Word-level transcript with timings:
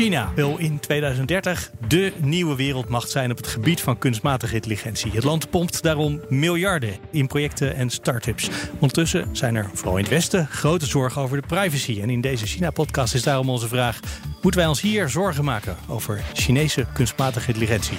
China 0.00 0.32
wil 0.34 0.56
in 0.58 0.78
2030 0.78 1.70
de 1.88 2.12
nieuwe 2.20 2.56
wereldmacht 2.56 3.10
zijn 3.10 3.30
op 3.30 3.36
het 3.36 3.46
gebied 3.46 3.80
van 3.80 3.98
kunstmatige 3.98 4.54
intelligentie. 4.54 5.10
Het 5.12 5.24
land 5.24 5.50
pompt 5.50 5.82
daarom 5.82 6.20
miljarden 6.28 6.96
in 7.10 7.26
projecten 7.26 7.74
en 7.74 7.90
start-ups. 7.90 8.50
Ondertussen 8.74 9.36
zijn 9.36 9.54
er 9.54 9.70
vooral 9.72 9.96
in 9.96 10.02
het 10.02 10.12
Westen 10.12 10.46
grote 10.46 10.86
zorgen 10.86 11.22
over 11.22 11.40
de 11.40 11.46
privacy. 11.46 12.00
En 12.02 12.10
in 12.10 12.20
deze 12.20 12.46
China-podcast 12.46 13.14
is 13.14 13.22
daarom 13.22 13.50
onze 13.50 13.68
vraag: 13.68 14.00
moeten 14.42 14.60
wij 14.60 14.68
ons 14.68 14.80
hier 14.80 15.08
zorgen 15.08 15.44
maken 15.44 15.76
over 15.88 16.20
Chinese 16.32 16.86
kunstmatige 16.92 17.46
intelligentie? 17.46 17.96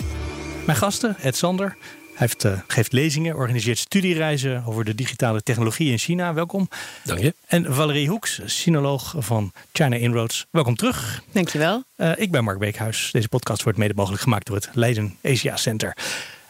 Mijn 0.66 0.78
gasten, 0.78 1.16
Ed 1.20 1.36
Sander, 1.36 1.78
heeft, 2.22 2.44
uh, 2.44 2.60
geeft 2.68 2.92
lezingen, 2.92 3.36
organiseert 3.36 3.78
studiereizen 3.78 4.64
over 4.66 4.86
de 4.86 4.96
digitale 4.96 5.42
technologie 5.42 5.92
in 5.92 5.98
China. 5.98 6.34
Welkom. 6.34 6.70
Dank 7.04 7.20
je. 7.20 7.34
En 7.48 7.74
Valerie 7.74 8.08
Hoeks, 8.08 8.42
sinoloog 8.46 9.16
van 9.18 9.52
China 9.72 9.96
Inroads. 9.96 10.46
Welkom 10.50 10.76
terug. 10.76 11.24
Dankjewel. 11.32 11.84
Uh, 11.98 12.12
ik 12.16 12.32
ben 12.32 12.44
Mark 12.44 12.60
Beekhuis. 12.60 13.10
Deze 13.12 13.28
podcast 13.28 13.64
wordt 13.64 13.78
mede 13.78 13.94
mogelijk 13.96 14.22
gemaakt 14.22 14.46
door 14.46 14.56
het 14.56 14.70
Leiden 14.74 15.18
Asia 15.24 15.56
Center. 15.56 15.98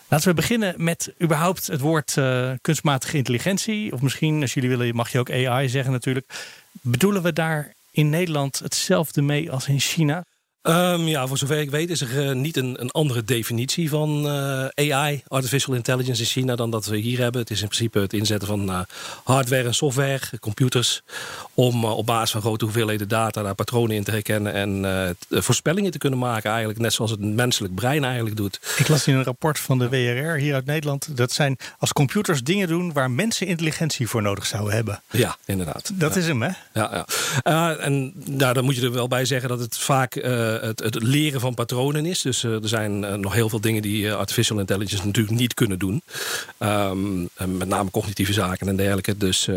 Laten 0.07 0.27
we 0.27 0.33
beginnen 0.33 0.73
met 0.77 1.13
überhaupt 1.21 1.67
het 1.67 1.79
woord 1.79 2.15
uh, 2.17 2.51
kunstmatige 2.61 3.17
intelligentie. 3.17 3.93
Of 3.93 4.01
misschien, 4.01 4.41
als 4.41 4.53
jullie 4.53 4.69
willen, 4.69 4.95
mag 4.95 5.11
je 5.11 5.19
ook 5.19 5.31
AI 5.31 5.69
zeggen 5.69 5.91
natuurlijk. 5.91 6.25
Bedoelen 6.81 7.21
we 7.21 7.33
daar 7.33 7.73
in 7.91 8.09
Nederland 8.09 8.59
hetzelfde 8.59 9.21
mee 9.21 9.51
als 9.51 9.67
in 9.67 9.79
China? 9.79 10.23
Um, 10.63 11.07
ja, 11.07 11.27
voor 11.27 11.37
zover 11.37 11.59
ik 11.59 11.69
weet 11.69 11.89
is 11.89 12.01
er 12.01 12.27
uh, 12.27 12.35
niet 12.35 12.57
een, 12.57 12.81
een, 12.81 12.91
andere 12.91 13.23
definitie 13.23 13.89
van 13.89 14.25
uh, 14.25 14.91
AI, 14.91 15.23
artificial 15.27 15.75
intelligence 15.75 16.21
in 16.21 16.27
China, 16.27 16.55
dan 16.55 16.71
dat 16.71 16.85
we 16.85 16.97
hier 16.97 17.19
hebben. 17.19 17.41
Het 17.41 17.49
is 17.49 17.61
in 17.61 17.67
principe 17.67 17.99
het 17.99 18.13
inzetten 18.13 18.47
van 18.47 18.69
uh, 18.69 18.79
hardware 19.23 19.63
en 19.63 19.73
software, 19.73 20.39
computers, 20.39 21.01
om 21.53 21.85
op 21.85 22.05
basis 22.05 22.31
van 22.31 22.41
grote 22.41 22.63
hoeveelheden 22.63 23.07
data 23.07 23.43
daar 23.43 23.55
patronen 23.55 23.95
in 23.95 24.03
te 24.03 24.11
herkennen 24.11 24.53
en 24.53 25.17
voorspellingen 25.29 25.91
te 25.91 25.97
kunnen 25.97 26.19
maken, 26.19 26.49
eigenlijk 26.49 26.79
net 26.79 26.93
zoals 26.93 27.11
het 27.11 27.19
menselijk 27.19 27.75
brein 27.75 28.03
eigenlijk 28.03 28.35
doet. 28.35 28.59
Ik 28.77 28.87
las 28.87 29.07
in 29.07 29.15
een 29.15 29.23
rapport 29.23 29.59
van 29.59 29.79
de 29.79 29.89
WRR 29.89 30.37
hier 30.37 30.53
uit 30.53 30.65
Nederland, 30.65 31.17
dat 31.17 31.31
zijn 31.31 31.57
als 31.77 31.93
computers 31.93 32.43
dingen 32.43 32.67
doen 32.67 32.93
waar 32.93 33.11
mensen 33.11 33.47
intelligentie 33.47 34.07
voor 34.07 34.21
nodig 34.21 34.45
zouden 34.45 34.73
hebben. 34.73 35.01
Ja, 35.11 35.37
inderdaad. 35.45 35.91
Dat 35.93 36.13
ja. 36.13 36.19
is 36.19 36.27
hem, 36.27 36.41
hè? 36.41 36.51
Ja, 36.73 37.05
ja. 37.43 37.75
en 37.75 38.13
nou, 38.25 38.53
dan 38.53 38.63
moet 38.63 38.75
je 38.75 38.81
er 38.81 38.91
wel 38.91 39.07
bij 39.07 39.25
zeggen 39.25 39.49
dat 39.49 39.59
het 39.59 39.77
vaak 39.77 40.15
het, 40.61 40.79
het, 40.79 41.03
leren 41.03 41.39
van 41.39 41.53
patronen 41.53 42.05
is. 42.05 42.21
Dus 42.21 42.43
uh, 42.43 42.61
er 42.61 42.67
zijn 42.67 43.03
uh, 43.03 43.13
nog 43.13 43.33
heel 43.33 43.49
veel 43.49 43.61
dingen 43.61 43.81
die 43.81 44.03
uh, 44.03 44.15
artificial 44.15 44.59
intelligence 44.59 45.05
natuurlijk 45.05 45.37
niet 45.37 45.53
kunnen 45.53 45.79
doen. 45.79 46.01
Um, 46.59 47.29
met 47.45 47.67
name 47.67 47.91
cognitieve 47.91 48.33
zaken 48.33 48.67
en 48.67 48.75
dergelijke. 48.75 49.17
Dus, 49.17 49.49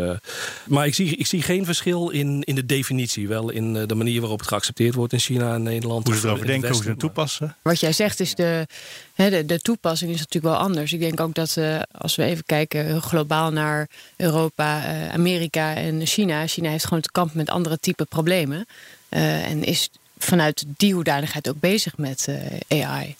maar 0.65 0.85
ik 0.85 0.95
zie, 0.95 1.15
ik 1.15 1.25
zie 1.25 1.41
geen 1.41 1.65
verschil 1.65 2.09
in, 2.09 2.43
in 2.43 2.55
de 2.55 2.65
definitie. 2.65 3.27
Wel 3.27 3.49
in 3.49 3.73
de 3.73 3.95
manier 3.95 4.19
waarop 4.19 4.39
het 4.39 4.47
geaccepteerd 4.47 4.95
wordt 4.95 5.13
in 5.13 5.19
China 5.19 5.53
en 5.53 5.63
Nederland. 5.63 6.07
Hoe 6.07 6.15
ze 6.15 6.27
erover 6.27 6.45
denken, 6.45 6.71
hoe 6.71 6.83
ze 6.83 6.89
het 6.89 6.99
toepassen. 6.99 7.55
Wat 7.61 7.79
jij 7.79 7.93
zegt 7.93 8.19
is 8.19 8.35
de, 8.35 8.67
hè, 9.13 9.29
de, 9.29 9.45
de 9.45 9.59
toepassing 9.59 10.11
is 10.11 10.19
natuurlijk 10.19 10.53
wel 10.53 10.63
anders. 10.63 10.93
Ik 10.93 10.99
denk 10.99 11.19
ook 11.19 11.33
dat 11.33 11.57
als 11.91 12.15
we 12.15 12.23
even 12.23 12.45
kijken 12.45 13.01
globaal 13.01 13.51
naar 13.51 13.87
Europa, 14.15 14.81
Amerika 15.11 15.75
en 15.75 16.05
China. 16.05 16.47
China 16.47 16.69
heeft 16.69 16.85
gewoon 16.85 17.01
te 17.01 17.11
kampen 17.11 17.37
met 17.37 17.49
andere 17.49 17.77
type 17.79 18.05
problemen. 18.05 18.65
en 19.09 19.63
is 19.63 19.89
vanuit 20.17 20.65
die 20.77 20.93
hoedanigheid 20.93 21.49
ook 21.49 21.59
bezig 21.59 21.97
met 21.97 22.27
uh, 22.69 22.83
AI. 22.83 23.15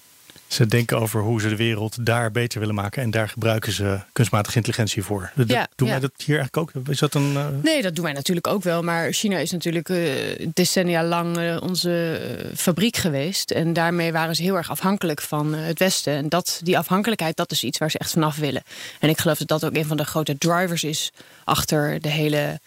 Ze 0.47 0.65
denken 0.65 0.99
over 0.99 1.21
hoe 1.21 1.41
ze 1.41 1.49
de 1.49 1.55
wereld 1.55 2.05
daar 2.05 2.31
beter 2.31 2.59
willen 2.59 2.75
maken. 2.75 3.03
En 3.03 3.11
daar 3.11 3.29
gebruiken 3.29 3.71
ze 3.71 3.99
kunstmatige 4.13 4.55
intelligentie 4.55 5.03
voor. 5.03 5.31
Dat, 5.35 5.49
ja, 5.49 5.67
doen 5.75 5.87
ja. 5.87 5.93
wij 5.93 6.01
dat 6.01 6.11
hier 6.25 6.37
eigenlijk 6.37 6.77
ook? 6.77 6.87
Is 6.87 6.99
dat 6.99 7.13
een, 7.13 7.33
uh... 7.33 7.47
Nee, 7.63 7.81
dat 7.81 7.95
doen 7.95 8.03
wij 8.03 8.13
natuurlijk 8.13 8.47
ook 8.47 8.63
wel. 8.63 8.83
Maar 8.83 9.11
China 9.11 9.37
is 9.37 9.51
natuurlijk 9.51 9.89
uh, 9.89 10.07
decennia 10.53 11.03
lang 11.03 11.37
uh, 11.37 11.57
onze 11.61 12.21
fabriek 12.55 12.97
geweest. 12.97 13.51
En 13.51 13.73
daarmee 13.73 14.11
waren 14.11 14.35
ze 14.35 14.41
heel 14.41 14.55
erg 14.55 14.69
afhankelijk 14.69 15.21
van 15.21 15.53
het 15.53 15.79
Westen. 15.79 16.13
En 16.13 16.29
dat, 16.29 16.59
die 16.63 16.77
afhankelijkheid, 16.77 17.37
dat 17.37 17.51
is 17.51 17.63
iets 17.63 17.77
waar 17.77 17.91
ze 17.91 17.97
echt 17.97 18.11
vanaf 18.11 18.35
willen. 18.35 18.63
En 18.99 19.09
ik 19.09 19.19
geloof 19.19 19.37
dat 19.37 19.47
dat 19.47 19.65
ook 19.65 19.75
een 19.75 19.85
van 19.85 19.97
de 19.97 20.05
grote 20.05 20.37
drivers 20.37 20.83
is... 20.83 21.11
achter 21.43 22.01
de 22.01 22.09
hele 22.09 22.59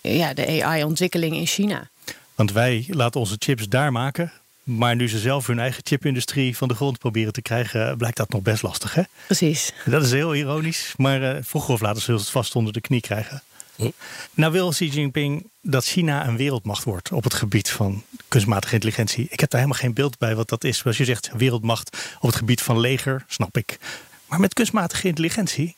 ja, 0.00 0.34
de 0.34 0.62
AI-ontwikkeling 0.64 1.36
in 1.36 1.46
China. 1.46 1.88
Want 2.34 2.52
wij 2.52 2.86
laten 2.88 3.20
onze 3.20 3.36
chips 3.38 3.68
daar 3.68 3.92
maken. 3.92 4.32
Maar 4.62 4.96
nu 4.96 5.08
ze 5.08 5.18
zelf 5.18 5.46
hun 5.46 5.58
eigen 5.58 5.82
chipindustrie 5.86 6.56
van 6.56 6.68
de 6.68 6.74
grond 6.74 6.98
proberen 6.98 7.32
te 7.32 7.42
krijgen, 7.42 7.96
blijkt 7.96 8.16
dat 8.16 8.30
nog 8.30 8.42
best 8.42 8.62
lastig. 8.62 8.94
Hè? 8.94 9.02
Precies. 9.26 9.72
Dat 9.84 10.02
is 10.02 10.10
heel 10.10 10.34
ironisch. 10.34 10.94
Maar 10.96 11.22
uh, 11.22 11.42
vroeger 11.42 11.74
of 11.74 11.80
later 11.80 12.02
zullen 12.02 12.20
ze 12.20 12.26
het 12.26 12.34
vast 12.34 12.56
onder 12.56 12.72
de 12.72 12.80
knie 12.80 13.00
krijgen. 13.00 13.42
Hm. 13.76 13.90
Nou 14.34 14.52
wil 14.52 14.70
Xi 14.70 14.88
Jinping 14.88 15.50
dat 15.60 15.84
China 15.84 16.26
een 16.26 16.36
wereldmacht 16.36 16.84
wordt 16.84 17.12
op 17.12 17.24
het 17.24 17.34
gebied 17.34 17.70
van 17.70 18.02
kunstmatige 18.28 18.74
intelligentie. 18.74 19.26
Ik 19.30 19.40
heb 19.40 19.50
daar 19.50 19.60
helemaal 19.60 19.82
geen 19.82 19.94
beeld 19.94 20.18
bij 20.18 20.34
wat 20.34 20.48
dat 20.48 20.64
is. 20.64 20.84
Als 20.84 20.96
je 20.96 21.04
zegt 21.04 21.30
wereldmacht 21.36 21.96
op 22.20 22.26
het 22.26 22.36
gebied 22.36 22.62
van 22.62 22.80
leger, 22.80 23.24
snap 23.28 23.56
ik. 23.56 23.78
Maar 24.26 24.40
met 24.40 24.54
kunstmatige 24.54 25.08
intelligentie, 25.08 25.76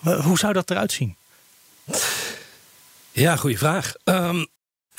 hoe 0.00 0.38
zou 0.38 0.52
dat 0.52 0.70
eruit 0.70 0.92
zien? 0.92 1.16
Ja, 3.12 3.36
goede 3.36 3.58
vraag. 3.58 3.94
Um, 4.04 4.46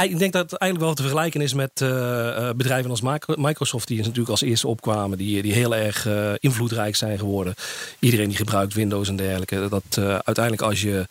ik 0.04 0.20
denk 0.20 0.34
dat 0.34 0.52
het 0.52 0.60
eigenlijk 0.60 0.92
wel 0.92 0.94
te 0.94 1.02
vergelijken 1.02 1.42
is 1.42 1.54
met 1.54 1.82
uh, 1.82 2.50
bedrijven 2.56 2.90
als 2.90 3.02
Microsoft, 3.36 3.88
die 3.88 3.98
natuurlijk 3.98 4.30
als 4.30 4.42
eerste 4.42 4.68
opkwamen, 4.68 5.18
die, 5.18 5.42
die 5.42 5.54
heel 5.54 5.76
erg 5.76 6.08
uh, 6.08 6.32
invloedrijk 6.38 6.96
zijn 6.96 7.20
geworden. 7.20 7.54
Iedereen 8.00 8.28
die 8.28 8.38
gebruikt 8.38 8.74
Windows 8.74 9.08
en 9.08 9.16
dergelijke. 9.16 9.68
Dat 9.70 9.98
uiteindelijk 10.00 10.62
als 10.62 10.82
je 10.82 11.06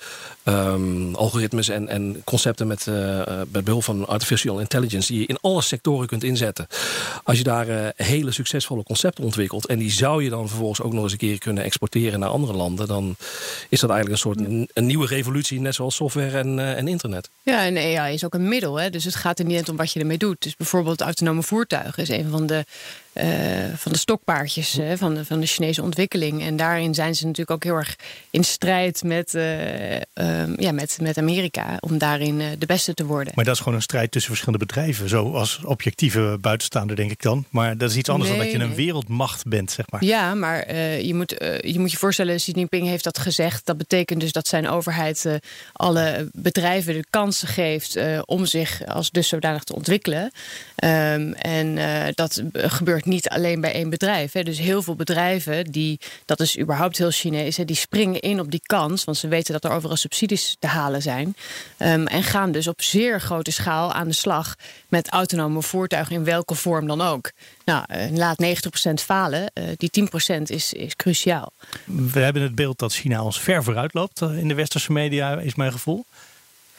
um, 0.48 1.14
algoritmes 1.14 1.68
en, 1.68 1.88
en 1.88 2.22
concepten 2.24 2.66
met, 2.66 2.86
met 3.50 3.64
behulp 3.64 3.84
van 3.84 4.06
artificial 4.06 4.58
intelligence, 4.58 5.12
die 5.12 5.20
je 5.20 5.26
in 5.26 5.38
alle 5.40 5.62
sectoren 5.62 6.06
kunt 6.06 6.24
inzetten. 6.24 6.66
Als 7.24 7.38
je 7.38 7.44
daar 7.44 7.92
hele 7.96 8.30
succesvolle 8.30 8.82
concepten 8.82 9.24
ontwikkelt 9.24 9.66
en 9.66 9.78
die 9.78 9.90
zou 9.90 10.24
je 10.24 10.30
dan 10.30 10.48
vervolgens 10.48 10.82
ook 10.82 10.92
nog 10.92 11.02
eens 11.02 11.12
een 11.12 11.18
keer 11.18 11.38
kunnen 11.38 11.64
exporteren 11.64 12.20
naar 12.20 12.28
andere 12.28 12.52
landen, 12.52 12.86
dan 12.86 13.16
is 13.68 13.80
dat 13.80 13.90
eigenlijk 13.90 14.24
een 14.24 14.32
soort 14.32 14.48
een, 14.48 14.68
een 14.72 14.86
nieuwe 14.86 15.06
revolutie, 15.06 15.60
net 15.60 15.74
zoals 15.74 15.94
software 15.94 16.38
en, 16.38 16.76
en 16.76 16.88
internet. 16.88 17.30
Ja, 17.42 17.64
en 17.64 17.76
AI 17.76 18.14
is 18.14 18.24
ook 18.24 18.34
een 18.34 18.48
middel. 18.48 18.80
Hè? 18.80 18.90
Dus 18.90 19.04
het 19.04 19.14
gaat 19.14 19.38
er 19.38 19.44
niet 19.44 19.68
om 19.68 19.76
wat 19.76 19.92
je 19.92 20.00
ermee 20.00 20.18
doet. 20.18 20.42
Dus 20.42 20.56
bijvoorbeeld 20.56 21.00
autonome 21.00 21.42
voertuigen 21.42 22.02
is 22.02 22.08
een 22.08 22.30
van 22.30 22.46
de, 22.46 22.64
uh, 23.18 23.28
van 23.74 23.92
de 23.92 23.98
stokpaardjes 23.98 24.78
uh, 24.78 24.92
van, 24.96 25.14
de, 25.14 25.24
van 25.24 25.40
de 25.40 25.46
Chinese 25.46 25.82
ontwikkeling. 25.82 26.42
En 26.42 26.56
daarin 26.56 26.94
zijn 26.94 27.14
ze 27.14 27.22
natuurlijk 27.22 27.50
ook 27.50 27.64
heel 27.64 27.74
erg 27.74 27.96
in 28.30 28.44
strijd 28.44 29.02
met, 29.02 29.34
uh, 29.34 29.98
ja, 30.56 30.72
met, 30.72 30.98
met 31.00 31.18
Amerika 31.18 31.76
om 31.80 31.98
daarin 31.98 32.42
de 32.58 32.66
beste 32.66 32.94
te 32.94 33.04
worden. 33.04 33.32
Maar 33.36 33.44
dat 33.44 33.54
is 33.54 33.60
gewoon 33.60 33.74
een 33.74 33.82
strijd 33.82 34.10
tussen 34.10 34.30
verschillende 34.30 34.66
bedrijven. 34.66 35.08
Zo 35.08 35.32
als 35.32 35.64
objectieve 35.64 36.38
buitenstaander, 36.40 36.96
denk 36.96 37.10
ik 37.10 37.22
dan. 37.22 37.44
Maar 37.50 37.76
dat 37.76 37.90
is 37.90 37.96
iets 37.96 38.08
anders 38.08 38.30
nee, 38.30 38.38
dan 38.38 38.48
dat 38.48 38.56
je 38.56 38.64
een 38.64 38.74
wereldmacht 38.74 39.46
bent, 39.46 39.70
zeg 39.70 39.90
maar. 39.90 40.04
Ja, 40.04 40.34
maar 40.34 40.74
je, 40.76 41.14
moet, 41.14 41.30
je 41.60 41.78
moet 41.78 41.90
je 41.90 41.96
voorstellen, 41.96 42.36
Xi 42.36 42.52
Jinping 42.52 42.86
heeft 42.86 43.04
dat 43.04 43.18
gezegd. 43.18 43.66
Dat 43.66 43.78
betekent 43.78 44.20
dus 44.20 44.32
dat 44.32 44.48
zijn 44.48 44.68
overheid 44.68 45.38
alle 45.72 46.28
bedrijven 46.32 46.94
de 46.94 47.04
kansen 47.10 47.48
geeft 47.48 47.98
om 48.24 48.46
zich 48.46 48.86
als 48.86 49.10
dus 49.10 49.28
zodanig 49.28 49.64
te 49.64 49.74
ontwikkelen. 49.74 50.22
Um, 50.84 51.32
en 51.32 51.78
dat 52.14 52.42
gebeurt 52.52 53.06
niet 53.08 53.28
alleen 53.28 53.60
bij 53.60 53.72
één 53.72 53.90
bedrijf. 53.90 54.32
Hè. 54.32 54.42
Dus 54.42 54.58
heel 54.58 54.82
veel 54.82 54.94
bedrijven, 54.94 55.64
die, 55.64 56.00
dat 56.24 56.40
is 56.40 56.58
überhaupt 56.58 56.98
heel 56.98 57.10
Chinees, 57.10 57.56
hè, 57.56 57.64
die 57.64 57.76
springen 57.76 58.20
in 58.20 58.40
op 58.40 58.50
die 58.50 58.62
kans, 58.62 59.04
want 59.04 59.16
ze 59.16 59.28
weten 59.28 59.52
dat 59.52 59.64
er 59.64 59.70
overal 59.70 59.96
subsidies 59.96 60.56
te 60.58 60.66
halen 60.66 61.02
zijn. 61.02 61.36
Um, 61.78 62.06
en 62.06 62.22
gaan 62.22 62.52
dus 62.52 62.66
op 62.66 62.82
zeer 62.82 63.20
grote 63.20 63.50
schaal 63.50 63.92
aan 63.92 64.08
de 64.08 64.14
slag 64.14 64.54
met 64.88 65.08
autonome 65.10 65.62
voertuigen 65.62 66.14
in 66.14 66.24
welke 66.24 66.54
vorm 66.54 66.86
dan 66.86 67.00
ook. 67.00 67.30
Nou, 67.64 67.84
uh, 67.90 68.16
laat 68.16 68.42
90% 68.90 69.02
falen, 69.04 69.50
uh, 69.54 69.64
die 69.76 69.90
10% 70.38 70.42
is, 70.42 70.72
is 70.72 70.96
cruciaal. 70.96 71.52
We 71.84 72.20
hebben 72.20 72.42
het 72.42 72.54
beeld 72.54 72.78
dat 72.78 72.92
China 72.92 73.22
ons 73.22 73.40
ver 73.40 73.64
vooruit 73.64 73.94
loopt 73.94 74.20
in 74.20 74.48
de 74.48 74.54
westerse 74.54 74.92
media, 74.92 75.38
is 75.38 75.54
mijn 75.54 75.72
gevoel. 75.72 76.04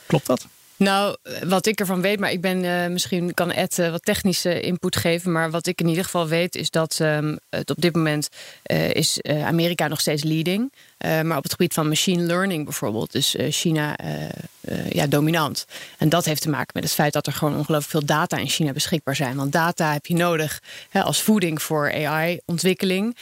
Klopt 0.05 0.25
dat? 0.25 0.47
Nou, 0.79 1.15
wat 1.47 1.65
ik 1.65 1.79
ervan 1.79 2.01
weet, 2.01 2.19
maar 2.19 2.31
ik 2.31 2.41
ben 2.41 2.63
uh, 2.63 2.87
misschien 2.87 3.33
kan 3.33 3.51
Ed 3.51 3.77
uh, 3.77 3.91
wat 3.91 4.05
technische 4.05 4.61
input 4.61 4.95
geven. 4.95 5.31
Maar 5.31 5.51
wat 5.51 5.67
ik 5.67 5.81
in 5.81 5.87
ieder 5.87 6.03
geval 6.03 6.27
weet, 6.27 6.55
is 6.55 6.69
dat 6.69 6.99
um, 7.01 7.37
het 7.49 7.69
op 7.69 7.81
dit 7.81 7.95
moment 7.95 8.29
uh, 8.71 8.89
is 8.89 9.21
Amerika 9.23 9.87
nog 9.87 9.99
steeds 9.99 10.23
leading. 10.23 10.73
maar 10.97 11.37
op 11.37 11.43
het 11.43 11.51
gebied 11.51 11.73
van 11.73 11.87
machine 11.87 12.23
learning 12.23 12.63
bijvoorbeeld 12.63 13.15
is 13.15 13.35
China 13.49 13.95
ja, 14.89 15.07
dominant. 15.07 15.65
En 15.97 16.09
dat 16.09 16.25
heeft 16.25 16.41
te 16.41 16.49
maken 16.49 16.71
met 16.73 16.83
het 16.83 16.93
feit 16.93 17.13
dat 17.13 17.27
er 17.27 17.33
gewoon 17.33 17.57
ongelooflijk 17.57 17.91
veel 17.91 18.05
data 18.05 18.37
in 18.37 18.49
China 18.49 18.71
beschikbaar 18.71 19.15
zijn. 19.15 19.35
Want 19.35 19.51
data 19.51 19.93
heb 19.93 20.05
je 20.05 20.15
nodig 20.15 20.61
hè, 20.89 21.03
als 21.03 21.21
voeding 21.21 21.61
voor 21.61 21.93
AI-ontwikkeling. 21.93 23.15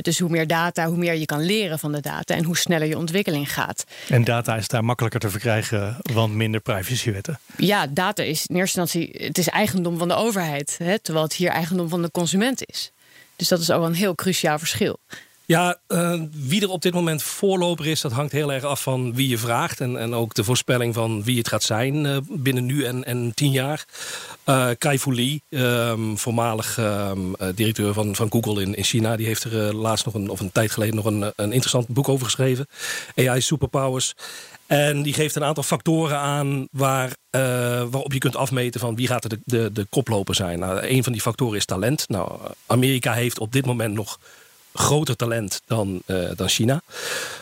Dus 0.00 0.18
hoe 0.18 0.30
meer 0.30 0.46
data, 0.46 0.86
hoe 0.86 0.96
meer 0.96 1.14
je 1.14 1.24
kan 1.24 1.40
leren 1.40 1.78
van 1.78 1.92
de 1.92 2.00
data 2.00 2.34
en 2.34 2.44
hoe 2.44 2.56
sneller 2.56 2.88
je 2.88 2.98
ontwikkeling 2.98 3.52
gaat. 3.52 3.84
En 4.08 4.24
data 4.24 4.56
is 4.56 4.68
daar 4.68 4.84
makkelijker 4.84 5.20
te 5.20 5.30
verkrijgen, 5.30 5.96
want 6.12 6.34
minder 6.34 6.60
privacywetten. 6.60 7.38
Ja, 7.56 7.86
data 7.86 8.22
is 8.22 8.46
in 8.46 8.56
eerste 8.56 8.80
instantie 8.80 9.26
het 9.26 9.38
is 9.38 9.48
eigendom 9.48 9.98
van 9.98 10.08
de 10.08 10.14
overheid, 10.14 10.78
hè, 10.78 10.98
terwijl 10.98 11.24
het 11.24 11.34
hier 11.34 11.50
eigendom 11.50 11.88
van 11.88 12.02
de 12.02 12.10
consument 12.10 12.66
is. 12.66 12.90
Dus 13.36 13.48
dat 13.48 13.60
is 13.60 13.70
ook 13.70 13.84
een 13.84 13.94
heel 13.94 14.14
cruciaal 14.14 14.58
verschil. 14.58 14.98
Ja, 15.46 15.78
uh, 15.88 16.20
wie 16.30 16.62
er 16.62 16.68
op 16.68 16.82
dit 16.82 16.94
moment 16.94 17.22
voorloper 17.22 17.86
is, 17.86 18.00
dat 18.00 18.12
hangt 18.12 18.32
heel 18.32 18.52
erg 18.52 18.64
af 18.64 18.82
van 18.82 19.14
wie 19.14 19.28
je 19.28 19.38
vraagt. 19.38 19.80
En, 19.80 19.98
en 19.98 20.14
ook 20.14 20.34
de 20.34 20.44
voorspelling 20.44 20.94
van 20.94 21.24
wie 21.24 21.38
het 21.38 21.48
gaat 21.48 21.62
zijn 21.62 22.04
uh, 22.04 22.16
binnen 22.28 22.64
nu 22.64 22.84
en, 22.84 23.04
en 23.04 23.32
tien 23.34 23.50
jaar. 23.50 23.84
Uh, 24.46 24.68
Kai 24.78 24.98
Fu 24.98 25.14
Lee, 25.14 25.42
um, 25.48 26.18
voormalig 26.18 26.78
um, 26.78 27.34
directeur 27.54 27.92
van, 27.92 28.14
van 28.14 28.30
Google 28.30 28.62
in, 28.62 28.74
in 28.74 28.84
China, 28.84 29.16
die 29.16 29.26
heeft 29.26 29.44
er 29.44 29.74
laatst 29.74 30.04
nog 30.04 30.14
een, 30.14 30.28
of 30.28 30.40
een 30.40 30.52
tijd 30.52 30.70
geleden 30.70 30.94
nog 30.94 31.04
een, 31.04 31.32
een 31.36 31.52
interessant 31.52 31.88
boek 31.88 32.08
over 32.08 32.24
geschreven. 32.24 32.66
AI 33.14 33.40
Superpowers. 33.40 34.14
En 34.66 35.02
die 35.02 35.12
geeft 35.12 35.36
een 35.36 35.44
aantal 35.44 35.62
factoren 35.62 36.18
aan 36.18 36.68
waar, 36.70 37.16
waarop 37.90 38.12
je 38.12 38.18
kunt 38.18 38.36
afmeten 38.36 38.80
van 38.80 38.96
wie 38.96 39.06
gaat 39.06 39.24
er 39.24 39.30
de, 39.30 39.40
de, 39.44 39.72
de 39.72 39.86
koploper 39.90 40.34
zijn. 40.34 40.58
Nou, 40.58 40.86
een 40.86 41.02
van 41.02 41.12
die 41.12 41.22
factoren 41.22 41.56
is 41.56 41.64
talent. 41.64 42.08
Nou, 42.08 42.38
Amerika 42.66 43.12
heeft 43.12 43.38
op 43.38 43.52
dit 43.52 43.66
moment 43.66 43.94
nog 43.94 44.18
groter 44.76 45.16
talent 45.16 45.60
dan, 45.66 46.02
uh, 46.06 46.28
dan 46.36 46.48
China. 46.48 46.82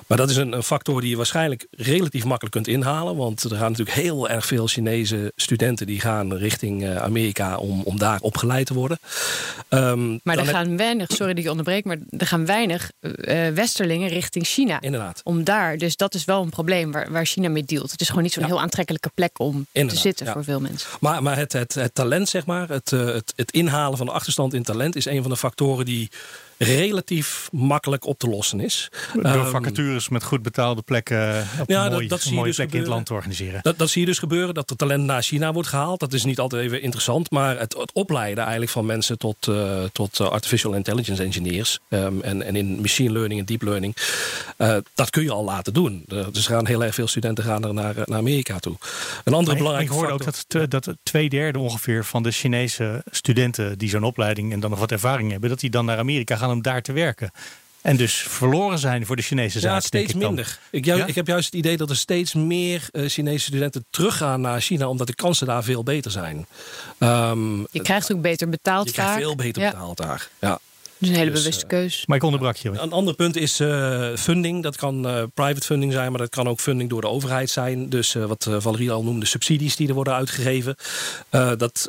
Maar 0.07 0.19
dat 0.19 0.31
is 0.31 0.37
een, 0.37 0.53
een, 0.53 0.63
factor 0.63 1.01
die 1.01 1.11
je 1.11 1.17
waarschijnlijk 1.17 1.67
relatief 1.71 2.25
makkelijk 2.25 2.55
kunt 2.55 2.69
inhalen. 2.69 3.17
Want 3.17 3.43
er 3.43 3.57
gaan 3.57 3.71
natuurlijk 3.71 3.97
heel 3.97 4.29
erg 4.29 4.47
veel 4.47 4.67
Chinese 4.67 5.33
studenten 5.37 5.87
die 5.87 6.01
gaan 6.01 6.35
richting 6.35 6.83
uh, 6.83 6.97
Amerika 6.97 7.57
om, 7.57 7.83
om 7.83 7.99
daar 7.99 8.21
opgeleid 8.21 8.67
te 8.67 8.75
worden. 8.75 8.99
Um, 9.69 10.21
maar 10.23 10.39
er 10.39 10.47
gaan 10.47 10.77
weinig, 10.77 11.11
sorry 11.13 11.35
dat 11.35 11.43
je 11.43 11.51
onderbreek, 11.51 11.85
maar 11.85 11.99
er 12.11 12.27
gaan 12.27 12.47
weinig 12.47 12.91
uh, 13.01 13.49
westerlingen 13.49 14.09
richting 14.09 14.47
China. 14.47 14.81
Inderdaad. 14.81 15.21
Om 15.25 15.45
daar, 15.45 15.79
dus 15.79 15.97
dat 15.97 16.15
is 16.15 16.25
wel 16.25 16.43
een 16.43 16.51
probleem 16.51 16.93
waar, 16.93 17.11
waar 17.11 17.27
China 17.27 17.49
mee 17.49 17.65
dealt. 17.65 17.91
Het 17.91 18.01
is 18.01 18.09
gewoon 18.09 18.23
niet 18.23 18.33
zo'n 18.33 18.43
ja. 18.43 18.49
heel 18.49 18.61
aantrekkelijke 18.61 19.11
plek 19.15 19.39
om 19.39 19.67
Inderdaad, 19.73 20.03
te 20.03 20.09
zitten 20.09 20.27
ja. 20.27 20.33
voor 20.33 20.45
veel 20.45 20.61
mensen. 20.61 20.89
Maar, 21.01 21.23
maar 21.23 21.37
het, 21.37 21.53
het, 21.53 21.75
het 21.75 21.95
talent, 21.95 22.29
zeg 22.29 22.47
maar, 22.47 22.69
het, 22.69 22.91
het, 22.91 23.33
het 23.37 23.51
inhalen 23.53 23.97
van 23.97 24.07
de 24.07 24.13
achterstand 24.13 24.55
in 24.55 24.63
talent 24.63 24.97
is 24.97 25.05
een 25.05 25.23
van 25.23 25.31
de 25.31 25.37
factoren 25.37 25.85
die 25.85 26.11
relatief 26.63 27.49
makkelijk 27.53 28.07
op 28.07 28.19
te 28.19 28.29
lossen 28.29 28.61
is. 28.61 28.89
Door 29.13 29.35
um, 29.35 29.47
vacatures 29.47 30.09
met 30.09 30.23
goed 30.23 30.43
betaalde 30.43 30.83
plekken 30.83 31.47
op 31.61 31.69
ja, 31.69 31.89
dat, 31.89 32.09
dat 32.09 32.25
een 32.25 32.35
mooie 32.35 32.47
dus 32.47 32.57
plek 32.57 32.73
in 32.73 32.79
het 32.79 32.89
land 32.89 33.07
te 33.07 33.13
organiseren. 33.13 33.61
Dat, 33.63 33.79
dat 33.79 33.91
zie 33.91 34.01
je 34.01 34.07
dus 34.07 34.19
gebeuren, 34.19 34.55
dat 34.55 34.71
er 34.71 34.77
talent 34.77 35.05
naar 35.05 35.23
China 35.23 35.53
wordt 35.53 35.69
gehaald. 35.69 36.01
Dat 36.01 36.13
is 36.13 36.25
niet 36.25 36.39
altijd 36.39 36.63
even 36.63 36.83
interessant, 36.83 37.31
maar 37.31 37.59
het, 37.59 37.75
het 37.79 37.93
opleiden 37.93 38.43
eigenlijk 38.43 38.73
van 38.73 38.87
mensen 38.87 39.19
tot, 39.19 39.47
uh, 39.47 39.83
tot 39.93 40.21
artificial 40.21 40.73
intelligence 40.73 41.23
engineers 41.23 41.79
um, 41.89 42.21
en, 42.21 42.43
en 42.43 42.57
in 42.57 42.81
machine 42.81 43.13
learning 43.13 43.41
en 43.41 43.47
deep 43.47 43.63
learning, 43.63 43.97
uh, 44.59 44.77
dat 44.95 45.11
kun 45.11 45.23
je 45.23 45.31
al 45.31 45.45
laten 45.45 45.73
doen. 45.73 46.05
Uh, 46.09 46.27
dus 46.33 46.47
gaan 46.47 46.67
heel 46.67 46.85
erg 46.85 46.95
veel 46.95 47.09
studenten 47.09 47.45
gaan 47.45 47.65
er 47.65 47.75
naar, 47.75 47.95
naar 47.95 48.19
Amerika 48.19 48.59
toe. 48.59 48.77
Een 49.25 49.35
andere 49.35 49.57
belangrijke 49.57 49.93
Ik 49.93 49.99
hoorde 49.99 50.13
ook 50.13 50.25
dat, 50.25 50.71
dat 50.71 50.97
twee 51.03 51.29
derde 51.29 51.59
ongeveer 51.59 52.05
van 52.05 52.23
de 52.23 52.31
Chinese 52.31 53.03
studenten 53.11 53.79
die 53.79 53.89
zo'n 53.89 54.05
opleiding 54.05 54.53
en 54.53 54.61
dan 54.61 54.71
nog 54.71 54.79
wat 54.79 54.93
ervaring 54.93 55.31
hebben, 55.31 55.49
dat 55.51 55.61
die 55.61 55.71
dan 55.71 55.85
naar 55.85 55.99
Amerika 55.99 56.37
gaan 56.37 56.51
om 56.53 56.63
daar 56.63 56.83
te 56.83 56.93
werken. 56.93 57.31
En 57.83 57.97
dus 57.97 58.15
verloren 58.15 58.79
zijn 58.79 59.07
voor 59.07 59.17
de 59.17 59.23
Chinese 59.23 59.61
zaak. 59.61 59.73
Ja, 59.73 59.81
steeds 59.81 60.13
ik 60.13 60.19
minder. 60.19 60.59
Ik, 60.71 60.85
jou, 60.85 60.99
ja? 60.99 61.07
ik, 61.07 61.15
heb 61.15 61.27
juist 61.27 61.47
het 61.47 61.55
idee 61.55 61.77
dat 61.77 61.91
er 61.91 61.97
steeds 61.97 62.35
meer 62.35 62.89
uh, 62.93 63.09
Chinese 63.09 63.45
studenten 63.45 63.85
teruggaan 63.91 64.41
naar 64.41 64.61
China, 64.61 64.89
omdat 64.89 65.07
de 65.07 65.15
kansen 65.15 65.47
daar 65.47 65.65
veel 65.65 65.83
beter 65.83 66.11
zijn. 66.11 66.47
Um, 66.99 67.67
je 67.71 67.83
krijgt 67.83 68.13
ook 68.13 68.21
beter 68.21 68.49
betaald 68.49 68.87
je 68.87 68.93
krijgt 68.93 69.15
veel 69.15 69.35
beter 69.35 69.63
betaald 69.63 69.97
daar. 69.97 70.29
Ja. 70.41 70.59
Dus 70.99 71.09
een 71.09 71.17
hele 71.17 71.31
dus, 71.31 71.41
bewuste 71.41 71.67
keus. 71.67 72.05
Maar 72.07 72.17
ik 72.17 72.23
onderbrak 72.23 72.57
je. 72.57 72.69
Een 72.69 72.93
ander 72.93 73.15
punt 73.15 73.37
is 73.37 73.61
uh, 73.61 74.17
funding. 74.17 74.63
Dat 74.63 74.77
kan 74.77 75.07
uh, 75.07 75.23
private 75.35 75.67
funding 75.67 75.93
zijn, 75.93 76.11
maar 76.11 76.21
dat 76.21 76.31
kan 76.31 76.49
ook 76.49 76.61
funding 76.61 76.91
door 76.91 77.01
de 77.01 77.09
overheid 77.09 77.51
zijn. 77.51 77.89
Dus 77.89 78.15
uh, 78.15 78.25
wat 78.25 78.49
Valerie 78.59 78.91
al 78.91 79.03
noemde, 79.03 79.27
subsidies 79.27 79.77
die 79.77 79.89
er 79.89 79.95
worden 79.95 80.15
uitgegeven. 80.15 80.77
dat 81.57 81.87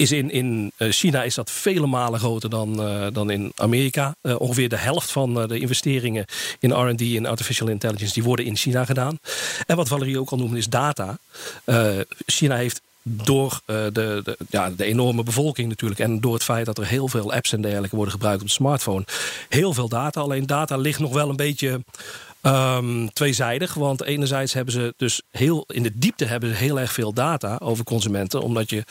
is 0.00 0.12
in, 0.12 0.30
in 0.30 0.72
China 0.78 1.22
is 1.22 1.34
dat 1.34 1.50
vele 1.50 1.86
malen 1.86 2.20
groter 2.20 2.50
dan, 2.50 2.80
uh, 2.80 3.06
dan 3.12 3.30
in 3.30 3.52
Amerika. 3.56 4.14
Uh, 4.22 4.40
ongeveer 4.40 4.68
de 4.68 4.76
helft 4.76 5.10
van 5.10 5.48
de 5.48 5.58
investeringen 5.58 6.24
in 6.58 6.72
R&D 6.72 7.00
en 7.00 7.26
artificial 7.26 7.68
intelligence... 7.68 8.14
die 8.14 8.22
worden 8.22 8.44
in 8.44 8.56
China 8.56 8.84
gedaan. 8.84 9.18
En 9.66 9.76
wat 9.76 9.88
Valerie 9.88 10.20
ook 10.20 10.30
al 10.30 10.38
noemde 10.38 10.58
is 10.58 10.68
data. 10.68 11.18
China 12.26 12.56
heeft 12.56 12.80
door 13.02 13.60
de, 13.64 13.90
de, 13.92 14.36
ja, 14.50 14.70
de 14.70 14.84
enorme 14.84 15.22
bevolking 15.22 15.68
natuurlijk... 15.68 16.00
en 16.00 16.20
door 16.20 16.34
het 16.34 16.44
feit 16.44 16.66
dat 16.66 16.78
er 16.78 16.86
heel 16.86 17.08
veel 17.08 17.32
apps 17.32 17.52
en 17.52 17.60
dergelijke 17.60 17.96
worden 17.96 18.14
gebruikt 18.14 18.40
op 18.40 18.46
de 18.46 18.52
smartphone... 18.52 19.04
heel 19.48 19.74
veel 19.74 19.88
data. 19.88 20.20
Alleen 20.20 20.46
data 20.46 20.76
ligt 20.76 20.98
nog 20.98 21.12
wel 21.12 21.28
een 21.28 21.36
beetje... 21.36 21.80
Um, 22.42 23.12
tweezijdig, 23.12 23.74
want 23.74 24.02
enerzijds 24.02 24.52
hebben 24.52 24.74
ze 24.74 24.94
dus 24.96 25.22
heel 25.30 25.64
in 25.66 25.82
de 25.82 25.98
diepte 25.98 26.24
hebben 26.24 26.48
ze 26.48 26.54
heel 26.54 26.80
erg 26.80 26.92
veel 26.92 27.12
data 27.12 27.58
over 27.62 27.84
consumenten, 27.84 28.42
omdat 28.42 28.70
je 28.70 28.84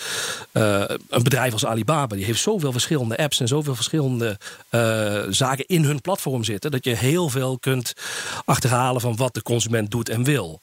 uh, 0.52 0.84
een 1.10 1.24
bedrijf 1.24 1.54
als 1.54 1.66
Alibaba 1.66 2.16
die 2.16 2.26
heeft 2.26 2.42
zoveel 2.42 2.72
verschillende 2.72 3.18
apps 3.18 3.40
en 3.40 3.48
zoveel 3.48 3.76
verschillende 3.76 4.38
uh, 4.70 5.22
zaken 5.30 5.66
in 5.68 5.84
hun 5.84 6.02
platform 6.02 6.44
zitten, 6.44 6.72
dat 6.72 6.84
je 6.84 6.96
heel 6.96 7.30
veel 7.30 7.58
kunt 7.60 7.94
achterhalen 8.46 9.02
van 9.02 9.16
wat 9.16 9.34
de 9.34 9.42
consument 9.42 9.92
doet 9.92 10.10
en 10.10 10.24
wil. 10.24 10.62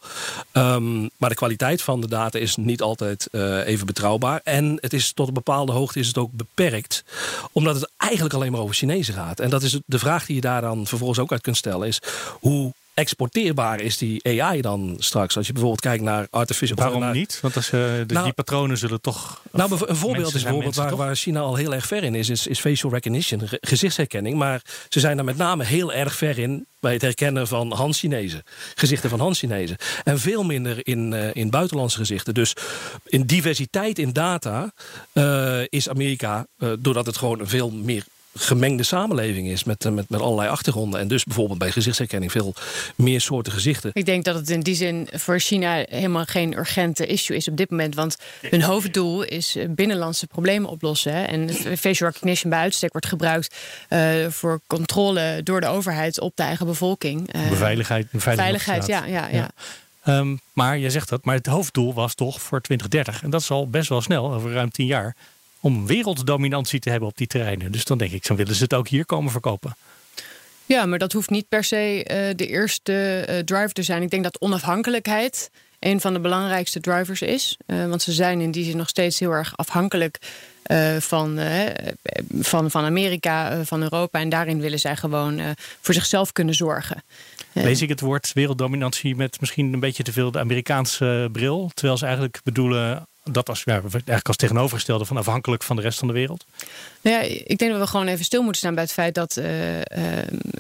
Um, 0.53 1.11
maar 1.17 1.29
de 1.29 1.35
kwaliteit 1.35 1.83
van 1.83 2.01
de 2.01 2.09
data 2.09 2.39
is 2.39 2.57
niet 2.57 2.83
altijd 2.83 3.29
uh, 3.33 3.67
even 3.67 3.87
betrouwbaar 3.87 4.41
en 4.45 4.79
het 4.81 4.93
is 4.93 5.13
tot 5.13 5.29
een 5.29 5.35
bepaalde 5.35 5.73
hoogte 5.73 5.99
is 5.99 6.07
het 6.07 6.19
ook 6.19 6.33
beperkt, 6.33 7.05
omdat 7.53 7.75
het 7.75 7.91
eigenlijk 7.97 8.35
alleen 8.35 8.53
maar 8.53 8.61
over 8.61 8.75
Chinezen 8.75 9.15
gaat. 9.15 9.41
En 9.41 9.51
dat 9.51 9.63
is 9.63 9.81
de 9.87 9.99
vraag 9.99 10.27
die 10.27 10.35
je 10.35 10.41
daar 10.41 10.61
dan 10.61 10.87
vervolgens 10.87 11.19
ook 11.19 11.33
uit 11.33 11.43
kunt 11.43 11.57
stellen 11.57 11.89
is 11.89 12.01
hoe 12.41 12.75
exporteerbaar 12.97 13.81
is 13.81 13.99
die 13.99 14.41
AI 14.41 14.61
dan 14.61 14.97
straks? 14.99 15.37
Als 15.37 15.47
je 15.47 15.53
bijvoorbeeld 15.53 15.83
kijkt 15.83 16.03
naar 16.03 16.27
artificial... 16.31 16.77
Waarom 16.77 17.01
naar, 17.01 17.15
niet? 17.15 17.39
Want 17.43 17.57
als, 17.57 17.67
uh, 17.67 17.81
de, 17.81 18.05
nou, 18.07 18.25
die 18.25 18.33
patronen 18.33 18.79
zullen 18.79 19.01
toch... 19.01 19.43
Nou, 19.53 19.79
een 19.87 19.97
voorbeeld 19.97 20.35
is 20.35 20.43
bijvoorbeeld 20.43 20.75
waar, 20.75 20.97
waar, 20.97 21.17
China 21.17 21.41
al 21.41 21.55
heel 21.55 21.75
erg 21.75 21.87
ver 21.87 22.05
in 22.05 22.15
is, 22.15 22.29
is, 22.29 22.47
is 22.47 22.61
facial 22.61 22.93
recognition, 22.93 23.41
gezichtsherkenning. 23.61 24.37
Maar 24.37 24.63
ze 24.89 25.01
zijn 25.01 25.17
daar 25.17 25.25
met 25.25 25.37
name 25.37 25.65
heel 25.65 25.93
erg 25.93 26.15
ver 26.15 26.39
in 26.39 26.67
bij 26.81 26.93
het 26.93 27.03
herkennen 27.03 27.49
van 27.49 27.73
Hans-Chinezen. 27.73 28.43
Gezichten 28.75 29.11
van 29.11 29.21
Hans-Chinezen. 29.21 29.77
En 30.05 30.19
veel 30.19 30.45
minder 30.45 30.87
in, 30.87 31.13
uh, 31.13 31.35
in 31.35 31.51
buitenlandse 31.51 31.99
gezichten. 31.99 32.35
Dus 32.35 32.57
in 33.05 33.27
diversiteit 33.27 33.99
in 33.99 34.13
data 34.13 34.73
uh, 35.13 35.61
is 35.69 35.89
Amerika, 35.89 36.47
doordat 36.79 37.07
het 37.07 37.17
gewoon 37.17 37.41
een 37.41 37.49
veel 37.49 37.71
meer 37.71 38.05
gemengde 38.39 38.83
samenleving 38.83 39.49
is 39.49 39.65
met, 39.65 39.85
met, 39.91 40.09
met 40.09 40.21
allerlei 40.21 40.49
achtergronden. 40.49 41.01
En 41.01 41.09
dus 41.09 41.25
bijvoorbeeld 41.25 41.59
bij 41.59 41.71
gezichtsherkenning 41.71 42.33
veel 42.33 42.55
meer 42.95 43.21
soorten 43.21 43.53
gezichten. 43.53 43.91
Ik 43.93 44.07
denk 44.07 44.25
dat 44.25 44.35
het 44.35 44.51
in 44.51 44.61
die 44.61 44.75
zin 44.75 45.09
voor 45.13 45.39
China 45.41 45.85
helemaal 45.89 46.25
geen 46.25 46.59
urgente 46.59 47.07
issue 47.07 47.37
is 47.37 47.49
op 47.49 47.57
dit 47.57 47.71
moment. 47.71 47.95
Want 47.95 48.17
hun 48.41 48.63
hoofddoel 48.63 49.23
is 49.23 49.57
binnenlandse 49.69 50.27
problemen 50.27 50.71
oplossen. 50.71 51.13
Hè. 51.13 51.23
En 51.23 51.51
facial 51.79 52.09
recognition 52.09 52.51
bij 52.51 52.61
uitstek 52.61 52.93
wordt 52.93 53.07
gebruikt 53.07 53.55
uh, 53.89 54.27
voor 54.29 54.61
controle 54.67 55.41
door 55.45 55.61
de 55.61 55.67
overheid 55.67 56.21
op 56.21 56.37
de 56.37 56.43
eigen 56.43 56.67
bevolking. 56.67 57.35
Uh, 57.35 57.49
Beveiligheid. 57.49 58.07
Veiligheid, 58.13 58.87
ja. 58.87 59.05
ja, 59.05 59.29
ja. 59.29 59.37
ja. 59.37 59.51
Um, 60.19 60.41
maar 60.53 60.79
je 60.79 60.91
zegt 60.91 61.09
dat, 61.09 61.25
maar 61.25 61.35
het 61.35 61.47
hoofddoel 61.47 61.95
was 61.95 62.15
toch 62.15 62.43
voor 62.43 62.61
2030. 62.61 63.23
En 63.23 63.31
dat 63.31 63.41
is 63.41 63.51
al 63.51 63.69
best 63.69 63.89
wel 63.89 64.01
snel, 64.01 64.35
over 64.35 64.53
ruim 64.53 64.71
tien 64.71 64.87
jaar 64.87 65.15
om 65.67 65.87
werelddominantie 65.87 66.81
te 66.81 66.91
hebben 66.91 67.09
op 67.09 67.17
die 67.17 67.27
terreinen. 67.27 67.73
Dus 67.73 67.85
dan 67.85 67.99
denk 67.99 68.13
ik, 68.13 68.27
dan 68.27 68.37
willen 68.37 68.55
ze 68.55 68.63
het 68.63 68.75
ook 68.75 68.89
hier 68.89 69.07
komen 69.07 69.33
verkopen. 69.33 69.77
Ja, 70.67 70.87
maar 70.87 70.99
dat 70.99 71.13
hoeft 71.13 71.31
niet 71.31 71.49
per 71.49 71.65
se 71.65 71.97
uh, 71.97 72.37
de 72.37 72.47
eerste 72.47 73.27
uh, 73.29 73.39
driver 73.39 73.73
te 73.73 73.83
zijn. 73.83 74.03
Ik 74.03 74.11
denk 74.11 74.23
dat 74.23 74.41
onafhankelijkheid 74.41 75.51
een 75.79 76.01
van 76.01 76.13
de 76.13 76.21
belangrijkste 76.21 76.81
drivers 76.81 77.23
is. 77.23 77.57
Uh, 77.67 77.89
want 77.89 78.03
ze 78.03 78.13
zijn 78.13 78.41
in 78.41 78.51
die 78.51 78.65
zin 78.65 78.77
nog 78.77 78.89
steeds 78.89 79.19
heel 79.19 79.31
erg 79.31 79.57
afhankelijk 79.57 80.19
van, 80.99 81.39
van, 82.41 82.71
van 82.71 82.85
Amerika, 82.85 83.65
van 83.65 83.83
Europa. 83.83 84.21
En 84.21 84.29
daarin 84.29 84.61
willen 84.61 84.79
zij 84.79 84.97
gewoon 84.97 85.41
voor 85.81 85.95
zichzelf 85.95 86.33
kunnen 86.33 86.55
zorgen. 86.55 87.03
Lees 87.53 87.83
ik 87.83 87.89
het 87.89 88.01
woord 88.01 88.33
werelddominantie 88.33 89.17
met 89.17 89.41
misschien 89.41 89.73
een 89.73 89.81
beetje 89.81 90.03
te 90.03 90.13
veel 90.13 90.31
de 90.31 90.39
Amerikaanse 90.39 91.29
bril. 91.33 91.71
Terwijl 91.75 91.99
ze 91.99 92.05
eigenlijk 92.05 92.41
bedoelen 92.45 93.07
dat 93.31 93.47
was 93.47 93.65
eigenlijk 93.65 94.29
als 94.29 94.37
tegenovergestelde 94.37 95.05
van 95.05 95.17
afhankelijk 95.17 95.63
van 95.63 95.77
de 95.77 95.83
rest 95.83 95.99
van 95.99 96.09
de 96.09 96.15
wereld? 96.15 96.45
Nou 97.01 97.17
ja, 97.17 97.23
ik 97.45 97.59
denk 97.59 97.71
dat 97.71 97.81
we 97.81 97.87
gewoon 97.87 98.07
even 98.07 98.25
stil 98.25 98.43
moeten 98.43 98.61
staan 98.61 98.75
bij 98.75 98.83
het 98.83 98.93
feit 98.93 99.15
dat, 99.15 99.37
uh, 99.37 99.77
uh, 99.77 99.83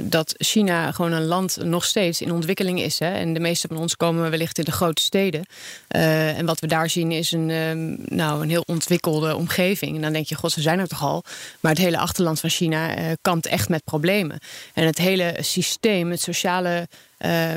dat 0.00 0.35
China 0.37 0.92
gewoon 0.92 1.12
een 1.12 1.25
land 1.25 1.58
nog 1.62 1.85
steeds 1.85 2.20
in 2.20 2.32
ontwikkeling 2.32 2.80
is. 2.80 2.99
Hè? 2.99 3.11
En 3.12 3.35
de 3.35 3.40
meeste 3.40 3.68
van 3.68 3.76
ons 3.76 3.96
komen 3.96 4.30
wellicht 4.30 4.58
in 4.58 4.64
de 4.64 4.73
grote 4.73 5.02
steden. 5.02 5.46
Uh, 5.90 6.38
en 6.38 6.46
wat 6.46 6.61
we 6.61 6.66
daar 6.66 6.90
zien 6.90 7.12
is 7.12 7.32
een, 7.32 7.50
ehm, 7.50 8.16
nou, 8.16 8.42
een 8.42 8.50
heel 8.50 8.64
ontwikkelde 8.66 9.37
omgeving. 9.37 9.96
En 9.96 10.02
dan 10.02 10.12
denk 10.12 10.26
je, 10.26 10.35
god, 10.35 10.52
ze 10.52 10.61
zijn 10.61 10.78
er 10.78 10.88
toch 10.88 11.02
al. 11.02 11.25
Maar 11.61 11.73
het 11.73 11.80
hele 11.80 11.99
achterland 11.99 12.40
van 12.40 12.50
China 12.50 12.94
kampt 13.23 13.46
echt 13.46 13.68
met 13.68 13.85
problemen. 13.85 14.38
En 14.75 14.87
het 14.87 14.99
hele 14.99 15.37
systeem, 15.40 16.11
het 16.11 16.20
sociale 16.20 16.88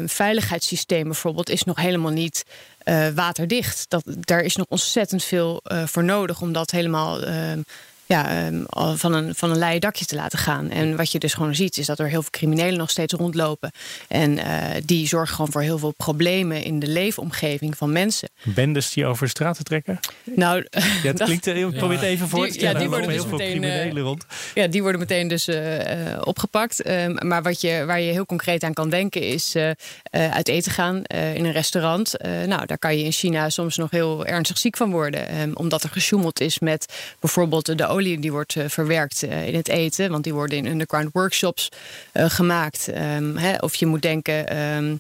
veiligheidssysteem 0.05 1.03
bijvoorbeeld, 1.03 1.49
is 1.49 1.63
nog 1.63 1.75
helemaal 1.75 2.11
niet 2.11 2.43
waterdicht. 3.15 3.86
Dat, 3.89 4.03
daar 4.05 4.41
is 4.41 4.55
nog 4.55 4.65
ontzettend 4.69 5.24
veel 5.24 5.62
uh, 5.63 5.86
voor 5.86 6.03
nodig 6.03 6.41
om 6.41 6.51
dat 6.51 6.71
helemaal 6.71 7.27
uh, 7.27 7.51
ja, 8.09 8.47
um, 8.47 8.65
van, 8.97 9.13
een, 9.13 9.35
van 9.35 9.51
een 9.51 9.57
leien 9.57 9.81
dakje 9.81 10.05
te 10.05 10.15
laten 10.15 10.39
gaan. 10.39 10.69
En 10.69 10.95
wat 10.95 11.11
je 11.11 11.19
dus 11.19 11.33
gewoon 11.33 11.55
ziet, 11.55 11.77
is 11.77 11.85
dat 11.85 11.99
er 11.99 12.07
heel 12.07 12.21
veel 12.21 12.31
criminelen 12.31 12.77
nog 12.77 12.89
steeds 12.89 13.13
rondlopen. 13.13 13.71
En 14.07 14.37
uh, 14.37 14.43
die 14.85 15.07
zorgen 15.07 15.35
gewoon 15.35 15.51
voor 15.51 15.61
heel 15.61 15.77
veel 15.77 15.91
problemen 15.91 16.63
in 16.63 16.79
de 16.79 16.87
leefomgeving 16.87 17.77
van 17.77 17.91
mensen. 17.91 18.29
Bendes 18.43 18.93
die 18.93 19.05
over 19.05 19.23
de 19.23 19.29
straten 19.29 19.63
trekken? 19.63 19.99
Nou, 20.23 20.67
ja, 20.69 20.79
het 20.81 21.03
dat, 21.17 21.27
klinkt, 21.27 21.47
ik 21.47 21.77
probeer 21.77 21.97
het 21.97 22.05
even 22.05 22.27
voor 22.27 22.47
te 22.47 22.53
stellen. 22.53 22.73
Ja, 22.73 22.79
die 22.79 22.89
worden 22.89 23.09
heel 23.09 23.19
dus 23.19 23.29
veel 23.29 23.37
meteen, 23.37 23.59
criminelen 23.59 24.03
rond. 24.03 24.25
Ja, 24.53 24.67
die 24.67 24.81
worden 24.81 24.99
meteen 24.99 25.27
dus 25.27 25.47
uh, 25.47 25.57
opgepakt. 26.23 26.87
Um, 26.89 27.27
maar 27.27 27.43
wat 27.43 27.61
je, 27.61 27.83
waar 27.85 28.01
je 28.01 28.11
heel 28.11 28.25
concreet 28.25 28.63
aan 28.63 28.73
kan 28.73 28.89
denken 28.89 29.21
is 29.21 29.55
uh, 29.55 29.71
uit 30.11 30.47
eten 30.47 30.71
gaan 30.71 31.03
in 31.03 31.45
een 31.45 31.51
restaurant. 31.51 32.13
nou, 32.45 32.65
daar 32.65 32.77
kan 32.77 32.97
je 32.97 33.03
in 33.03 33.11
China 33.11 33.49
soms 33.49 33.77
nog 33.77 33.91
heel 33.91 34.25
ernstig 34.25 34.57
ziek 34.57 34.77
van 34.77 34.91
worden. 34.91 35.41
Um, 35.41 35.55
omdat 35.55 35.83
er 35.83 35.89
gesjoemeld 35.89 36.39
is 36.39 36.59
met 36.59 36.93
bijvoorbeeld 37.19 37.77
de 37.77 37.85
die 38.03 38.32
wordt 38.32 38.56
uh, 38.56 38.63
verwerkt 38.68 39.24
uh, 39.24 39.48
in 39.48 39.56
het 39.56 39.68
eten. 39.68 40.12
Want 40.12 40.24
die 40.24 40.34
worden 40.34 40.58
in 40.58 40.65
underground 40.65 41.10
workshops 41.13 41.70
uh, 42.13 42.29
gemaakt. 42.29 42.88
Um, 42.88 43.38
hè, 43.38 43.56
of 43.58 43.75
je 43.75 43.86
moet 43.86 44.01
denken 44.01 44.58
um, 44.58 45.00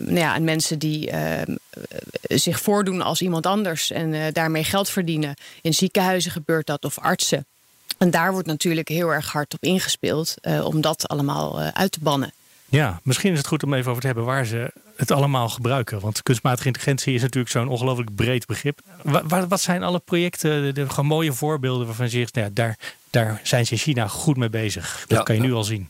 nou 0.00 0.18
ja, 0.18 0.34
aan 0.34 0.44
mensen 0.44 0.78
die 0.78 1.10
ehm, 1.10 1.54
zich 2.20 2.60
voordoen 2.60 3.02
als 3.02 3.20
iemand 3.20 3.46
anders. 3.46 3.90
En 3.90 4.32
daarmee 4.32 4.64
geld 4.64 4.90
verdienen. 4.90 5.34
In 5.62 5.74
ziekenhuizen 5.74 6.30
gebeurt 6.30 6.66
dat 6.66 6.84
of 6.84 6.98
artsen. 6.98 7.46
En 7.98 8.10
daar 8.10 8.32
wordt 8.32 8.46
natuurlijk 8.46 8.88
heel 8.88 9.12
erg 9.12 9.32
hard 9.32 9.54
op 9.54 9.62
ingespeeld. 9.62 10.34
om 10.64 10.80
dat 10.80 11.08
allemaal 11.08 11.60
uit 11.60 11.92
te 11.92 12.00
bannen. 12.00 12.32
Ja, 12.70 13.00
misschien 13.02 13.32
is 13.32 13.38
het 13.38 13.46
goed 13.46 13.62
om 13.62 13.74
even 13.74 13.88
over 13.90 14.00
te 14.00 14.06
hebben 14.06 14.24
waar 14.24 14.44
ze 14.44 14.72
het 14.96 15.10
allemaal 15.10 15.48
gebruiken. 15.48 16.00
Want 16.00 16.22
kunstmatige 16.22 16.66
intelligentie 16.66 17.14
is 17.14 17.22
natuurlijk 17.22 17.52
zo'n 17.52 17.68
ongelooflijk 17.68 18.14
breed 18.14 18.46
begrip. 18.46 18.80
Wat, 19.02 19.46
wat 19.48 19.60
zijn 19.60 19.82
alle 19.82 19.98
projecten, 19.98 20.62
de, 20.62 20.72
de, 20.72 20.88
gewoon 20.88 21.06
mooie 21.06 21.32
voorbeelden 21.32 21.86
waarvan 21.86 22.04
je 22.04 22.10
zegt, 22.10 22.34
nou 22.34 22.46
ja, 22.46 22.52
daar, 22.54 22.78
daar 23.10 23.40
zijn 23.42 23.66
ze 23.66 23.72
in 23.72 23.78
China 23.78 24.08
goed 24.08 24.36
mee 24.36 24.50
bezig. 24.50 25.04
Dat 25.06 25.18
Ja, 25.18 25.24
kan 25.24 25.34
je 25.34 25.40
nu 25.40 25.52
al 25.52 25.64
zien. 25.64 25.88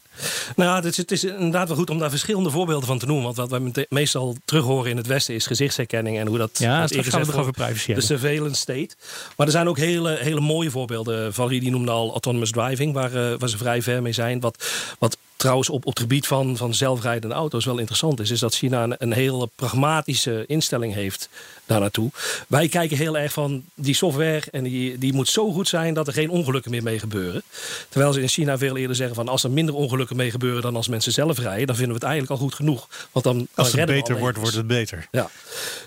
Nou, 0.57 0.75
het 0.75 0.85
is, 0.85 0.97
het 0.97 1.11
is 1.11 1.25
inderdaad 1.25 1.69
wel 1.69 1.77
goed 1.77 1.91
om 1.91 1.99
daar 1.99 2.11
verschillende 2.11 2.51
voorbeelden 2.51 2.87
van 2.87 2.99
te 2.99 3.07
noemen. 3.07 3.25
Want 3.25 3.37
wat 3.37 3.51
wij 3.51 3.87
meestal 3.89 4.37
terug 4.45 4.65
horen 4.65 4.91
in 4.91 4.97
het 4.97 5.07
Westen 5.07 5.35
is 5.35 5.47
gezichtsherkenning 5.47 6.19
en 6.19 6.27
hoe 6.27 6.39
dat 6.39 6.59
Ja, 6.59 6.87
gaan 6.87 7.21
we 7.21 7.27
het 7.27 7.37
over 7.37 7.53
privacy 7.53 7.79
de 7.79 7.85
hebben. 7.87 8.05
surveillance 8.05 8.61
state. 8.61 8.91
Maar 9.37 9.47
er 9.47 9.53
zijn 9.53 9.69
ook 9.69 9.79
hele, 9.79 10.17
hele 10.21 10.41
mooie 10.41 10.71
voorbeelden. 10.71 11.35
Valerie 11.35 11.61
die 11.61 11.71
noemde 11.71 11.91
al 11.91 12.11
autonomous 12.11 12.51
driving, 12.51 12.93
waar, 12.93 13.15
eh, 13.15 13.39
waar 13.39 13.49
ze 13.49 13.57
vrij 13.57 13.83
ver 13.83 14.03
mee 14.03 14.13
zijn. 14.13 14.41
Wat, 14.41 14.65
wat 14.99 15.17
trouwens 15.37 15.69
op, 15.69 15.87
op 15.87 15.93
het 15.93 16.01
gebied 16.01 16.27
van, 16.27 16.57
van 16.57 16.75
zelfrijdende 16.75 17.35
auto's 17.35 17.65
wel 17.65 17.79
interessant 17.79 18.21
is, 18.21 18.31
is 18.31 18.41
dat 18.41 18.55
China 18.55 18.83
een, 18.83 18.95
een 18.99 19.13
hele 19.13 19.49
pragmatische 19.55 20.45
instelling 20.47 20.95
heeft 20.95 21.29
daar 21.67 21.81
naartoe. 21.81 22.11
Wij 22.49 22.69
kijken 22.69 22.97
heel 22.97 23.19
erg 23.19 23.33
van 23.33 23.65
die 23.75 23.95
software 23.95 24.43
en 24.51 24.65
die, 24.65 24.99
die 24.99 25.13
moet 25.13 25.29
zo 25.29 25.53
goed 25.53 25.69
zijn 25.69 25.95
dat 25.95 26.07
er 26.07 26.13
geen 26.13 26.31
ongelukken 26.31 26.71
meer 26.71 26.83
mee 26.83 26.99
gebeuren. 26.99 27.43
Terwijl 27.89 28.13
ze 28.13 28.21
in 28.21 28.29
China 28.29 28.59
veel 28.59 28.77
eerder 28.77 28.97
zeggen 28.97 29.15
van 29.15 29.29
als 29.29 29.45
er 29.45 29.51
minder 29.51 29.75
ongelukken 29.75 30.08
mee 30.17 30.31
gebeuren 30.31 30.63
dan 30.63 30.77
als 30.77 30.89
mensen 30.89 31.13
zelf 31.13 31.39
rijden, 31.39 31.67
dan 31.67 31.77
vinden 31.77 31.95
we 31.95 32.01
het 32.01 32.11
eigenlijk 32.11 32.33
al 32.41 32.47
goed 32.47 32.55
genoeg. 32.55 32.89
Want 33.13 33.25
dan, 33.25 33.37
dan 33.37 33.49
Als 33.55 33.73
het 33.73 33.87
beter 33.87 34.19
wordt, 34.19 34.39
wordt 34.39 34.57
het 34.57 34.67
beter. 34.67 35.09
Ja, 35.11 35.31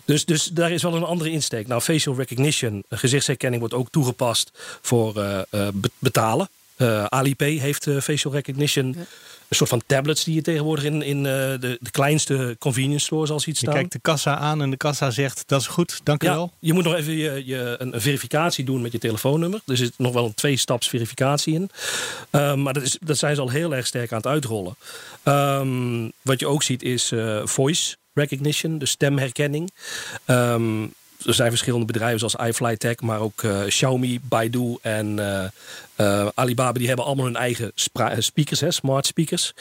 dus, 0.06 0.26
dus 0.26 0.46
daar 0.46 0.72
is 0.72 0.82
wel 0.84 0.96
een 0.96 1.04
andere 1.04 1.30
insteek. 1.30 1.68
Nou, 1.68 1.82
facial 1.82 2.16
recognition, 2.16 2.84
gezichtsherkenning, 2.90 3.60
wordt 3.62 3.76
ook 3.76 3.90
toegepast 3.90 4.52
voor 4.82 5.18
eh, 5.18 5.40
eh, 5.40 5.68
be- 5.74 5.90
betalen. 6.00 6.50
Eh, 6.82 7.04
Alipay 7.06 7.52
heeft 7.58 7.88
eh, 7.88 7.98
facial 8.00 8.34
recognition. 8.34 8.86
Een 8.86 9.58
soort 9.58 9.70
van 9.70 9.82
tablets 9.86 10.24
die 10.24 10.36
je 10.36 10.42
tegenwoordig 10.42 10.84
in, 10.86 11.02
in 11.02 11.18
eh, 11.18 11.32
de, 11.32 11.78
de 11.80 11.92
kleinste 11.92 12.56
convenience 12.60 13.06
stores 13.06 13.30
al 13.30 13.40
ziet 13.40 13.54
Je 13.60 13.62
staan. 13.62 13.74
kijkt 13.74 13.92
de 13.92 14.00
kassa 14.00 14.38
aan 14.38 14.62
en 14.62 14.70
de 14.70 14.78
kassa 14.78 15.10
zegt, 15.12 15.44
dat 15.46 15.62
is 15.62 15.68
goed, 15.68 16.00
dank 16.04 16.24
u 16.24 16.26
Ja, 16.26 16.34
wel. 16.34 16.52
je 16.60 16.74
moet 16.74 16.84
nog 16.84 16.96
even 16.96 17.14
je, 17.14 17.46
je, 17.46 17.76
een, 17.78 17.94
een 17.94 18.02
verificatie 18.02 18.66
doen 18.66 18.82
met 18.82 18.92
je 18.92 18.98
telefoonnummer. 18.98 19.62
Er 19.66 19.78
zit 19.78 19.94
nog 19.98 20.14
wel 20.14 20.26
een 20.26 20.34
twee-staps 20.34 20.88
verificatie 20.90 21.54
in. 21.54 21.70
Ehm, 22.30 22.62
maar 22.62 22.74
dat, 22.74 22.84
is, 22.84 22.98
dat 23.02 23.18
zijn 23.18 23.36
ze 23.36 23.42
al 23.42 23.50
heel 23.50 23.76
erg 23.76 23.86
sterk 23.88 24.12
aan 24.12 24.18
het 24.18 24.28
uitrollen. 24.28 24.76
Ehm, 25.24 26.10
wat 26.22 26.40
je 26.40 26.48
ook 26.48 26.64
ziet 26.64 26.84
is 26.84 27.12
eh, 27.12 27.42
voice 27.46 27.96
recognition, 28.14 28.78
de 28.78 28.86
stemherkenning. 28.86 29.72
Ehm, 30.26 30.84
er 31.26 31.34
zijn 31.34 31.50
verschillende 31.50 31.86
bedrijven 31.86 32.20
zoals 32.20 32.50
iFlyTech, 32.50 33.00
maar 33.02 33.20
ook 33.20 33.44
eh, 33.44 33.62
Xiaomi, 33.66 34.20
Baidu 34.24 34.78
en 34.82 35.20
eh, 35.96 36.28
Alibaba. 36.34 36.72
Die 36.72 36.88
hebben 36.88 37.06
allemaal 37.06 37.26
hun 37.26 37.36
eigen 37.36 37.72
speakers, 38.18 38.60
hè, 38.60 38.72
smart 38.72 39.06
speakers. 39.06 39.54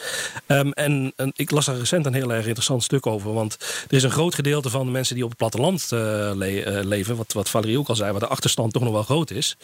Ehm, 0.46 0.70
en, 0.70 1.12
en 1.16 1.32
ik 1.36 1.50
las 1.50 1.64
daar 1.64 1.76
recent 1.76 2.06
een 2.06 2.14
heel 2.14 2.32
erg 2.32 2.46
interessant 2.46 2.82
stuk 2.82 3.06
over. 3.06 3.32
Want 3.32 3.56
er 3.88 3.96
is 3.96 4.02
een 4.02 4.10
groot 4.10 4.34
gedeelte 4.34 4.70
van 4.70 4.86
de 4.86 4.92
mensen 4.92 5.14
die 5.14 5.24
op 5.24 5.30
het 5.30 5.38
platteland 5.38 5.86
le- 5.90 6.80
leven, 6.84 7.16
wat, 7.16 7.32
wat 7.32 7.50
Valerie 7.50 7.78
ook 7.78 7.88
al 7.88 7.96
zei, 7.96 8.10
waar 8.10 8.20
de 8.20 8.26
achterstand 8.26 8.72
toch 8.72 8.82
nog 8.82 8.92
wel 8.92 9.02
groot 9.02 9.30
is, 9.30 9.56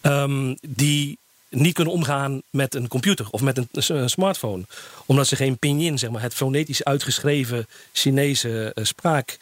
ehm, 0.00 0.54
die 0.66 1.18
niet 1.50 1.74
kunnen 1.74 1.92
omgaan 1.92 2.42
met 2.50 2.74
een 2.74 2.88
computer 2.88 3.26
of 3.30 3.40
met 3.40 3.58
een, 3.72 4.10
smartphone. 4.10 4.62
Omdat 5.06 5.26
ze 5.26 5.36
geen 5.36 5.58
pinyin, 5.58 5.98
zeg 5.98 6.10
maar, 6.10 6.22
het 6.22 6.34
fonetisch 6.34 6.84
uitgeschreven 6.84 7.66
Chinese 7.92 8.72
spraak, 8.82 9.38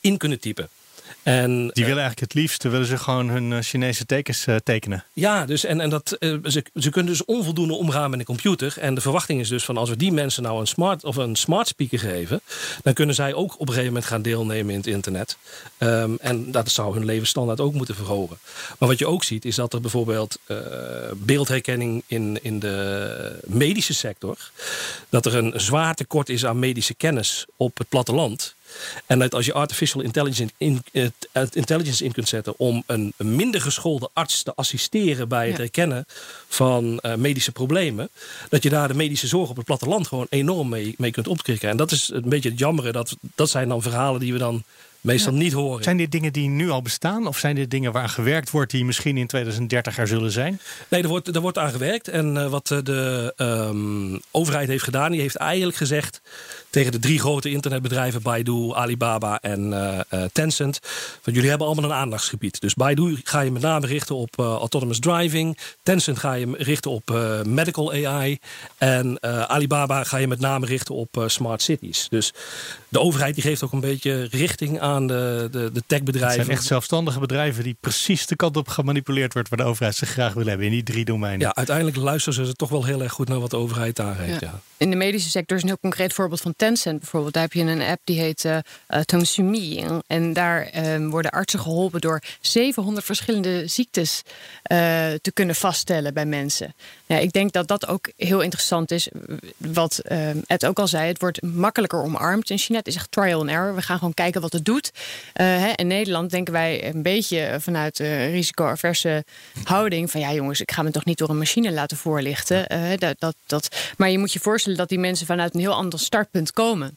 in 0.00 0.16
kunnen 0.16 0.40
typen. 0.40 0.68
En, 1.24 1.70
Die 1.72 1.84
willen 1.84 2.02
eigenlijk 2.02 2.20
het 2.20 2.34
liefst, 2.34 2.62
willen 2.62 2.86
ze 2.86 2.98
gewoon 2.98 3.28
hun 3.28 3.52
eh, 3.52 3.58
Chinese 3.60 4.06
tekens 4.06 4.46
eh, 4.46 4.56
tekenen. 4.64 5.04
Ja, 5.12 5.46
dus 5.46 5.64
en, 5.64 5.80
en 5.80 5.90
dat, 5.90 6.12
eh, 6.12 6.34
ze, 6.44 6.64
ze 6.74 6.90
kunnen 6.90 7.12
dus 7.12 7.24
onvoldoende 7.24 7.74
omgaan 7.74 8.10
met 8.10 8.18
een 8.18 8.24
computer. 8.24 8.74
En 8.78 8.94
de 8.94 9.00
verwachting 9.00 9.40
is 9.40 9.48
dus 9.48 9.64
van 9.64 9.76
als 9.76 9.88
we 9.88 9.96
die 9.96 10.12
mensen 10.12 10.42
nou 10.42 10.60
een 10.60 10.66
smart 10.66 11.04
of 11.04 11.16
een 11.16 11.36
smart 11.36 11.68
speaker 11.68 11.98
geven, 11.98 12.40
dan 12.82 12.92
kunnen 12.92 13.14
zij 13.14 13.34
ook 13.34 13.54
op 13.54 13.60
een 13.60 13.66
gegeven 13.66 13.86
moment 13.86 14.04
gaan 14.04 14.22
deelnemen 14.22 14.70
in 14.70 14.76
het 14.76 14.86
internet. 14.86 15.36
Ehm, 15.78 16.14
en 16.20 16.50
dat 16.50 16.70
zou 16.70 16.94
hun 16.94 17.04
levensstandaard 17.04 17.60
ook 17.60 17.74
moeten 17.74 17.94
verhogen. 17.94 18.38
Maar 18.78 18.88
wat 18.88 18.98
je 18.98 19.06
ook 19.06 19.24
ziet, 19.24 19.44
is 19.44 19.54
dat 19.54 19.72
er 19.72 19.80
bijvoorbeeld 19.80 20.38
eh, 20.46 20.56
beeldherkenning 21.14 22.02
in, 22.06 22.38
in 22.42 22.58
de 22.58 23.38
medische 23.46 23.94
sector, 23.94 24.50
dat 25.08 25.26
er 25.26 25.34
een 25.34 25.52
zwaar 25.56 25.94
tekort 25.94 26.28
is 26.28 26.46
aan 26.46 26.58
medische 26.58 26.94
kennis 26.94 27.46
op 27.56 27.78
het 27.78 27.88
platteland. 27.88 28.54
En 29.06 29.18
dat 29.18 29.34
als 29.34 29.46
je 29.46 29.52
artificial 29.52 30.02
intelligence 30.02 30.52
in, 30.56 30.82
eh, 30.92 31.06
intelligence 31.52 32.04
in 32.04 32.12
kunt 32.12 32.28
zetten 32.28 32.54
om 32.58 32.82
een, 32.86 33.12
minder 33.16 33.60
geschoolde 33.60 34.08
arts 34.12 34.42
te 34.42 34.54
assisteren 34.54 35.28
bij 35.28 35.48
het 35.48 35.56
herkennen 35.56 36.06
van 36.48 36.98
eh, 36.98 37.14
medische 37.14 37.52
problemen, 37.52 38.08
dat 38.48 38.62
je 38.62 38.70
daar 38.70 38.88
de 38.88 38.94
medische 38.94 39.26
zorg 39.26 39.50
op 39.50 39.56
het 39.56 39.64
platteland 39.64 40.06
gewoon 40.06 40.26
enorm 40.30 40.68
mee, 40.68 40.94
mee 40.98 41.10
kunt 41.10 41.28
opkrikken. 41.28 41.68
En 41.68 41.76
dat 41.76 41.90
is 41.90 42.10
een 42.12 42.28
beetje 42.28 42.50
het 42.50 42.58
jammere. 42.58 42.92
Dat, 42.92 43.16
dat 43.34 43.50
zijn 43.50 43.68
dan 43.68 43.82
verhalen 43.82 44.20
die 44.20 44.32
we 44.32 44.38
dan 44.38 44.64
meestal 45.04 45.32
niet 45.32 45.52
horen. 45.52 45.84
Zijn 45.84 45.96
dit 45.96 46.12
dingen 46.12 46.32
die 46.32 46.48
nu 46.48 46.70
al 46.70 46.82
bestaan? 46.82 47.26
Of 47.26 47.38
zijn 47.38 47.54
dit 47.54 47.70
dingen 47.70 47.92
waar 47.92 48.08
gewerkt 48.08 48.50
wordt 48.50 48.70
die 48.70 48.84
misschien 48.84 49.16
in 49.16 49.26
2030 49.26 49.98
er 49.98 50.06
zullen 50.06 50.30
zijn? 50.30 50.60
Nee, 50.88 51.02
er 51.02 51.08
wordt, 51.08 51.34
er 51.34 51.40
wordt 51.40 51.58
aan 51.58 51.70
gewerkt. 51.70 52.08
En 52.08 52.36
eh, 52.36 52.50
wat 52.50 52.70
eh, 52.70 52.78
de 52.82 53.32
ehm, 53.36 54.18
overheid 54.30 54.68
heeft 54.68 54.84
gedaan, 54.84 55.10
die 55.10 55.20
heeft 55.20 55.36
eigenlijk 55.36 55.76
gezegd 55.76 56.20
tegen 56.70 56.92
de 56.92 56.98
drie 56.98 57.18
grote 57.18 57.50
internetbedrijven, 57.50 58.22
Baidu, 58.22 58.72
Alibaba 58.72 59.38
en 59.40 59.72
eh, 60.08 60.22
Tencent, 60.32 60.80
van 61.22 61.32
jullie 61.32 61.48
hebben 61.48 61.66
allemaal 61.66 61.90
een 61.90 61.96
aandachtsgebied. 61.96 62.60
Dus 62.60 62.74
Baidu 62.74 63.20
ga 63.24 63.40
je 63.40 63.50
met 63.50 63.62
name 63.62 63.86
richten 63.86 64.14
op 64.14 64.38
autonomous 64.38 64.98
driving. 64.98 65.58
Tencent 65.82 66.18
ga 66.18 66.32
je 66.32 66.54
richten 66.58 66.90
op 66.90 67.18
medical 67.46 67.92
AI. 67.92 68.38
En 68.78 69.22
Alibaba 69.48 70.04
ga 70.04 70.16
je 70.16 70.28
met 70.28 70.40
name 70.40 70.66
richten 70.66 70.94
op 70.94 71.24
smart 71.26 71.62
cities. 71.62 72.06
Dus 72.10 72.32
de 72.88 73.00
overheid 73.00 73.34
die 73.34 73.44
geeft 73.44 73.62
ook 73.62 73.72
een 73.72 73.80
beetje 73.80 74.28
richting 74.30 74.80
aan 74.80 74.93
de, 75.00 75.48
de, 75.50 75.58
de 75.58 75.70
Het 75.74 75.82
techbedrijven. 75.86 76.44
zijn 76.44 76.56
echt 76.56 76.64
zelfstandige 76.64 77.20
bedrijven 77.20 77.64
die 77.64 77.76
precies 77.80 78.26
de 78.26 78.36
kant 78.36 78.56
op 78.56 78.68
gemanipuleerd 78.68 79.32
wordt 79.32 79.48
waar 79.48 79.58
de 79.58 79.64
overheid 79.64 79.94
ze 79.94 80.06
graag 80.06 80.32
wil 80.32 80.46
hebben 80.46 80.66
in 80.66 80.72
die 80.72 80.82
drie 80.82 81.04
domeinen. 81.04 81.46
Ja, 81.46 81.54
uiteindelijk 81.54 81.96
luisteren 81.96 82.46
ze 82.46 82.54
toch 82.54 82.68
wel 82.68 82.84
heel 82.84 83.02
erg 83.02 83.12
goed 83.12 83.28
naar 83.28 83.40
wat 83.40 83.50
de 83.50 83.56
overheid 83.56 84.00
aangeeft. 84.00 84.40
Ja. 84.40 84.46
Ja. 84.52 84.60
In 84.76 84.90
de 84.90 84.96
medische 84.96 85.30
sector 85.30 85.56
is 85.56 85.62
een 85.62 85.68
heel 85.68 85.78
concreet 85.80 86.12
voorbeeld 86.12 86.40
van 86.40 86.54
Tencent 86.56 86.98
bijvoorbeeld. 87.00 87.32
Daar 87.32 87.42
heb 87.42 87.52
je 87.52 87.62
een 87.62 87.82
app 87.82 88.00
die 88.04 88.20
heet 88.20 88.44
eh 88.44 88.58
eh, 88.86 89.00
Tongsumi. 89.00 89.84
En 90.06 90.32
daar 90.32 90.62
eh, 90.62 91.06
worden 91.08 91.30
artsen 91.30 91.60
geholpen 91.60 92.00
door 92.00 92.22
700 92.40 93.06
verschillende 93.06 93.66
ziektes 93.66 94.22
eh, 94.62 94.76
te 95.22 95.32
kunnen 95.34 95.54
vaststellen 95.54 96.14
bij 96.14 96.26
mensen. 96.26 96.74
Ja, 97.06 97.18
ik 97.18 97.32
denk 97.32 97.52
dat 97.52 97.68
dat 97.68 97.86
ook 97.86 98.10
heel 98.16 98.40
interessant 98.40 98.90
is. 98.90 99.08
Wat 99.56 99.98
eh, 99.98 100.28
Ed 100.46 100.66
ook 100.66 100.78
al 100.78 100.88
zei, 100.88 101.08
het 101.08 101.20
wordt 101.20 101.42
makkelijker 101.42 102.02
omarmd 102.02 102.50
in 102.50 102.58
China. 102.58 102.78
Het 102.78 102.86
is 102.86 102.94
echt 102.96 103.10
trial 103.10 103.40
and 103.40 103.50
error. 103.50 103.74
We 103.74 103.82
gaan 103.82 103.98
gewoon 103.98 104.14
kijken 104.14 104.40
wat 104.40 104.52
het 104.52 104.64
doet. 104.64 104.83
Uh, 105.40 105.72
in 105.74 105.86
Nederland 105.86 106.30
denken 106.30 106.52
wij 106.52 106.84
een 106.84 107.02
beetje 107.02 107.56
vanuit 107.60 107.96
de 107.96 108.26
risico-averse 108.26 109.24
houding 109.64 110.10
van 110.10 110.20
ja 110.20 110.32
jongens, 110.32 110.60
ik 110.60 110.72
ga 110.72 110.82
me 110.82 110.90
toch 110.90 111.04
niet 111.04 111.18
door 111.18 111.28
een 111.28 111.38
machine 111.38 111.72
laten 111.72 111.96
voorlichten. 111.96 112.72
Uh, 112.72 112.98
dat, 112.98 113.14
dat, 113.18 113.34
dat. 113.46 113.68
Maar 113.96 114.10
je 114.10 114.18
moet 114.18 114.32
je 114.32 114.40
voorstellen 114.40 114.78
dat 114.78 114.88
die 114.88 114.98
mensen 114.98 115.26
vanuit 115.26 115.54
een 115.54 115.60
heel 115.60 115.74
ander 115.74 115.98
startpunt 115.98 116.52
komen. 116.52 116.96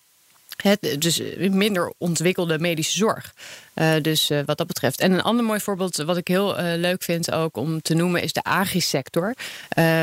Het, 0.58 0.96
dus 1.00 1.22
minder 1.38 1.94
ontwikkelde 1.98 2.60
medische 2.60 2.98
zorg. 2.98 3.34
Uh, 3.76 3.94
dus 4.02 4.32
uh, 4.32 4.40
wat 4.46 4.58
dat 4.58 4.68
betreft. 4.68 5.00
En 5.00 5.12
een 5.12 5.22
ander 5.22 5.46
mooi 5.46 5.60
voorbeeld 5.60 5.96
wat 5.96 6.18
ik 6.18 6.28
heel 6.28 6.60
uh, 6.60 6.74
leuk 6.76 7.04
vind 7.04 7.32
ook 7.32 7.58
om 7.58 7.82
te 7.82 7.94
noemen 7.94 8.22
is 8.22 8.34
de 8.34 8.44
agri-sector. 8.44 9.34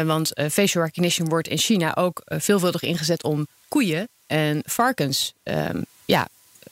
want 0.04 0.32
facial 0.50 0.84
recognition 0.84 1.28
wordt 1.28 1.48
in 1.48 1.58
China 1.58 1.94
ook 1.96 2.22
veelvuldig 2.24 2.82
ingezet 2.82 3.22
om 3.22 3.46
koeien 3.68 4.08
en 4.26 4.62
varkens 4.64 5.32
um, 5.42 5.84
ja, 6.04 6.28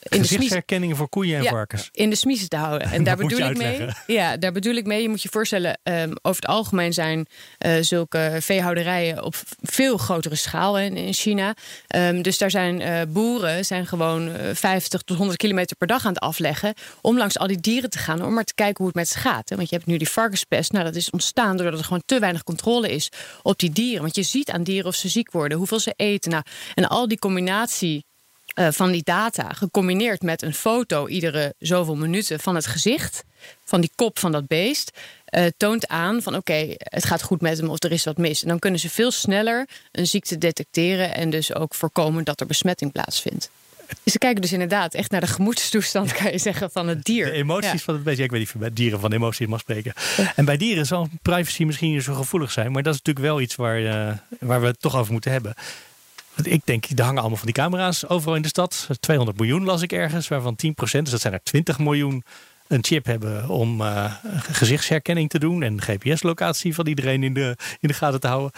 in 0.09 0.21
de 0.21 0.27
gezichtsherkenningen 0.27 0.95
voor 0.95 1.09
koeien 1.09 1.39
en 1.39 1.45
varkens. 1.45 1.89
In 1.91 2.09
de 2.09 2.15
smiezen 2.15 2.49
te 2.49 2.55
houden. 2.55 2.91
En 2.91 3.03
daar 3.07 3.17
bedoel 3.17 3.39
ik 3.39 3.57
mee. 3.57 3.87
Ja, 4.07 4.37
daar 4.37 4.51
bedoel 4.51 4.75
ik 4.75 4.85
mee. 4.85 5.01
Je 5.01 5.09
moet 5.09 5.21
je 5.21 5.29
voorstellen, 5.31 5.79
um, 5.83 6.13
over 6.21 6.41
het 6.41 6.49
algemeen 6.49 6.93
zijn 6.93 7.27
uh, 7.65 7.73
zulke 7.81 8.37
veehouderijen 8.39 9.23
op 9.23 9.35
veel 9.61 9.97
grotere 9.97 10.35
schaal 10.35 10.79
in, 10.79 10.97
in 10.97 11.13
China. 11.13 11.55
Um, 11.95 12.21
dus 12.21 12.37
daar 12.37 12.51
zijn 12.51 12.81
uh, 12.81 13.01
boeren 13.07 13.65
zijn 13.65 13.87
gewoon 13.87 14.27
uh, 14.27 14.35
50 14.53 15.01
tot 15.01 15.17
100 15.17 15.37
kilometer 15.37 15.75
per 15.75 15.87
dag 15.87 16.05
aan 16.05 16.13
het 16.13 16.21
afleggen. 16.21 16.73
Om 17.01 17.17
langs 17.17 17.37
al 17.37 17.47
die 17.47 17.59
dieren 17.59 17.89
te 17.89 17.97
gaan. 17.97 18.25
Om 18.25 18.33
maar 18.33 18.43
te 18.43 18.53
kijken 18.53 18.77
hoe 18.77 18.87
het 18.87 18.95
met 18.95 19.07
ze 19.07 19.17
gaat. 19.17 19.49
Hè. 19.49 19.55
Want 19.55 19.69
je 19.69 19.75
hebt 19.75 19.87
nu 19.87 19.97
die 19.97 20.09
varkenspest. 20.09 20.71
Nou, 20.71 20.85
dat 20.85 20.95
is 20.95 21.09
ontstaan 21.09 21.57
doordat 21.57 21.79
er 21.79 21.85
gewoon 21.85 22.03
te 22.05 22.19
weinig 22.19 22.43
controle 22.43 22.89
is 22.89 23.11
op 23.41 23.59
die 23.59 23.71
dieren. 23.71 24.01
Want 24.01 24.15
je 24.15 24.23
ziet 24.23 24.51
aan 24.51 24.63
dieren 24.63 24.87
of 24.87 24.95
ze 24.95 25.09
ziek 25.09 25.31
worden, 25.31 25.57
hoeveel 25.57 25.79
ze 25.79 25.93
eten. 25.95 26.31
Nou, 26.31 26.43
en 26.73 26.87
al 26.87 27.07
die 27.07 27.19
combinatie 27.19 28.05
uh, 28.55 28.67
van 28.71 28.91
die 28.91 29.03
data, 29.03 29.53
gecombineerd 29.53 30.21
met 30.21 30.41
een 30.41 30.53
foto 30.53 31.07
iedere 31.07 31.53
zoveel 31.59 31.95
minuten 31.95 32.39
van 32.39 32.55
het 32.55 32.65
gezicht, 32.65 33.23
van 33.63 33.81
die 33.81 33.91
kop 33.95 34.19
van 34.19 34.31
dat 34.31 34.47
beest, 34.47 34.91
uh, 35.29 35.45
toont 35.57 35.87
aan 35.87 36.21
van 36.21 36.35
oké, 36.35 36.51
okay, 36.51 36.75
het 36.77 37.05
gaat 37.05 37.21
goed 37.21 37.41
met 37.41 37.57
hem 37.57 37.69
of 37.69 37.83
er 37.83 37.91
is 37.91 38.03
wat 38.03 38.17
mis. 38.17 38.41
En 38.41 38.47
dan 38.47 38.59
kunnen 38.59 38.79
ze 38.79 38.89
veel 38.89 39.11
sneller 39.11 39.67
een 39.91 40.07
ziekte 40.07 40.37
detecteren 40.37 41.15
en 41.15 41.29
dus 41.29 41.53
ook 41.53 41.75
voorkomen 41.75 42.23
dat 42.23 42.39
er 42.39 42.47
besmetting 42.47 42.91
plaatsvindt. 42.91 43.49
Ze 44.05 44.17
kijken 44.17 44.41
dus 44.41 44.51
inderdaad 44.51 44.93
echt 44.93 45.11
naar 45.11 45.21
de 45.21 45.27
gemoedstoestand, 45.27 46.11
kan 46.13 46.31
je 46.31 46.37
zeggen, 46.37 46.71
van 46.71 46.87
het 46.87 47.03
dier. 47.03 47.25
De 47.25 47.31
emoties 47.31 47.71
ja. 47.71 47.77
van 47.77 47.93
het 47.93 48.03
beest. 48.03 48.17
Ja, 48.17 48.23
ik 48.23 48.31
weet 48.31 48.39
niet 48.39 48.51
of 48.53 48.59
bij 48.59 48.73
dieren 48.73 48.99
van 48.99 49.13
emoties 49.13 49.47
mag 49.47 49.59
spreken. 49.59 49.93
En 50.35 50.45
bij 50.45 50.57
dieren 50.57 50.85
zal 50.85 51.09
privacy 51.21 51.63
misschien 51.63 51.91
niet 51.91 52.03
zo 52.03 52.13
gevoelig 52.13 52.51
zijn. 52.51 52.71
Maar 52.71 52.83
dat 52.83 52.93
is 52.93 52.99
natuurlijk 52.99 53.25
wel 53.25 53.41
iets 53.41 53.55
waar, 53.55 53.81
uh, 53.81 54.13
waar 54.39 54.61
we 54.61 54.67
het 54.67 54.81
toch 54.81 54.95
over 54.95 55.11
moeten 55.11 55.31
hebben. 55.31 55.55
Ik 56.41 56.61
denk, 56.65 56.85
er 56.85 57.03
hangen 57.03 57.19
allemaal 57.19 57.37
van 57.37 57.45
die 57.45 57.55
camera's 57.55 58.07
overal 58.07 58.35
in 58.35 58.41
de 58.41 58.47
stad. 58.47 58.87
200 58.99 59.39
miljoen 59.39 59.63
las 59.63 59.81
ik 59.81 59.91
ergens, 59.91 60.27
waarvan 60.27 60.55
10% 60.65 60.73
dus 60.75 61.09
dat 61.09 61.21
zijn 61.21 61.33
er 61.33 61.43
20 61.43 61.79
miljoen, 61.79 62.23
een 62.67 62.83
chip 62.83 63.05
hebben 63.05 63.49
om 63.49 63.81
uh, 63.81 64.13
gezichtsherkenning 64.51 65.29
te 65.29 65.39
doen 65.39 65.63
en 65.63 65.81
GPS-locatie 65.81 66.73
van 66.73 66.87
iedereen 66.87 67.23
in 67.23 67.33
de, 67.33 67.57
in 67.79 67.87
de 67.87 67.93
gaten 67.93 68.19
te 68.19 68.27
houden. 68.27 68.51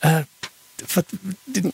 Uh, 0.00 0.18
wat, 0.94 1.04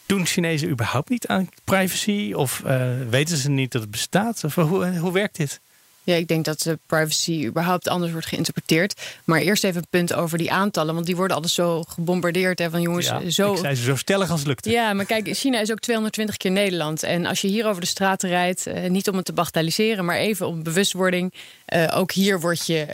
doen 0.06 0.26
Chinezen 0.26 0.68
überhaupt 0.68 1.08
niet 1.08 1.26
aan 1.26 1.48
privacy? 1.64 2.32
Of 2.32 2.62
uh, 2.66 2.92
weten 3.10 3.36
ze 3.36 3.50
niet 3.50 3.72
dat 3.72 3.82
het 3.82 3.90
bestaat? 3.90 4.44
Of 4.44 4.54
hoe, 4.54 4.98
hoe 4.98 5.12
werkt 5.12 5.36
dit? 5.36 5.60
Ja, 6.02 6.14
ik 6.14 6.28
denk 6.28 6.44
dat 6.44 6.60
de 6.60 6.78
privacy 6.86 7.44
überhaupt 7.46 7.88
anders 7.88 8.12
wordt 8.12 8.26
geïnterpreteerd. 8.26 9.00
Maar 9.24 9.40
eerst 9.40 9.64
even 9.64 9.80
een 9.80 9.86
punt 9.90 10.14
over 10.14 10.38
die 10.38 10.52
aantallen. 10.52 10.94
Want 10.94 11.06
die 11.06 11.16
worden 11.16 11.36
altijd 11.36 11.54
zo 11.54 11.82
gebombardeerd. 11.82 12.58
Hè, 12.58 12.70
van 12.70 12.80
jongens, 12.80 13.06
ja, 13.06 13.30
zo. 13.30 13.52
Ik 13.52 13.58
zei 13.58 13.74
ze 13.74 13.82
zo 13.82 13.96
stellig 13.96 14.30
als 14.30 14.38
het 14.38 14.48
lukte. 14.48 14.70
Ja, 14.70 14.92
maar 14.92 15.04
kijk, 15.04 15.28
China 15.28 15.60
is 15.60 15.70
ook 15.70 15.78
220 15.78 16.36
keer 16.36 16.50
Nederland. 16.50 17.02
En 17.02 17.26
als 17.26 17.40
je 17.40 17.48
hier 17.48 17.66
over 17.66 17.80
de 17.80 17.86
straten 17.86 18.28
rijdt, 18.28 18.66
eh, 18.66 18.90
niet 18.90 19.08
om 19.08 19.16
het 19.16 19.24
te 19.24 19.32
bagatelliseren, 19.32 20.04
maar 20.04 20.16
even 20.16 20.46
om 20.46 20.62
bewustwording. 20.62 21.34
Uh, 21.74 21.92
ook 21.94 22.12
hier 22.12 22.40
word 22.40 22.66
je, 22.66 22.86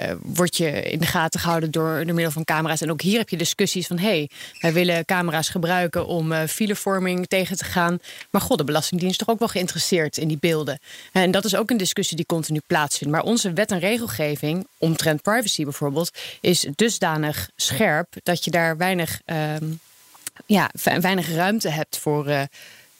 uh, 0.00 0.14
word 0.22 0.56
je 0.56 0.82
in 0.82 0.98
de 0.98 1.06
gaten 1.06 1.40
gehouden 1.40 1.70
door, 1.70 2.04
door 2.04 2.14
middel 2.14 2.30
van 2.30 2.44
camera's. 2.44 2.80
En 2.80 2.90
ook 2.90 3.00
hier 3.00 3.18
heb 3.18 3.28
je 3.28 3.36
discussies 3.36 3.86
van: 3.86 3.98
hé, 3.98 4.08
hey, 4.08 4.30
wij 4.60 4.72
willen 4.72 5.04
camera's 5.04 5.48
gebruiken 5.48 6.06
om 6.06 6.32
uh, 6.32 6.42
filevorming 6.44 7.26
tegen 7.26 7.56
te 7.56 7.64
gaan. 7.64 7.98
Maar 8.30 8.40
god, 8.40 8.58
de 8.58 8.64
Belastingdienst 8.64 9.20
is 9.20 9.26
toch 9.26 9.34
ook 9.34 9.40
wel 9.40 9.48
geïnteresseerd 9.48 10.16
in 10.16 10.28
die 10.28 10.38
beelden. 10.40 10.78
En 11.12 11.30
dat 11.30 11.44
is 11.44 11.56
ook 11.56 11.70
een 11.70 11.76
discussie 11.76 12.16
die 12.16 12.26
continu 12.38 12.60
plaatsvindt. 12.66 13.14
Maar 13.14 13.22
onze 13.22 13.52
wet 13.52 13.70
en 13.70 13.78
regelgeving, 13.78 14.66
omtrent 14.78 15.22
privacy 15.22 15.64
bijvoorbeeld, 15.64 16.10
is 16.40 16.68
dusdanig 16.74 17.50
scherp 17.56 18.14
dat 18.22 18.44
je 18.44 18.50
daar 18.50 18.76
weinig, 18.76 19.20
um, 19.26 19.80
ja, 20.46 20.70
weinig 21.00 21.30
ruimte 21.34 21.68
hebt 21.68 21.98
voor. 21.98 22.28
Uh, 22.28 22.42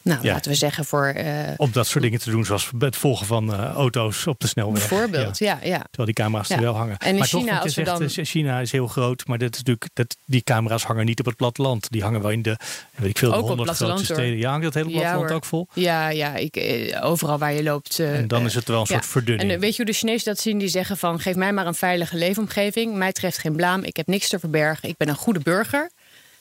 nou, 0.08 0.26
ja. 0.26 0.32
laten 0.32 0.50
we 0.50 0.56
zeggen 0.56 0.84
voor... 0.84 1.14
Uh, 1.16 1.24
Om 1.56 1.72
dat 1.72 1.86
soort 1.86 2.04
dingen 2.04 2.18
te 2.18 2.30
doen, 2.30 2.44
zoals 2.44 2.70
het 2.78 2.96
volgen 2.96 3.26
van 3.26 3.54
uh, 3.54 3.64
auto's 3.64 4.26
op 4.26 4.40
de 4.40 4.46
snelweg. 4.46 4.88
Bijvoorbeeld, 4.88 5.38
ja. 5.38 5.58
ja, 5.62 5.68
ja. 5.68 5.78
Terwijl 5.78 6.04
die 6.04 6.14
camera's 6.14 6.50
er 6.50 6.60
wel 6.60 6.76
hangen. 6.76 6.96
En 6.98 7.08
in 7.08 7.18
maar 7.18 7.26
China, 7.26 7.52
toch, 7.52 7.62
als 7.62 7.74
je 7.74 7.84
zegt, 7.84 8.16
dan... 8.16 8.24
China 8.24 8.60
is 8.60 8.72
heel 8.72 8.86
groot, 8.86 9.26
maar 9.26 9.38
dat 9.38 9.52
is 9.52 9.58
natuurlijk, 9.58 9.90
dat, 9.92 10.16
die 10.24 10.42
camera's 10.42 10.84
hangen 10.84 11.04
niet 11.04 11.20
op 11.20 11.26
het 11.26 11.36
platteland. 11.36 11.90
Die 11.90 12.02
hangen 12.02 12.20
wel 12.20 12.30
in 12.30 12.42
de, 12.42 12.56
weet 12.94 13.10
ik 13.10 13.18
veel, 13.18 13.34
ook 13.34 13.48
honderd 13.48 13.70
grootste 13.70 14.14
steden. 14.14 14.38
Ja, 14.38 14.50
hangt 14.50 14.64
dat 14.64 14.74
hele 14.74 14.90
platteland 14.90 15.28
ja, 15.28 15.34
ook 15.34 15.44
vol? 15.44 15.68
Ja, 15.74 16.08
ja 16.08 16.34
ik, 16.36 16.96
overal 17.00 17.38
waar 17.38 17.52
je 17.52 17.62
loopt. 17.62 17.98
Uh, 17.98 18.16
en 18.16 18.28
dan 18.28 18.44
is 18.44 18.54
het 18.54 18.68
wel 18.68 18.80
een 18.80 18.86
soort 18.86 19.06
verdunning. 19.06 19.50
En 19.50 19.60
weet 19.60 19.70
je 19.70 19.82
hoe 19.82 19.92
de 19.92 19.98
Chinezen 19.98 20.24
dat 20.24 20.38
zien? 20.38 20.58
Die 20.58 20.68
zeggen 20.68 20.96
van, 20.96 21.20
geef 21.20 21.36
mij 21.36 21.52
maar 21.52 21.66
een 21.66 21.74
veilige 21.74 22.16
leefomgeving. 22.16 22.94
Mij 22.94 23.12
treft 23.12 23.38
geen 23.38 23.56
blaam, 23.56 23.82
ik 23.82 23.96
heb 23.96 24.06
niks 24.06 24.28
te 24.28 24.38
verbergen. 24.38 24.88
Ik 24.88 24.96
ben 24.96 25.08
een 25.08 25.14
goede 25.14 25.40
burger. 25.40 25.90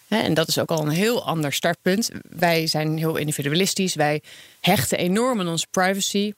En 0.08 0.34
dat 0.34 0.48
is 0.48 0.60
ook 0.60 0.70
al 0.70 0.82
een 0.82 0.90
heel 0.90 1.26
ander 1.26 1.54
startpunt. 1.54 2.10
Wij 2.30 2.68
zijn 2.68 2.98
heel 2.98 3.16
individualistisch. 3.16 3.96
Wij 3.96 4.22
hechten 4.60 4.98
enorm 4.98 5.40
aan 5.40 5.48
onze 5.48 5.68
privacy. 5.72 6.34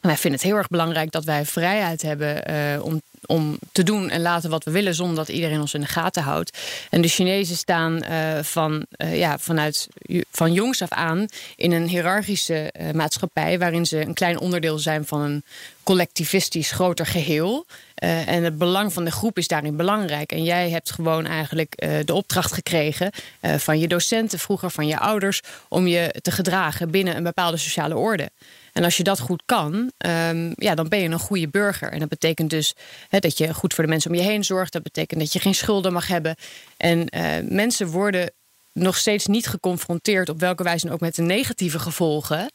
wij 0.00 0.16
vinden 0.16 0.40
het 0.40 0.48
heel 0.48 0.56
erg 0.56 0.68
belangrijk 0.68 1.10
dat 1.10 1.24
wij 1.24 1.44
vrijheid 1.44 2.02
hebben 2.02 2.50
uh, 2.50 2.84
om, 2.84 3.02
om 3.26 3.58
te 3.72 3.82
doen 3.82 4.10
en 4.10 4.22
laten 4.22 4.50
wat 4.50 4.64
we 4.64 4.70
willen, 4.70 4.94
zonder 4.94 5.16
dat 5.16 5.28
iedereen 5.28 5.60
ons 5.60 5.74
in 5.74 5.80
de 5.80 5.86
gaten 5.86 6.22
houdt. 6.22 6.58
En 6.90 7.00
de 7.00 7.08
Chinezen 7.08 7.56
staan 7.56 8.04
uh, 8.10 8.42
van, 8.42 8.86
uh, 8.96 9.18
ja, 9.18 9.38
vanuit 9.38 9.88
van 10.30 10.52
jongs 10.52 10.82
af 10.82 10.90
aan 10.90 11.26
in 11.56 11.72
een 11.72 11.88
hiërarchische 11.88 12.72
maatschappij, 12.94 13.58
waarin 13.58 13.86
ze 13.86 14.00
een 14.00 14.14
klein 14.14 14.38
onderdeel 14.38 14.78
zijn 14.78 15.06
van 15.06 15.20
een 15.20 15.44
collectivistisch 15.82 16.70
groter 16.70 17.06
geheel. 17.06 17.66
Uh, 18.00 18.28
en 18.28 18.44
het 18.44 18.58
belang 18.58 18.92
van 18.92 19.04
de 19.04 19.10
groep 19.10 19.38
is 19.38 19.48
daarin 19.48 19.76
belangrijk. 19.76 20.32
En 20.32 20.42
jij 20.42 20.70
hebt 20.70 20.90
gewoon 20.90 21.26
eigenlijk 21.26 21.82
uh, 21.84 21.98
de 22.04 22.14
opdracht 22.14 22.52
gekregen 22.52 23.10
uh, 23.40 23.54
van 23.54 23.78
je 23.78 23.88
docenten, 23.88 24.38
vroeger 24.38 24.70
van 24.70 24.86
je 24.86 24.98
ouders, 24.98 25.40
om 25.68 25.86
je 25.86 26.14
te 26.22 26.30
gedragen 26.30 26.90
binnen 26.90 27.16
een 27.16 27.22
bepaalde 27.22 27.56
sociale 27.56 27.96
orde. 27.96 28.30
En 28.72 28.84
als 28.84 28.96
je 28.96 29.02
dat 29.02 29.20
goed 29.20 29.42
kan, 29.46 29.92
um, 30.06 30.52
ja, 30.54 30.74
dan 30.74 30.88
ben 30.88 30.98
je 30.98 31.08
een 31.08 31.18
goede 31.18 31.48
burger. 31.48 31.92
En 31.92 31.98
dat 31.98 32.08
betekent 32.08 32.50
dus 32.50 32.74
dat 33.10 33.38
je 33.38 33.54
goed 33.54 33.74
voor 33.74 33.84
de 33.84 33.90
mensen 33.90 34.10
om 34.10 34.16
je 34.16 34.22
heen 34.22 34.44
zorgt. 34.44 34.72
Dat 34.72 34.82
betekent 34.82 35.20
dat 35.20 35.32
je 35.32 35.38
geen 35.38 35.54
schulden 35.54 35.92
mag 35.92 36.06
hebben. 36.06 36.36
En 36.76 37.08
mensen 37.48 37.86
worden 37.86 38.30
nog 38.72 38.96
steeds 38.96 39.26
niet 39.26 39.46
geconfronteerd 39.46 40.28
op 40.28 40.40
welke 40.40 40.62
wijze 40.62 40.90
ook 40.90 41.00
met 41.00 41.14
de 41.14 41.22
negatieve 41.22 41.78
gevolgen. 41.78 42.50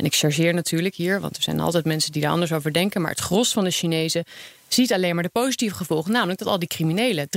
En 0.00 0.06
ik 0.06 0.14
chargeer 0.14 0.54
natuurlijk 0.54 0.94
hier, 0.94 1.20
want 1.20 1.36
er 1.36 1.42
zijn 1.42 1.60
altijd 1.60 1.84
mensen 1.84 2.12
die 2.12 2.22
daar 2.22 2.30
anders 2.30 2.52
over 2.52 2.72
denken. 2.72 3.00
Maar 3.00 3.10
het 3.10 3.20
gros 3.20 3.52
van 3.52 3.64
de 3.64 3.70
Chinezen 3.70 4.24
ziet 4.68 4.92
alleen 4.92 5.14
maar 5.14 5.22
de 5.22 5.28
positieve 5.28 5.74
gevolgen. 5.74 6.12
Namelijk 6.12 6.38
dat 6.38 6.48
al 6.48 6.58
die 6.58 6.68
criminelen, 6.68 7.28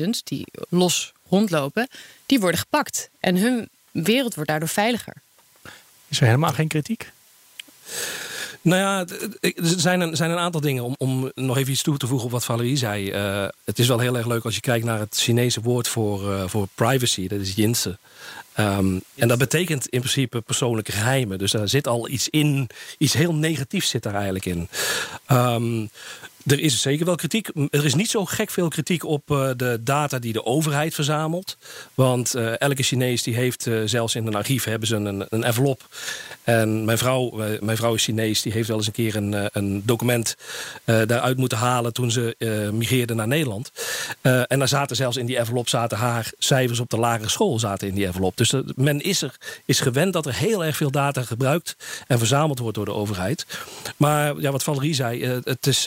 300.000 0.00 0.08
die 0.24 0.46
los 0.68 1.12
rondlopen, 1.28 1.88
die 2.26 2.40
worden 2.40 2.60
gepakt. 2.60 3.10
En 3.20 3.36
hun 3.36 3.68
wereld 3.90 4.34
wordt 4.34 4.50
daardoor 4.50 4.68
veiliger. 4.68 5.14
Is 6.08 6.20
er 6.20 6.26
helemaal 6.26 6.52
geen 6.52 6.68
kritiek? 6.68 7.10
Nou 8.60 8.80
ja, 8.80 9.16
er 9.40 9.80
zijn 9.80 10.00
een, 10.00 10.16
zijn 10.16 10.30
een 10.30 10.38
aantal 10.38 10.60
dingen. 10.60 10.84
Om, 10.84 10.94
om 10.98 11.32
nog 11.34 11.56
even 11.56 11.72
iets 11.72 11.82
toe 11.82 11.96
te 11.96 12.06
voegen 12.06 12.26
op 12.26 12.32
wat 12.32 12.44
Valerie 12.44 12.76
zei. 12.76 13.12
Uh, 13.12 13.48
het 13.64 13.78
is 13.78 13.88
wel 13.88 13.98
heel 13.98 14.16
erg 14.16 14.26
leuk 14.26 14.44
als 14.44 14.54
je 14.54 14.60
kijkt 14.60 14.84
naar 14.84 14.98
het 14.98 15.16
Chinese 15.16 15.60
woord 15.60 15.88
voor, 15.88 16.30
uh, 16.30 16.42
voor 16.46 16.68
privacy. 16.74 17.28
Dat 17.28 17.40
is 17.40 17.54
jinse. 17.54 17.98
Um, 18.60 19.00
en 19.14 19.28
dat 19.28 19.38
betekent 19.38 19.88
in 19.88 20.00
principe 20.00 20.40
persoonlijke 20.40 20.92
geheimen. 20.92 21.38
Dus 21.38 21.50
daar 21.50 21.68
zit 21.68 21.86
al 21.86 22.08
iets 22.08 22.28
in, 22.28 22.68
iets 22.98 23.12
heel 23.12 23.34
negatiefs 23.34 23.88
zit 23.88 24.02
daar 24.02 24.14
eigenlijk 24.14 24.46
in. 24.46 24.68
Um, 25.30 25.90
er 26.46 26.60
is 26.60 26.80
zeker 26.80 27.06
wel 27.06 27.14
kritiek. 27.14 27.48
Er 27.70 27.84
is 27.84 27.94
niet 27.94 28.10
zo 28.10 28.24
gek 28.24 28.50
veel 28.50 28.68
kritiek 28.68 29.04
op 29.04 29.30
uh, 29.30 29.50
de 29.56 29.80
data 29.82 30.18
die 30.18 30.32
de 30.32 30.44
overheid 30.44 30.94
verzamelt. 30.94 31.56
Want 31.94 32.36
uh, 32.36 32.60
elke 32.60 32.82
Chinees 32.82 33.22
die 33.22 33.34
heeft, 33.34 33.66
uh, 33.66 33.82
zelfs 33.84 34.14
in 34.14 34.26
een 34.26 34.34
archief 34.34 34.64
hebben 34.64 34.88
ze 34.88 34.96
een, 34.96 35.26
een 35.28 35.44
envelop. 35.44 35.86
En 36.42 36.84
mijn 36.84 36.98
vrouw, 36.98 37.30
mijn 37.60 37.76
vrouw 37.76 37.94
is 37.94 38.04
Chinees, 38.04 38.42
die 38.42 38.52
heeft 38.52 38.68
wel 38.68 38.76
eens 38.76 38.86
een 38.86 38.92
keer 38.92 39.16
een, 39.16 39.48
een 39.52 39.82
document 39.84 40.36
daaruit 40.84 41.36
moeten 41.36 41.58
halen 41.58 41.92
toen 41.92 42.10
ze 42.10 42.36
migreerde 42.72 43.14
naar 43.14 43.26
Nederland. 43.26 43.70
en 44.22 44.58
daar 44.58 44.68
zaten 44.68 44.96
zelfs 44.96 45.16
in 45.16 45.26
die 45.26 45.38
envelop 45.38 45.68
zaten 45.68 45.98
haar 45.98 46.32
cijfers 46.38 46.80
op 46.80 46.90
de 46.90 46.98
lagere 46.98 47.28
school 47.28 47.58
zaten 47.58 47.88
in 47.88 47.94
die 47.94 48.06
envelop. 48.06 48.36
Dus 48.36 48.54
men 48.74 49.00
is, 49.00 49.22
er, 49.22 49.36
is 49.64 49.80
gewend 49.80 50.12
dat 50.12 50.26
er 50.26 50.34
heel 50.34 50.64
erg 50.64 50.76
veel 50.76 50.90
data 50.90 51.22
gebruikt 51.22 51.76
en 52.06 52.18
verzameld 52.18 52.58
wordt 52.58 52.76
door 52.76 52.84
de 52.84 52.92
overheid. 52.92 53.46
Maar 53.96 54.40
ja, 54.40 54.50
wat 54.50 54.62
Valerie 54.62 54.94
zei, 54.94 55.24
het 55.44 55.66
is 55.66 55.86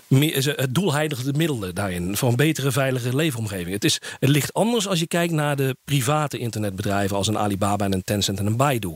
het 0.19 0.75
doel 0.75 0.93
heiligt 0.93 1.25
de 1.25 1.33
middelen 1.33 1.75
daarin. 1.75 2.17
Voor 2.17 2.29
een 2.29 2.35
betere, 2.35 2.71
veilige 2.71 3.15
leefomgeving. 3.15 3.71
Het, 3.71 3.83
is, 3.83 4.01
het 4.19 4.29
ligt 4.29 4.53
anders 4.53 4.87
als 4.87 4.99
je 4.99 5.07
kijkt 5.07 5.33
naar 5.33 5.55
de 5.55 5.75
private 5.85 6.37
internetbedrijven... 6.37 7.17
als 7.17 7.27
een 7.27 7.37
Alibaba 7.37 7.85
en 7.85 7.93
een 7.93 8.03
Tencent 8.03 8.39
en 8.39 8.45
een 8.45 8.55
Baidu. 8.55 8.95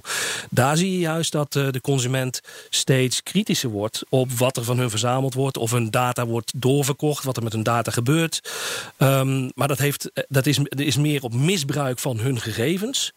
Daar 0.50 0.78
zie 0.78 0.92
je 0.92 1.00
juist 1.00 1.32
dat 1.32 1.56
uh, 1.56 1.72
de 1.72 1.82
consument 1.82 2.42
steeds 2.70 3.24
kritischer 3.24 3.70
wordt... 3.70 4.04
op 4.10 4.32
wat 4.32 4.58
er 4.58 4.64
van 4.64 4.78
hun 4.78 4.90
verzameld 4.90 5.34
wordt. 5.34 5.58
Of 5.58 5.72
hun 5.72 5.92
data 5.92 6.26
wordt 6.26 6.52
doorverkocht. 6.56 7.24
Wat 7.24 7.38
er 7.38 7.44
met 7.44 7.54
hun 7.54 7.64
data 7.64 7.92
gebeurt. 7.92 8.42
Um, 8.98 9.52
maar 9.56 9.68
dat, 9.68 9.80
heeft, 9.80 10.12
dat 10.28 10.46
is, 10.46 10.60
is 10.70 10.98
meer 10.98 11.24
op 11.24 11.34
misbruik 11.34 12.00
van 12.00 12.20
hun 12.20 12.40
gegevens. 12.40 13.14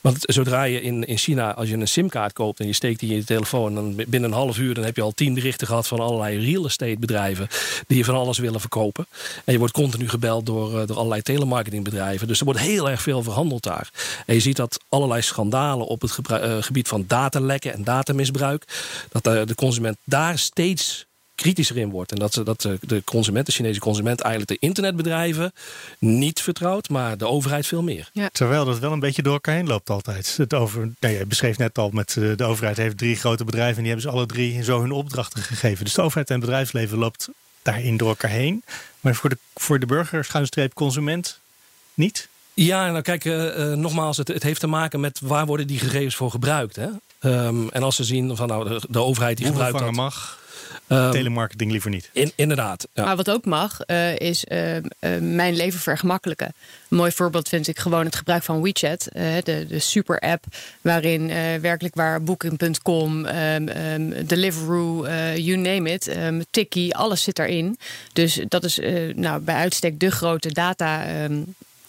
Want 0.00 0.16
zodra 0.20 0.62
je 0.62 0.82
in, 0.82 1.04
in 1.04 1.18
China, 1.18 1.54
als 1.54 1.68
je 1.68 1.76
een 1.76 1.88
simkaart 1.88 2.32
koopt... 2.32 2.60
en 2.60 2.66
je 2.66 2.72
steekt 2.72 3.00
die 3.00 3.10
in 3.10 3.16
je 3.16 3.24
telefoon... 3.24 3.74
dan 3.74 3.94
binnen 3.94 4.30
een 4.30 4.36
half 4.36 4.58
uur 4.58 4.74
dan 4.74 4.84
heb 4.84 4.96
je 4.96 5.02
al 5.02 5.12
tien 5.12 5.34
berichten 5.34 5.66
gehad... 5.66 5.86
van 5.86 6.00
allerlei 6.00 6.50
real 6.50 6.64
estate 6.64 6.96
bedrijven 6.98 7.37
die 7.86 7.96
je 7.96 8.04
van 8.04 8.14
alles 8.14 8.38
willen 8.38 8.60
verkopen. 8.60 9.06
En 9.44 9.52
je 9.52 9.58
wordt 9.58 9.72
continu 9.72 10.08
gebeld 10.08 10.46
door, 10.46 10.80
eh, 10.80 10.86
door 10.86 10.96
allerlei 10.96 11.22
telemarketingbedrijven. 11.22 12.26
Dus 12.26 12.38
er 12.38 12.44
wordt 12.44 12.60
heel 12.60 12.90
erg 12.90 13.02
veel 13.02 13.22
verhandeld 13.22 13.62
daar. 13.62 13.90
En 14.26 14.34
je 14.34 14.40
ziet 14.40 14.56
dat 14.56 14.80
allerlei 14.88 15.22
schandalen 15.22 15.86
op 15.86 16.00
het 16.00 16.18
uh, 16.30 16.56
gebied 16.60 16.88
van 16.88 17.04
datalekken 17.06 17.72
en 17.72 17.84
datamisbruik. 17.84 18.64
Dat 19.12 19.24
de, 19.24 19.42
de 19.46 19.54
consument 19.54 19.96
daar 20.04 20.38
steeds 20.38 21.06
kritischer 21.38 21.76
in 21.76 21.90
wordt. 21.90 22.12
En 22.12 22.18
dat, 22.18 22.32
ze, 22.34 22.42
dat 22.42 22.68
de 22.80 23.02
consument, 23.04 23.46
de 23.46 23.52
Chinese 23.52 23.80
consument, 23.80 24.20
eigenlijk 24.20 24.60
de 24.60 24.66
internetbedrijven 24.66 25.52
niet 25.98 26.40
vertrouwt, 26.40 26.88
maar 26.88 27.18
de 27.18 27.26
overheid 27.26 27.66
veel 27.66 27.82
meer. 27.82 28.10
Ja. 28.12 28.28
Terwijl 28.32 28.64
dat 28.64 28.78
wel 28.78 28.92
een 28.92 29.00
beetje 29.00 29.22
door 29.22 29.32
elkaar 29.32 29.54
heen 29.54 29.66
loopt 29.66 29.90
altijd. 29.90 30.34
Het 30.36 30.54
over, 30.54 30.90
nou, 31.00 31.14
je 31.14 31.26
beschreef 31.26 31.58
net 31.58 31.78
al, 31.78 31.90
met 31.90 32.16
eh, 32.16 32.36
de 32.36 32.44
overheid 32.44 32.76
heeft 32.76 32.98
drie 32.98 33.16
grote 33.16 33.44
bedrijven 33.44 33.76
en 33.76 33.82
die 33.82 33.92
hebben 33.92 34.10
ze 34.10 34.16
alle 34.16 34.26
drie 34.26 34.62
zo 34.64 34.80
hun 34.80 34.92
opdrachten 34.92 35.42
gegeven. 35.42 35.84
Dus 35.84 35.94
de 35.94 36.02
overheid 36.02 36.28
en 36.28 36.34
het 36.34 36.44
bedrijfsleven 36.44 36.98
loopt 36.98 37.28
daarin 37.62 37.96
door 37.96 38.08
elkaar 38.08 38.30
heen. 38.30 38.64
Maar 39.00 39.14
voor 39.14 39.30
de, 39.30 39.38
voor 39.54 39.78
de 39.78 39.86
burger, 39.86 40.24
schuinstreep 40.24 40.74
consument, 40.74 41.40
niet? 41.94 42.28
Ja, 42.54 42.90
nou 42.90 43.02
kijk, 43.02 43.24
uh, 43.24 43.72
nogmaals, 43.72 44.16
het, 44.16 44.28
het, 44.28 44.42
heeft 44.42 44.60
te 44.60 44.66
maken 44.66 45.00
met 45.00 45.20
waar 45.22 45.46
worden 45.46 45.66
die 45.66 45.78
gegevens 45.78 46.16
voor 46.16 46.30
gebruikt. 46.30 46.76
Hè? 46.76 46.88
Um, 47.20 47.70
en 47.70 47.82
als 47.82 47.96
ze 47.96 48.04
zien 48.04 48.36
van 48.36 48.48
nou, 48.48 48.68
de, 48.68 48.80
de 48.88 48.98
overheid 48.98 49.36
die 49.36 49.46
gebruikt 49.46 49.78
dat... 49.78 49.92
mag. 49.92 50.38
Um, 50.86 51.10
Telemarketing 51.10 51.70
liever 51.70 51.90
niet. 51.90 52.10
In, 52.12 52.32
inderdaad. 52.34 52.88
Ja. 52.92 53.04
Maar 53.04 53.16
wat 53.16 53.30
ook 53.30 53.44
mag, 53.44 53.78
uh, 53.86 54.16
is 54.18 54.44
uh, 54.48 54.76
uh, 54.76 54.82
mijn 55.20 55.56
leven 55.56 55.80
vergemakkelijken. 55.80 56.54
Een 56.88 56.96
mooi 56.96 57.12
voorbeeld 57.12 57.48
vind 57.48 57.68
ik 57.68 57.78
gewoon 57.78 58.04
het 58.04 58.16
gebruik 58.16 58.42
van 58.42 58.62
WeChat. 58.62 59.08
de, 59.44 59.66
de 59.68 59.78
super 59.78 60.18
app 60.18 60.44
waarin 60.80 61.26
werkelijk 61.60 61.94
waar 61.94 62.22
Booking.com, 62.22 63.26
um, 63.26 63.68
um, 63.68 64.26
Deliveroo, 64.26 65.06
you 65.34 65.56
name 65.56 65.90
it, 65.90 66.16
um, 66.16 66.44
Tiki, 66.50 66.90
alles 66.90 67.22
zit 67.22 67.36
daarin. 67.36 67.78
Dus 68.12 68.40
dat 68.48 68.64
is 68.64 68.78
nou, 69.14 69.40
bij 69.40 69.54
uitstek 69.54 70.00
de 70.00 70.10
grote 70.10 70.52
data 70.52 71.04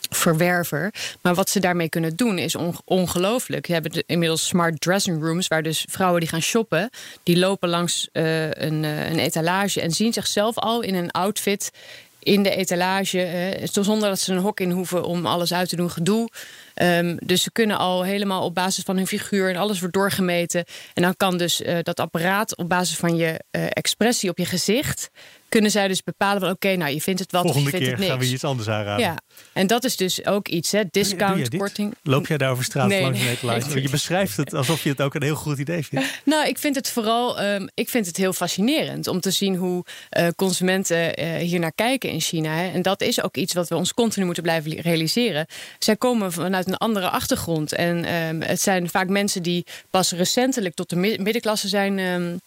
verwerver. 0.09 0.93
Maar 1.21 1.35
wat 1.35 1.49
ze 1.49 1.59
daarmee 1.59 1.89
kunnen 1.89 2.15
doen 2.15 2.37
is 2.37 2.55
ongelooflijk. 2.85 3.67
Je 3.67 3.73
hebben 3.73 4.03
inmiddels 4.05 4.47
smart 4.47 4.81
dressing 4.81 5.23
rooms... 5.23 5.47
waar 5.47 5.63
dus 5.63 5.85
vrouwen 5.89 6.19
die 6.19 6.29
gaan 6.29 6.41
shoppen... 6.41 6.89
die 7.23 7.37
lopen 7.37 7.69
langs 7.69 8.09
uh, 8.13 8.51
een, 8.51 8.83
uh, 8.83 9.09
een 9.09 9.19
etalage... 9.19 9.81
en 9.81 9.91
zien 9.91 10.13
zichzelf 10.13 10.57
al 10.57 10.81
in 10.81 10.95
een 10.95 11.11
outfit 11.11 11.71
in 12.19 12.43
de 12.43 12.55
etalage. 12.55 13.57
Uh, 13.61 13.67
zonder 13.83 14.09
dat 14.09 14.19
ze 14.19 14.33
een 14.33 14.39
hok 14.39 14.59
in 14.59 14.71
hoeven 14.71 15.03
om 15.03 15.25
alles 15.25 15.53
uit 15.53 15.69
te 15.69 15.75
doen 15.75 15.91
gedoe. 15.91 16.29
Um, 16.75 17.17
dus 17.23 17.43
ze 17.43 17.51
kunnen 17.51 17.77
al 17.77 18.03
helemaal 18.03 18.43
op 18.43 18.55
basis 18.55 18.83
van 18.83 18.95
hun 18.95 19.07
figuur... 19.07 19.49
en 19.49 19.55
alles 19.55 19.79
wordt 19.79 19.93
doorgemeten. 19.93 20.65
En 20.93 21.03
dan 21.03 21.15
kan 21.15 21.37
dus 21.37 21.61
dat 21.81 21.99
apparaat 21.99 22.57
op 22.57 22.69
basis 22.69 22.97
van 22.97 23.15
je 23.15 23.39
expressie 23.51 24.29
op 24.29 24.37
je 24.37 24.45
gezicht 24.45 25.09
kunnen 25.49 25.71
zij 25.71 25.87
dus 25.87 26.03
bepalen 26.03 26.41
van 26.41 26.49
oké, 26.49 26.75
nou 26.75 26.93
je 26.93 27.01
vindt 27.01 27.19
het 27.19 27.31
wat 27.31 27.41
Volgende 27.41 27.67
of 27.67 27.71
je 27.71 27.77
vindt 27.77 27.85
keer 27.85 27.97
het 27.97 27.99
niks. 27.99 28.11
gaan 28.11 28.29
we 28.29 28.33
iets 28.33 28.43
anders 28.43 28.69
aanraden. 28.69 29.05
Ja, 29.05 29.17
en 29.53 29.67
dat 29.67 29.83
is 29.83 29.95
dus 29.95 30.25
ook 30.25 30.47
iets, 30.47 30.71
hè, 30.71 30.81
discount, 30.91 31.57
korting. 31.57 31.93
Loop 32.03 32.27
jij 32.27 32.37
daar 32.37 32.51
over 32.51 32.63
straat 32.63 32.87
nee, 32.87 33.01
langs 33.41 33.67
nee. 33.67 33.81
Je 33.81 33.89
beschrijft 33.89 34.37
het 34.37 34.53
alsof 34.53 34.83
je 34.83 34.89
het 34.89 35.01
ook 35.01 35.15
een 35.15 35.23
heel 35.23 35.35
goed 35.35 35.57
idee 35.57 35.85
vindt. 35.85 36.21
Nou, 36.25 36.47
ik 36.47 36.57
vind 36.57 36.75
het 36.75 36.89
vooral, 36.89 37.43
um, 37.43 37.69
ik 37.73 37.89
vind 37.89 38.05
het 38.05 38.17
heel 38.17 38.33
fascinerend 38.33 39.07
om 39.07 39.19
te 39.19 39.31
zien 39.31 39.55
hoe 39.55 39.85
uh, 40.17 40.27
consumenten 40.35 41.23
uh, 41.23 41.35
hier 41.35 41.59
naar 41.59 41.73
kijken 41.75 42.09
in 42.09 42.21
China. 42.21 42.55
Hè. 42.55 42.71
En 42.71 42.81
dat 42.81 43.01
is 43.01 43.23
ook 43.23 43.37
iets 43.37 43.53
wat 43.53 43.67
we 43.67 43.75
ons 43.75 43.93
continu 43.93 44.25
moeten 44.25 44.43
blijven 44.43 44.71
realiseren. 44.71 45.45
Zij 45.79 45.95
komen 45.95 46.31
vanuit 46.31 46.67
een 46.67 46.77
andere 46.77 47.09
achtergrond 47.09 47.73
en 47.73 48.13
um, 48.13 48.41
het 48.41 48.61
zijn 48.61 48.89
vaak 48.89 49.07
mensen 49.07 49.43
die 49.43 49.65
pas 49.89 50.11
recentelijk 50.11 50.75
tot 50.75 50.89
de 50.89 50.95
middenklasse 50.95 51.67
zijn 51.67 51.99
um, 51.99 52.39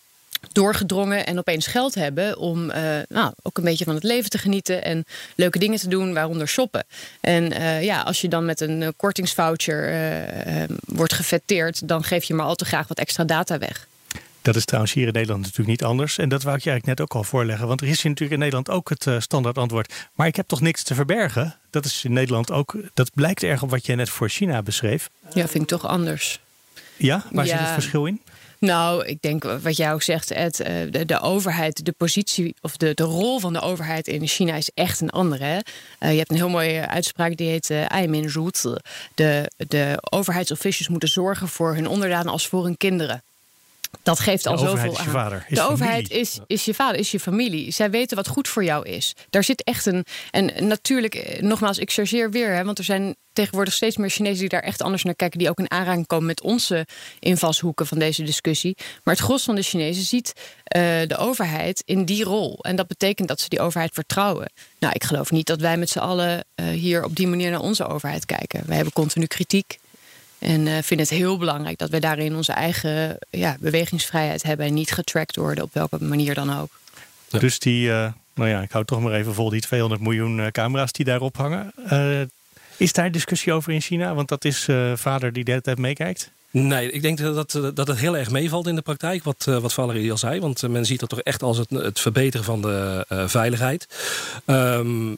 doorgedrongen 0.52 1.26
en 1.26 1.38
opeens 1.38 1.66
geld 1.66 1.94
hebben 1.94 2.38
om 2.38 2.70
uh, 2.70 2.76
nou, 3.08 3.32
ook 3.42 3.58
een 3.58 3.64
beetje 3.64 3.84
van 3.84 3.94
het 3.94 4.02
leven 4.02 4.30
te 4.30 4.38
genieten 4.38 4.84
en 4.84 5.04
leuke 5.34 5.58
dingen 5.58 5.78
te 5.78 5.88
doen, 5.88 6.14
waaronder 6.14 6.48
shoppen. 6.48 6.84
En 7.20 7.52
uh, 7.52 7.82
ja, 7.82 8.00
als 8.00 8.20
je 8.20 8.28
dan 8.28 8.44
met 8.44 8.60
een 8.60 8.80
uh, 8.80 8.88
kortingsvoucher 8.96 9.70
wordt 10.84 11.12
gefetteerd, 11.12 11.88
dan 11.88 12.04
geef 12.04 12.24
je 12.24 12.34
maar 12.34 12.46
al 12.46 12.54
te 12.54 12.64
graag 12.64 12.88
wat 12.88 12.98
extra 12.98 13.24
data 13.24 13.58
weg. 13.58 13.86
Dat 14.42 14.56
is 14.56 14.64
trouwens 14.64 14.92
hier 14.92 15.06
in 15.06 15.12
Nederland 15.12 15.40
natuurlijk 15.40 15.68
niet 15.68 15.84
anders. 15.84 16.18
En 16.18 16.28
dat 16.28 16.42
wou 16.42 16.56
ik 16.56 16.62
je 16.62 16.70
eigenlijk 16.70 16.98
net 16.98 17.08
ook 17.08 17.16
al 17.16 17.24
voorleggen. 17.24 17.66
Want 17.66 17.80
er 17.80 17.86
is 17.86 18.02
hier 18.02 18.10
natuurlijk 18.10 18.40
in 18.40 18.50
Nederland 18.50 18.70
ook 18.70 18.88
het 18.88 19.22
standaard 19.22 19.58
antwoord. 19.58 20.08
Maar 20.14 20.26
ik 20.26 20.36
heb 20.36 20.48
toch 20.48 20.60
niks 20.60 20.82
te 20.82 20.94
verbergen? 20.94 21.56
Dat 21.70 21.84
is 21.84 22.04
in 22.04 22.12
Nederland 22.12 22.50
ook. 22.50 22.76
Dat 22.94 23.10
blijkt 23.14 23.42
erg 23.42 23.62
op 23.62 23.70
wat 23.70 23.86
jij 23.86 23.94
net 23.94 24.08
voor 24.08 24.28
China 24.28 24.62
beschreef. 24.62 25.10
Ja, 25.34 25.48
vind 25.48 25.62
ik 25.62 25.68
toch 25.68 25.86
anders. 25.86 26.40
Ja, 27.02 27.24
waar 27.30 27.46
zit 27.46 27.58
het 27.58 27.68
verschil 27.68 28.06
in? 28.06 28.20
Nou, 28.58 29.06
ik 29.06 29.20
denk 29.20 29.44
wat 29.44 29.76
jij 29.76 29.92
ook 29.92 30.02
zegt, 30.02 30.30
Ed, 30.30 30.60
eh, 30.60 30.74
de, 30.90 31.04
de 31.04 31.20
overheid, 31.20 31.84
de 31.84 31.92
positie 31.92 32.54
of 32.60 32.76
de, 32.76 32.94
de 32.94 33.02
rol 33.02 33.38
van 33.38 33.52
de 33.52 33.60
overheid 33.60 34.08
in 34.08 34.26
China 34.26 34.54
is 34.54 34.70
echt 34.74 35.00
een 35.00 35.10
andere. 35.10 35.44
Hè? 35.44 35.58
Uh, 36.00 36.10
je 36.10 36.18
hebt 36.18 36.30
een 36.30 36.36
heel 36.36 36.48
mooie 36.48 36.88
uitspraak 36.88 37.36
die 37.36 37.48
heet 37.48 37.70
uh, 37.70 37.86
Aimin 37.86 38.30
De, 39.14 39.50
de 39.56 39.98
overheidsofficials 40.10 40.88
moeten 40.88 41.08
zorgen 41.08 41.48
voor 41.48 41.74
hun 41.74 41.86
onderdanen 41.86 42.32
als 42.32 42.48
voor 42.48 42.64
hun 42.64 42.76
kinderen. 42.76 43.22
Dat 44.02 44.20
geeft 44.20 44.46
al 44.46 44.58
zoveel 44.58 44.98
aan. 44.98 45.06
Vader, 45.06 45.46
de 45.48 45.62
overheid 45.62 46.10
is, 46.10 46.38
is 46.46 46.64
je 46.64 46.74
vader, 46.74 47.00
is 47.00 47.10
je 47.10 47.20
familie. 47.20 47.70
Zij 47.70 47.90
weten 47.90 48.16
wat 48.16 48.28
goed 48.28 48.48
voor 48.48 48.64
jou 48.64 48.88
is. 48.88 49.14
Daar 49.30 49.44
zit 49.44 49.64
echt 49.64 49.86
een. 49.86 50.04
En 50.30 50.66
natuurlijk, 50.66 51.14
eh, 51.14 51.42
nogmaals, 51.42 51.78
ik 51.78 51.92
chargeer 51.92 52.30
weer, 52.30 52.54
hè, 52.54 52.64
want 52.64 52.78
er 52.78 52.84
zijn 52.84 53.16
tegenwoordig 53.32 53.74
steeds 53.74 53.96
meer 53.96 54.10
Chinezen 54.10 54.38
die 54.38 54.48
daar 54.48 54.60
echt 54.62 54.82
anders 54.82 55.02
naar 55.02 55.14
kijken, 55.14 55.38
die 55.38 55.48
ook 55.48 55.58
in 55.58 55.70
aanraking 55.70 56.06
komen 56.06 56.26
met 56.26 56.42
onze 56.42 56.86
invalshoeken 57.18 57.86
van 57.86 57.98
deze 57.98 58.22
discussie. 58.22 58.76
Maar 59.02 59.14
het 59.14 59.22
gros 59.24 59.44
van 59.44 59.54
de 59.54 59.62
Chinezen 59.62 60.04
ziet 60.04 60.32
uh, 60.36 60.82
de 61.06 61.16
overheid 61.16 61.82
in 61.84 62.04
die 62.04 62.24
rol. 62.24 62.58
En 62.60 62.76
dat 62.76 62.86
betekent 62.86 63.28
dat 63.28 63.40
ze 63.40 63.48
die 63.48 63.60
overheid 63.60 63.94
vertrouwen. 63.94 64.52
Nou, 64.78 64.94
ik 64.94 65.04
geloof 65.04 65.30
niet 65.30 65.46
dat 65.46 65.60
wij 65.60 65.76
met 65.76 65.90
z'n 65.90 65.98
allen 65.98 66.44
uh, 66.56 66.66
hier 66.68 67.04
op 67.04 67.16
die 67.16 67.26
manier 67.26 67.50
naar 67.50 67.60
onze 67.60 67.86
overheid 67.86 68.26
kijken. 68.26 68.62
Wij 68.66 68.76
hebben 68.76 68.92
continu 68.92 69.26
kritiek. 69.26 69.78
En 70.42 70.66
uh, 70.66 70.78
vind 70.82 71.00
het 71.00 71.10
heel 71.10 71.38
belangrijk 71.38 71.78
dat 71.78 71.90
we 71.90 72.00
daarin 72.00 72.36
onze 72.36 72.52
eigen 72.52 73.18
ja, 73.30 73.56
bewegingsvrijheid 73.60 74.42
hebben 74.42 74.66
en 74.66 74.74
niet 74.74 74.92
getracked 74.92 75.36
worden 75.36 75.64
op 75.64 75.70
welke 75.74 76.04
manier 76.04 76.34
dan 76.34 76.58
ook. 76.58 76.68
Ja. 77.28 77.38
Dus 77.38 77.58
die, 77.58 77.88
uh, 77.88 78.12
nou 78.34 78.48
ja, 78.48 78.62
ik 78.62 78.70
hou 78.70 78.84
toch 78.84 79.00
maar 79.00 79.12
even 79.12 79.34
vol 79.34 79.50
die 79.50 79.60
200 79.60 80.00
miljoen 80.00 80.38
uh, 80.38 80.46
camera's 80.46 80.92
die 80.92 81.04
daarop 81.04 81.36
hangen. 81.36 81.72
is 82.76 82.92
daar 82.92 83.10
discussie 83.10 83.52
over 83.52 83.72
in 83.72 83.80
China? 83.80 84.14
Want 84.14 84.28
dat 84.28 84.44
is 84.44 84.68
vader 84.94 85.32
die 85.32 85.44
de 85.44 85.50
hele 85.50 85.62
tijd 85.62 85.78
meekijkt. 85.78 86.30
Nee, 86.50 86.90
ik 86.90 87.02
denk 87.02 87.18
dat, 87.18 87.60
dat 87.74 87.88
het 87.88 87.98
heel 87.98 88.16
erg 88.16 88.30
meevalt 88.30 88.66
in 88.66 88.74
de 88.74 88.82
praktijk, 88.82 89.24
wat, 89.24 89.44
wat 89.44 89.72
Valerie 89.72 90.10
al 90.10 90.18
zei. 90.18 90.40
Want 90.40 90.68
men 90.68 90.86
ziet 90.86 91.00
dat 91.00 91.08
toch 91.08 91.20
echt 91.20 91.42
als 91.42 91.58
het, 91.58 91.70
het 91.70 92.00
verbeteren 92.00 92.44
van 92.44 92.62
de 92.62 93.04
veiligheid. 93.26 93.86
Um, 94.46 95.16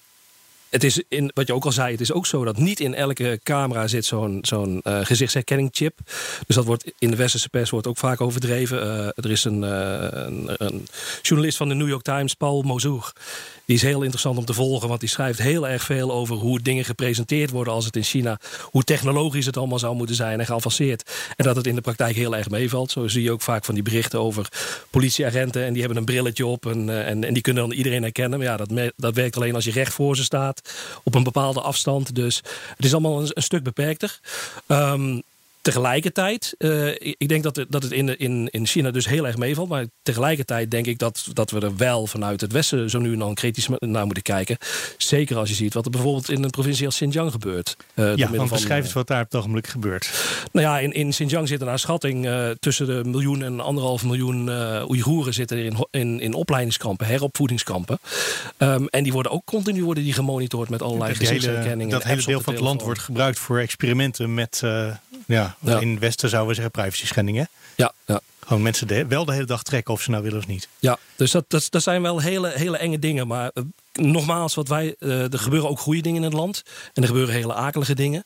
het 0.74 0.84
is 0.84 1.02
in, 1.08 1.30
wat 1.34 1.46
je 1.46 1.54
ook 1.54 1.64
al 1.64 1.72
zei, 1.72 1.90
het 1.90 2.00
is 2.00 2.12
ook 2.12 2.26
zo 2.26 2.44
dat 2.44 2.56
niet 2.56 2.80
in 2.80 2.94
elke 2.94 3.40
camera 3.42 3.86
zit 3.86 4.04
zo'n 4.04 4.38
zo'n 4.42 4.80
uh, 4.84 4.98
gezichtsherkenningchip. 5.02 5.98
Dus 6.46 6.56
dat 6.56 6.64
wordt 6.64 6.92
in 6.98 7.10
de 7.10 7.16
westerse 7.16 7.48
pers 7.48 7.70
wordt 7.70 7.86
ook 7.86 7.96
vaak 7.96 8.20
overdreven. 8.20 8.86
Uh, 8.86 9.06
er 9.06 9.30
is 9.30 9.44
een, 9.44 9.62
uh, 9.62 10.06
een, 10.10 10.50
een, 10.56 10.86
journalist 11.22 11.56
van 11.56 11.68
de 11.68 11.74
New 11.74 11.88
York 11.88 12.02
Times, 12.02 12.34
Paul 12.34 12.62
Mozour. 12.62 13.12
Die 13.64 13.76
is 13.76 13.82
heel 13.82 14.02
interessant 14.02 14.38
om 14.38 14.44
te 14.44 14.54
volgen, 14.54 14.88
want 14.88 15.00
die 15.00 15.08
schrijft 15.08 15.38
heel 15.38 15.68
erg 15.68 15.82
veel 15.82 16.12
over 16.12 16.36
hoe 16.36 16.60
dingen 16.60 16.84
gepresenteerd 16.84 17.50
worden 17.50 17.72
als 17.72 17.84
het 17.84 17.96
in 17.96 18.02
China, 18.02 18.38
hoe 18.62 18.84
technologisch 18.84 19.46
het 19.46 19.56
allemaal 19.56 19.78
zou 19.78 19.96
moeten 19.96 20.16
zijn 20.16 20.40
en 20.40 20.46
geavanceerd. 20.46 21.10
En 21.36 21.44
dat 21.44 21.56
het 21.56 21.66
in 21.66 21.74
de 21.74 21.80
praktijk 21.80 22.16
heel 22.16 22.36
erg 22.36 22.50
meevalt. 22.50 22.90
Zo 22.90 23.08
zie 23.08 23.22
je 23.22 23.32
ook 23.32 23.42
vaak 23.42 23.64
van 23.64 23.74
die 23.74 23.82
berichten 23.82 24.20
over 24.20 24.48
politieagenten 24.90 25.64
en 25.64 25.72
die 25.72 25.80
hebben 25.80 25.98
een 25.98 26.04
brilletje 26.04 26.46
op 26.46 26.66
en, 26.66 27.04
en, 27.04 27.24
en 27.24 27.34
die 27.34 27.42
kunnen 27.42 27.68
dan 27.68 27.76
iedereen 27.76 28.02
herkennen. 28.02 28.38
Maar 28.38 28.48
ja, 28.48 28.56
dat, 28.56 28.92
dat 28.96 29.14
werkt 29.14 29.36
alleen 29.36 29.54
als 29.54 29.64
je 29.64 29.70
recht 29.70 29.92
voor 29.92 30.16
ze 30.16 30.24
staat 30.24 30.63
op 31.02 31.14
een 31.14 31.22
bepaalde 31.22 31.60
afstand. 31.60 32.14
Dus 32.14 32.36
het 32.76 32.84
is 32.84 32.92
allemaal 32.92 33.20
een, 33.20 33.42
stuk 33.42 33.62
beperkter. 33.62 34.20
Um, 34.66 35.22
tegelijkertijd, 35.64 36.54
uh, 36.58 36.88
ik 37.00 37.28
denk 37.28 37.42
dat 37.42 37.56
het, 37.56 37.72
dat 37.72 37.82
het 37.82 37.92
in, 37.92 38.18
in, 38.18 38.48
in 38.50 38.66
China 38.66 38.90
dus 38.90 39.06
heel 39.06 39.26
erg 39.26 39.36
meevalt. 39.36 39.68
Maar 39.68 39.86
tegelijkertijd 40.02 40.70
denk 40.70 40.86
ik 40.86 40.98
dat, 40.98 41.26
dat 41.32 41.50
we 41.50 41.60
er 41.60 41.76
wel 41.76 42.06
vanuit 42.06 42.40
het 42.40 42.52
Westen 42.52 42.90
zo 42.90 42.98
nu 42.98 43.12
en 43.12 43.18
dan 43.18 43.34
kritisch 43.34 43.68
naar 43.78 44.04
moeten 44.04 44.22
kijken. 44.22 44.56
Zeker 44.96 45.36
als 45.36 45.48
je 45.48 45.54
ziet 45.54 45.74
wat 45.74 45.84
er 45.84 45.90
bijvoorbeeld 45.90 46.30
in 46.30 46.42
een 46.42 46.50
provincie 46.50 46.86
als 46.86 46.94
Xinjiang 46.94 47.30
gebeurt. 47.30 47.76
Uh, 47.94 48.16
ja, 48.16 48.30
want 48.30 48.50
beschrijf 48.50 48.84
eens 48.84 48.92
wat 48.92 49.06
daar 49.06 49.20
op 49.20 49.30
het 49.30 49.40
ogenblik 49.40 49.66
gebeurt. 49.66 50.10
Nou 50.52 50.66
ja, 50.66 50.78
in, 50.78 50.92
in 50.92 51.10
Xinjiang 51.10 51.48
zitten 51.48 51.66
naar 51.66 51.78
schatting 51.78 52.26
uh, 52.26 52.50
tussen 52.50 52.86
de 52.86 53.00
miljoen 53.04 53.42
en 53.42 53.60
anderhalf 53.60 54.04
miljoen 54.04 54.48
Oeigoeren 54.88 55.34
zitten 55.34 55.58
er 55.58 55.64
in, 55.64 55.86
in, 55.90 56.20
in 56.20 56.34
opleidingskampen, 56.34 57.06
heropvoedingskampen. 57.06 57.98
Um, 58.58 58.88
en 58.88 59.02
die 59.02 59.12
worden 59.12 59.32
ook 59.32 59.44
continu 59.44 59.84
worden 59.84 60.04
die 60.04 60.12
gemonitord 60.12 60.68
met 60.68 60.82
allerlei 60.82 61.14
gezichtsherkenningen. 61.14 61.92
Dat 61.92 62.04
hele 62.04 62.22
deel 62.22 62.40
van 62.40 62.54
het 62.54 62.62
land 62.62 62.82
wordt 62.82 63.00
gebruikt 63.00 63.38
voor 63.38 63.58
experimenten 63.58 64.34
met 64.34 64.62
ja, 65.26 65.56
in 65.80 65.90
het 65.90 65.98
Westen 65.98 66.28
zouden 66.28 66.48
we 66.48 66.54
zeggen 66.54 66.72
privacy 66.72 67.06
schendingen. 67.06 67.48
Ja, 67.74 67.92
ja. 68.06 68.20
Gewoon 68.46 68.62
mensen 68.62 68.86
de, 68.86 69.06
wel 69.06 69.24
de 69.24 69.32
hele 69.32 69.46
dag 69.46 69.62
trekken 69.62 69.94
of 69.94 70.02
ze 70.02 70.10
nou 70.10 70.22
willen 70.22 70.38
of 70.38 70.46
niet. 70.46 70.68
Ja, 70.78 70.98
dus 71.16 71.30
dat, 71.30 71.44
dat, 71.48 71.66
dat 71.70 71.82
zijn 71.82 72.02
wel 72.02 72.20
hele, 72.20 72.52
hele 72.54 72.76
enge 72.76 72.98
dingen. 72.98 73.26
Maar 73.26 73.50
uh, 73.54 73.64
nogmaals, 73.92 74.54
wat 74.54 74.68
wij, 74.68 74.94
uh, 74.98 75.32
er 75.32 75.38
gebeuren 75.38 75.68
ook 75.68 75.78
goede 75.78 76.00
dingen 76.00 76.18
in 76.18 76.24
het 76.24 76.32
land. 76.32 76.62
En 76.92 77.02
er 77.02 77.08
gebeuren 77.08 77.34
hele 77.34 77.54
akelige 77.54 77.94
dingen. 77.94 78.24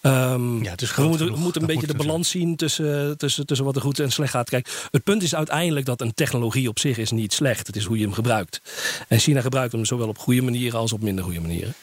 Um, 0.00 0.64
ja, 0.64 0.74
we 0.96 1.02
moeten, 1.02 1.32
we 1.32 1.38
moeten 1.38 1.60
een 1.60 1.66
beetje 1.66 1.86
de 1.86 1.94
balans 1.94 2.30
zien 2.30 2.56
tussen, 2.56 3.18
tussen, 3.18 3.46
tussen 3.46 3.66
wat 3.66 3.76
er 3.76 3.82
goed 3.82 3.98
en 3.98 4.12
slecht 4.12 4.32
gaat. 4.32 4.48
Kijk, 4.48 4.88
het 4.90 5.04
punt 5.04 5.22
is 5.22 5.34
uiteindelijk 5.34 5.86
dat 5.86 6.00
een 6.00 6.14
technologie 6.14 6.68
op 6.68 6.78
zich 6.78 6.98
is 6.98 7.10
niet 7.10 7.32
slecht. 7.32 7.66
Het 7.66 7.76
is 7.76 7.84
hoe 7.84 7.98
je 7.98 8.04
hem 8.04 8.12
gebruikt. 8.12 8.60
En 9.08 9.18
China 9.18 9.40
gebruikt 9.40 9.72
hem 9.72 9.84
zowel 9.84 10.08
op 10.08 10.18
goede 10.18 10.42
manieren 10.42 10.78
als 10.78 10.92
op 10.92 11.02
minder 11.02 11.24
goede 11.24 11.40
manieren. 11.40 11.74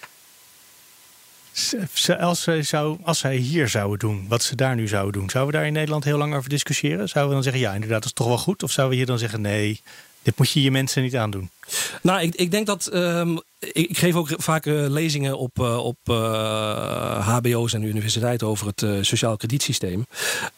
Als 2.19 2.41
zij, 2.41 2.63
zou, 2.63 2.97
als 3.03 3.19
zij 3.19 3.35
hier 3.35 3.67
zouden 3.67 3.99
doen, 3.99 4.25
wat 4.27 4.43
ze 4.43 4.55
daar 4.55 4.75
nu 4.75 4.87
zouden 4.87 5.13
doen, 5.13 5.29
zouden 5.29 5.53
we 5.53 5.59
daar 5.59 5.67
in 5.67 5.73
Nederland 5.73 6.03
heel 6.03 6.17
lang 6.17 6.35
over 6.35 6.49
discussiëren? 6.49 7.09
Zouden 7.09 7.27
we 7.27 7.43
dan 7.43 7.43
zeggen, 7.43 7.61
ja, 7.61 7.73
inderdaad, 7.73 7.97
dat 7.97 8.05
is 8.05 8.13
toch 8.13 8.27
wel 8.27 8.37
goed? 8.37 8.63
Of 8.63 8.71
zouden 8.71 8.97
we 8.97 9.03
hier 9.03 9.11
dan 9.11 9.19
zeggen, 9.19 9.41
nee, 9.41 9.81
dit 10.27 10.37
moet 10.37 10.51
je 10.51 10.61
je 10.61 10.71
mensen 10.71 11.03
niet 11.03 11.15
aandoen? 11.15 11.49
Nou, 12.01 12.21
ik, 12.21 12.35
ik 12.35 12.51
denk 12.51 12.65
dat. 12.65 12.93
Um, 12.93 13.39
ik, 13.59 13.97
geef 13.97 14.15
ook 14.15 14.29
vaak 14.37 14.65
uh, 14.65 14.87
lezingen 14.87 15.37
op, 15.37 15.59
uh, 15.59 15.77
op 15.77 15.97
uh, 16.09 17.27
HBO's 17.27 17.73
en 17.73 17.83
universiteiten 17.83 18.47
over 18.47 18.67
het 18.75 19.05
sociaal 19.05 19.37
kredietsysteem. 19.37 20.05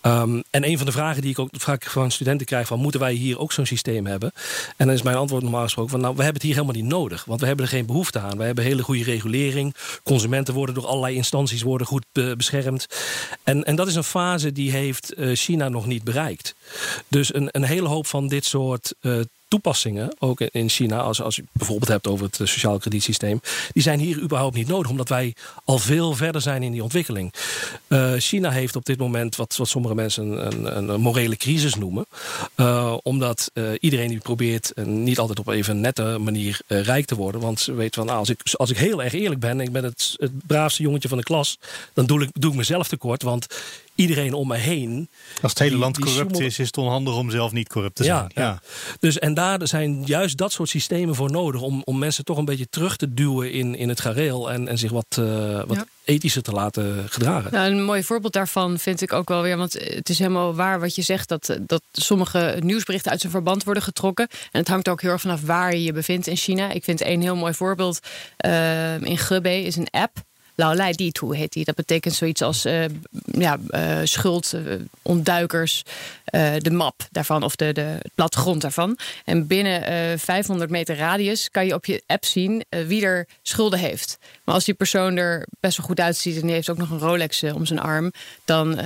Um, 0.01 0.43
en 0.49 0.67
een 0.67 0.77
van 0.77 0.86
de 0.86 0.91
vragen 0.91 1.21
die 1.21 1.32
ik 1.32 1.39
ook 1.39 1.49
vaak 1.51 1.84
van 1.84 2.12
studenten 2.12 2.45
krijg: 2.45 2.67
van 2.67 2.79
moeten 2.79 2.99
wij 2.99 3.13
hier 3.13 3.39
ook 3.39 3.51
zo'n 3.51 3.65
systeem 3.65 4.05
hebben? 4.05 4.32
En 4.77 4.86
dan 4.86 4.95
is 4.95 5.01
mijn 5.01 5.15
antwoord 5.15 5.43
normaal 5.43 5.63
gesproken: 5.63 5.91
van 5.91 6.01
nou, 6.01 6.15
we 6.15 6.23
hebben 6.23 6.41
het 6.41 6.51
hier 6.51 6.62
helemaal 6.62 6.82
niet 6.82 6.91
nodig, 6.91 7.25
want 7.25 7.39
we 7.39 7.47
hebben 7.47 7.65
er 7.65 7.71
geen 7.71 7.86
behoefte 7.86 8.19
aan. 8.19 8.38
We 8.38 8.43
hebben 8.43 8.63
hele 8.63 8.84
goede 8.84 9.03
regulering. 9.03 9.75
Consumenten 10.03 10.53
worden 10.53 10.75
door 10.75 10.88
allerlei 10.88 11.15
instanties 11.15 11.62
worden 11.62 11.88
goed 11.88 12.05
beschermd. 12.38 12.86
En, 13.43 13.63
en 13.63 13.75
dat 13.75 13.88
is 13.88 13.95
een 13.95 14.03
fase 14.03 14.51
die 14.51 14.71
heeft 14.71 15.13
China 15.34 15.69
nog 15.69 15.86
niet 15.86 16.03
bereikt. 16.03 16.55
Dus 17.08 17.34
een, 17.34 17.47
een 17.51 17.63
hele 17.63 17.88
hoop 17.88 18.08
van 18.08 18.27
dit 18.27 18.45
soort 18.45 18.93
toepassingen, 19.49 20.15
ook 20.19 20.41
in 20.41 20.69
China, 20.69 20.99
als, 20.99 21.21
als 21.21 21.35
je 21.35 21.43
bijvoorbeeld 21.51 21.89
hebt 21.89 22.07
over 22.07 22.25
het 22.25 22.39
eh, 22.39 22.47
sociaal 22.47 22.77
kredietsysteem, 22.77 23.41
die 23.73 23.83
zijn 23.83 23.99
hier 23.99 24.21
überhaupt 24.21 24.55
niet 24.55 24.67
nodig, 24.67 24.91
omdat 24.91 25.09
wij 25.09 25.35
al 25.63 25.77
veel 25.77 26.13
verder 26.13 26.41
zijn 26.41 26.63
in 26.63 26.71
die 26.71 26.83
ontwikkeling. 26.83 27.33
Uh, 27.88 28.13
China 28.17 28.49
heeft 28.51 28.75
op 28.75 28.85
dit 28.85 28.97
moment 28.97 29.35
wat, 29.35 29.55
wat 29.55 29.67
sommige 29.67 29.95
mensen 29.95 30.45
een, 30.45 30.89
een, 30.89 31.01
morele 31.01 31.35
crisis 31.35 31.75
noemen, 31.75 32.05
uh, 32.55 32.97
omdat 33.03 33.51
iedereen 33.79 34.09
die 34.09 34.19
probeert 34.19 34.71
niet 34.85 35.19
altijd 35.19 35.39
op 35.39 35.47
even 35.47 35.81
nette 35.81 36.17
manier 36.17 36.59
rijk 36.67 37.05
te 37.05 37.15
worden, 37.15 37.41
want 37.41 37.59
ze 37.59 37.73
weet 37.73 37.95
van, 37.95 38.05
nou, 38.05 38.17
als, 38.17 38.29
ik, 38.29 38.41
als 38.53 38.69
ik 38.69 38.77
heel 38.77 39.03
erg 39.03 39.13
eerlijk 39.13 39.39
ben, 39.39 39.59
ik 39.59 39.71
ben 39.71 39.83
het, 39.83 40.15
het 40.17 40.47
braafste 40.47 40.83
jongetje 40.83 41.07
van 41.07 41.17
de 41.17 41.23
klas, 41.23 41.57
dan 41.93 42.05
doe 42.05 42.21
ik, 42.21 42.29
doe 42.33 42.51
ik 42.51 42.57
mezelf 42.57 42.88
tekort, 42.88 43.21
want 43.21 43.47
iedereen 43.99 44.33
om 44.33 44.47
me 44.47 44.55
heen. 44.55 45.09
Als 45.41 45.51
het 45.51 45.59
hele 45.59 45.77
land 45.77 45.99
corrupt 45.99 46.39
is, 46.39 46.59
is 46.59 46.67
het 46.67 46.77
onhandig 46.77 47.15
om 47.15 47.31
zelf 47.31 47.51
niet 47.51 47.69
corrupt 47.69 47.95
te 47.95 48.03
zijn. 48.03 48.31
Ja, 48.33 48.41
ja. 48.41 48.62
Dus, 48.99 49.19
en 49.19 49.33
daar 49.33 49.67
zijn 49.67 50.03
juist 50.05 50.38
dat 50.38 50.51
soort 50.51 50.69
systemen 50.69 51.15
voor 51.15 51.31
nodig 51.31 51.62
om, 51.62 51.81
om 51.85 51.97
mensen 51.97 52.25
toch 52.25 52.38
een 52.38 52.45
beetje 52.45 52.69
terug 52.69 52.95
te 52.95 53.13
duwen 53.13 53.51
in, 53.51 53.75
in 53.75 53.89
het 53.89 54.01
gareel 54.01 54.51
en, 54.51 54.67
en 54.67 54.77
zich 54.77 54.91
wat, 54.91 55.17
uh, 55.19 55.63
wat 55.67 55.85
ethischer 56.03 56.41
te 56.41 56.51
laten 56.51 57.09
gedragen. 57.09 57.51
Nou, 57.51 57.71
een 57.71 57.83
mooi 57.83 58.03
voorbeeld 58.03 58.33
daarvan 58.33 58.79
vind 58.79 59.01
ik 59.01 59.13
ook 59.13 59.29
wel 59.29 59.41
weer, 59.41 59.57
want 59.57 59.73
het 59.73 60.09
is 60.09 60.19
helemaal 60.19 60.55
waar 60.55 60.79
wat 60.79 60.95
je 60.95 61.01
zegt, 61.01 61.29
dat, 61.29 61.57
dat 61.62 61.81
sommige 61.91 62.57
nieuwsberichten 62.59 63.12
uit 63.12 63.19
zijn 63.19 63.31
verband 63.31 63.63
worden 63.63 63.83
getrokken. 63.83 64.27
En 64.51 64.59
het 64.59 64.67
hangt 64.67 64.89
ook 64.89 65.01
heel 65.01 65.12
erg 65.12 65.21
vanaf 65.21 65.41
waar 65.41 65.73
je 65.73 65.83
je 65.83 65.93
bevindt 65.93 66.27
in 66.27 66.35
China. 66.35 66.71
Ik 66.71 66.83
vind 66.83 67.05
een 67.05 67.21
heel 67.21 67.35
mooi 67.35 67.53
voorbeeld 67.53 67.99
uh, 68.45 69.01
in 69.01 69.17
Hebei 69.27 69.65
is 69.65 69.75
een 69.75 69.88
app. 69.91 70.27
Laolai 70.60 70.93
Ditu 70.93 71.36
heet 71.36 71.54
die. 71.54 71.65
Dat 71.65 71.76
betekent 71.76 72.13
zoiets 72.13 72.41
als 72.41 72.65
uh, 72.65 72.86
ja, 73.24 73.58
uh, 76.32 76.54
de 76.58 76.72
map 76.72 77.08
daarvan 77.12 77.43
of 77.43 77.56
de, 77.56 77.74
de 77.74 77.98
plattegrond 78.15 78.62
daarvan. 78.62 78.98
En 79.26 79.48
binnen 79.48 80.19
500 80.19 80.69
meter 80.69 80.95
radius 80.95 81.50
kan 81.52 81.65
je 81.65 81.74
op 81.74 81.86
je 81.86 82.04
app 82.06 82.26
zien 82.26 82.65
wie 82.69 83.06
er 83.06 83.28
schulden 83.41 83.80
heeft. 83.80 84.17
Maar 84.49 84.57
als 84.57 84.67
die 84.67 84.77
persoon 84.77 85.17
er 85.17 85.47
best 85.59 85.77
wel 85.77 85.85
goed 85.85 85.99
uitziet 85.99 86.35
en 86.35 86.41
die 86.41 86.51
heeft 86.51 86.69
ook 86.69 86.77
nog 86.77 86.89
een 86.89 86.99
Rolex 86.99 87.43
om 87.43 87.65
zijn 87.65 87.79
arm, 87.79 88.12
dan 88.45 88.79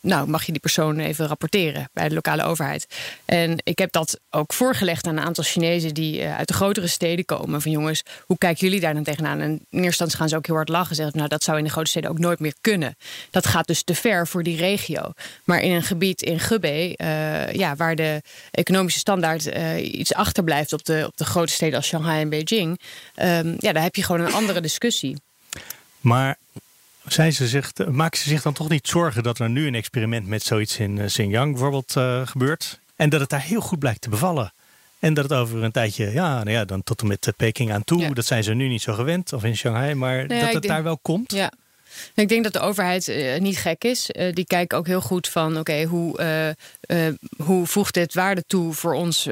nou, 0.00 0.28
mag 0.28 0.44
je 0.44 0.52
die 0.52 0.60
persoon 0.60 0.98
even 0.98 1.26
rapporteren 1.26 1.90
bij 1.92 2.08
de 2.08 2.14
lokale 2.14 2.42
overheid. 2.42 2.86
En 3.24 3.56
ik 3.64 3.78
heb 3.78 3.92
dat 3.92 4.20
ook 4.30 4.52
voorgelegd 4.52 5.06
aan 5.06 5.16
een 5.16 5.24
aantal 5.24 5.44
Chinezen 5.44 5.94
die 5.94 6.26
uit 6.26 6.48
de 6.48 6.54
grotere 6.54 6.86
steden 6.86 7.24
komen. 7.24 7.62
Van 7.62 7.70
jongens, 7.70 8.02
hoe 8.26 8.38
kijken 8.38 8.66
jullie 8.66 8.80
daar 8.80 8.94
dan 8.94 9.02
tegenaan? 9.02 9.40
En 9.40 9.66
in 9.70 9.92
gaan 9.92 10.28
ze 10.28 10.36
ook 10.36 10.46
heel 10.46 10.54
hard 10.54 10.68
lachen 10.68 11.10
nou, 11.12 11.28
dat 11.28 11.42
zou 11.42 11.58
in 11.58 11.64
de 11.64 11.70
grote 11.70 11.90
steden 11.90 12.10
ook 12.10 12.18
nooit 12.18 12.38
meer 12.38 12.54
kunnen. 12.60 12.96
Dat 13.30 13.46
gaat 13.46 13.66
dus 13.66 13.82
te 13.82 13.94
ver 13.94 14.26
voor 14.26 14.42
die 14.42 14.56
regio. 14.56 15.12
Maar 15.44 15.60
in 15.60 15.72
een 15.72 15.82
gebied 15.82 16.22
in 16.22 16.40
Gubei, 16.40 16.94
ja, 17.52 17.76
waar 17.76 17.96
de 17.96 18.22
economische 18.50 18.98
standaard 18.98 19.44
iets 19.80 20.14
achterblijft 20.14 20.72
op 20.72 20.84
de, 20.84 21.04
op 21.06 21.16
de 21.16 21.24
grote 21.24 21.52
steden 21.52 21.76
als 21.76 21.86
Shanghai 21.86 22.20
en 22.20 22.28
Beijing, 22.28 22.80
um, 23.22 23.56
ja, 23.58 23.72
daar 23.72 23.82
heb 23.82 23.94
je 23.94 24.02
gewoon 24.02 24.20
een 24.20 24.32
andere 24.32 24.60
discussie. 24.60 24.90
Maar 26.00 26.36
zijn 27.06 27.32
ze 27.32 27.48
zich, 27.48 27.72
maken 27.90 28.18
ze 28.18 28.28
zich 28.28 28.42
dan 28.42 28.52
toch 28.52 28.68
niet 28.68 28.88
zorgen 28.88 29.22
dat 29.22 29.38
er 29.38 29.50
nu 29.50 29.66
een 29.66 29.74
experiment 29.74 30.26
met 30.26 30.42
zoiets 30.42 30.78
in 30.78 30.96
uh, 30.96 31.06
Xinjiang 31.06 31.52
bijvoorbeeld 31.52 31.92
gebeurt? 32.28 32.80
En 32.96 33.10
dat 33.10 33.20
het 33.20 33.30
daar 33.30 33.42
heel 33.42 33.60
goed 33.60 33.78
blijkt 33.78 34.00
te 34.00 34.08
bevallen? 34.08 34.52
En 34.98 35.14
dat 35.14 35.24
het 35.24 35.32
over 35.32 35.62
een 35.62 35.72
tijdje, 35.72 36.12
ja, 36.12 36.34
nou 36.34 36.50
ja, 36.50 36.64
dan 36.64 36.82
tot 36.82 37.00
en 37.00 37.06
met 37.06 37.32
Peking 37.36 37.72
aan 37.72 37.84
toe. 37.84 38.14
Dat 38.14 38.26
zijn 38.26 38.44
ze 38.44 38.54
nu 38.54 38.68
niet 38.68 38.82
zo 38.82 38.92
gewend, 38.92 39.32
of 39.32 39.44
in 39.44 39.56
Shanghai, 39.56 39.94
maar 39.94 40.26
nou 40.26 40.40
dat 40.40 40.52
het 40.52 40.62
daar 40.62 40.82
wel 40.82 40.98
komt. 40.98 41.32
Ja. 41.32 41.52
Ik 42.14 42.28
denk 42.28 42.44
dat 42.44 42.52
de 42.52 42.60
overheid 42.60 43.08
uh, 43.08 43.38
niet 43.38 43.58
gek 43.58 43.84
is. 43.84 44.10
Uh, 44.12 44.32
die 44.32 44.46
kijkt 44.46 44.74
ook 44.74 44.86
heel 44.86 45.00
goed 45.00 45.28
van, 45.28 45.58
oké, 45.58 45.84
hoe, 45.84 46.54
uh, 46.88 47.06
hoe 47.46 47.66
voegt 47.66 47.94
dit 47.94 48.14
waarde 48.14 48.44
toe 48.46 48.72
voor, 48.72 48.94
ons, 48.94 49.28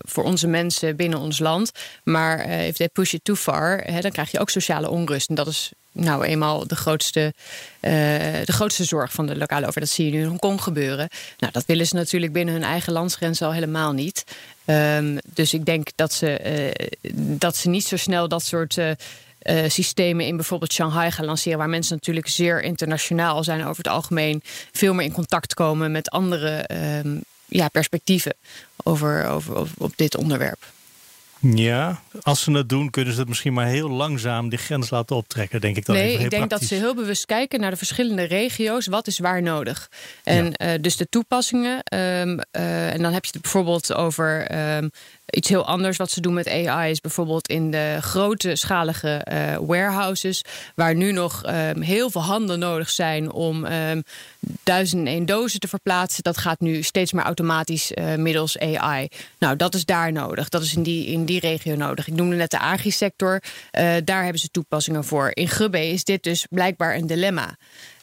voor 0.00 0.24
onze 0.24 0.46
mensen 0.46 0.96
binnen 0.96 1.18
ons 1.18 1.38
land? 1.38 1.72
Maar 2.04 2.48
if 2.48 2.76
they 2.76 2.88
push 2.88 3.12
it 3.12 3.24
too 3.24 3.36
far, 3.36 3.80
hè, 3.84 4.00
dan 4.00 4.10
krijg 4.10 4.30
je 4.30 4.40
ook 4.40 4.50
sociale 4.50 4.90
onrust. 4.90 5.28
En 5.28 5.34
dat 5.34 5.46
is 5.46 5.72
nou 5.92 6.24
eenmaal 6.24 6.66
de 6.66 6.76
grootste, 6.76 7.34
de 7.80 8.42
grootste 8.52 8.84
zorg 8.84 9.12
van 9.12 9.26
de 9.26 9.36
lokale 9.36 9.66
overheid. 9.66 9.86
Dat 9.86 9.96
zie 9.96 10.04
je 10.04 10.12
nu 10.12 10.20
in 10.20 10.26
Hongkong 10.26 10.62
gebeuren. 10.62 11.08
Nou, 11.38 11.52
dat 11.52 11.66
willen 11.66 11.86
ze 11.86 11.94
natuurlijk 11.94 12.32
binnen 12.32 12.54
hun 12.54 12.64
eigen 12.64 12.92
landsgrenzen 12.92 13.46
al 13.46 13.52
helemaal 13.52 13.92
niet. 13.92 14.24
Um, 14.66 15.18
dus 15.34 15.54
ik 15.54 15.64
denk 15.64 15.88
dat 15.94 16.12
ze, 16.12 16.40
dat 17.14 17.56
ze 17.56 17.68
niet 17.68 17.86
zo 17.86 17.96
snel 17.96 18.28
dat 18.28 18.42
soort 18.42 18.78
uh, 19.44 19.64
uh, 19.64 19.70
systemen 19.70 20.26
in 20.26 20.36
bijvoorbeeld 20.36 20.72
Shanghai 20.72 21.10
gaan 21.10 21.24
lanceren, 21.24 21.58
waar 21.58 21.68
mensen 21.68 21.94
natuurlijk 21.94 22.28
zeer 22.28 22.62
internationaal 22.62 23.44
zijn 23.44 23.60
over 23.60 23.76
het 23.76 23.92
algemeen, 23.92 24.42
veel 24.72 24.94
meer 24.94 25.06
in 25.06 25.12
contact 25.12 25.54
komen 25.54 25.92
met 25.92 26.10
andere 26.10 26.68
um, 27.04 27.20
ja, 27.46 27.68
perspectieven 27.68 28.34
over, 28.82 29.26
over, 29.26 29.56
over, 29.56 29.74
op 29.78 29.92
dit 29.96 30.16
onderwerp. 30.16 30.64
Ja, 31.44 32.02
als 32.22 32.42
ze 32.42 32.52
het 32.52 32.68
doen, 32.68 32.90
kunnen 32.90 33.14
ze 33.14 33.20
het 33.20 33.28
misschien 33.28 33.52
maar 33.52 33.66
heel 33.66 33.88
langzaam 33.88 34.48
die 34.48 34.58
grens 34.58 34.90
laten 34.90 35.16
optrekken, 35.16 35.60
denk 35.60 35.76
ik 35.76 35.86
dan. 35.86 35.96
Nee, 35.96 36.18
ik 36.18 36.30
denk 36.30 36.50
dat 36.50 36.62
ze 36.62 36.74
heel 36.74 36.94
bewust 36.94 37.26
kijken 37.26 37.60
naar 37.60 37.70
de 37.70 37.76
verschillende 37.76 38.22
regio's. 38.22 38.86
Wat 38.86 39.06
is 39.06 39.18
waar 39.18 39.42
nodig? 39.42 39.90
En 40.24 40.54
ja. 40.56 40.72
uh, 40.74 40.82
dus 40.82 40.96
de 40.96 41.08
toepassingen. 41.08 41.74
Um, 41.74 42.40
uh, 42.52 42.92
en 42.92 43.02
dan 43.02 43.12
heb 43.12 43.24
je 43.24 43.30
het 43.32 43.42
bijvoorbeeld 43.42 43.94
over 43.94 44.58
um, 44.76 44.90
Iets 45.30 45.48
heel 45.48 45.66
anders 45.66 45.96
wat 45.96 46.10
ze 46.10 46.20
doen 46.20 46.34
met 46.34 46.48
AI 46.48 46.90
is 46.90 47.00
bijvoorbeeld 47.00 47.48
in 47.48 47.70
de 47.70 47.98
grote 48.00 48.56
schalige 48.56 49.26
uh, 49.32 49.56
warehouses, 49.66 50.42
waar 50.74 50.94
nu 50.94 51.12
nog 51.12 51.42
um, 51.46 51.80
heel 51.80 52.10
veel 52.10 52.22
handen 52.22 52.58
nodig 52.58 52.90
zijn 52.90 53.32
om 53.32 53.64
um, 53.64 54.02
duizend 54.62 55.06
één 55.06 55.26
dozen 55.26 55.60
te 55.60 55.68
verplaatsen. 55.68 56.22
Dat 56.22 56.36
gaat 56.36 56.60
nu 56.60 56.82
steeds 56.82 57.12
meer 57.12 57.24
automatisch 57.24 57.92
uh, 57.92 58.14
middels 58.14 58.58
AI. 58.58 59.08
Nou, 59.38 59.56
dat 59.56 59.74
is 59.74 59.84
daar 59.84 60.12
nodig. 60.12 60.48
Dat 60.48 60.62
is 60.62 60.74
in 60.74 60.82
die, 60.82 61.06
in 61.06 61.24
die 61.24 61.40
regio 61.40 61.74
nodig. 61.74 62.08
Ik 62.08 62.14
noemde 62.14 62.36
net 62.36 62.50
de 62.50 62.58
agri-sector. 62.58 63.32
Uh, 63.32 63.94
daar 64.04 64.22
hebben 64.22 64.40
ze 64.40 64.48
toepassingen 64.48 65.04
voor. 65.04 65.30
In 65.32 65.48
Gubbe 65.48 65.88
is 65.88 66.04
dit 66.04 66.22
dus 66.22 66.46
blijkbaar 66.50 66.94
een 66.94 67.06
dilemma. 67.06 67.56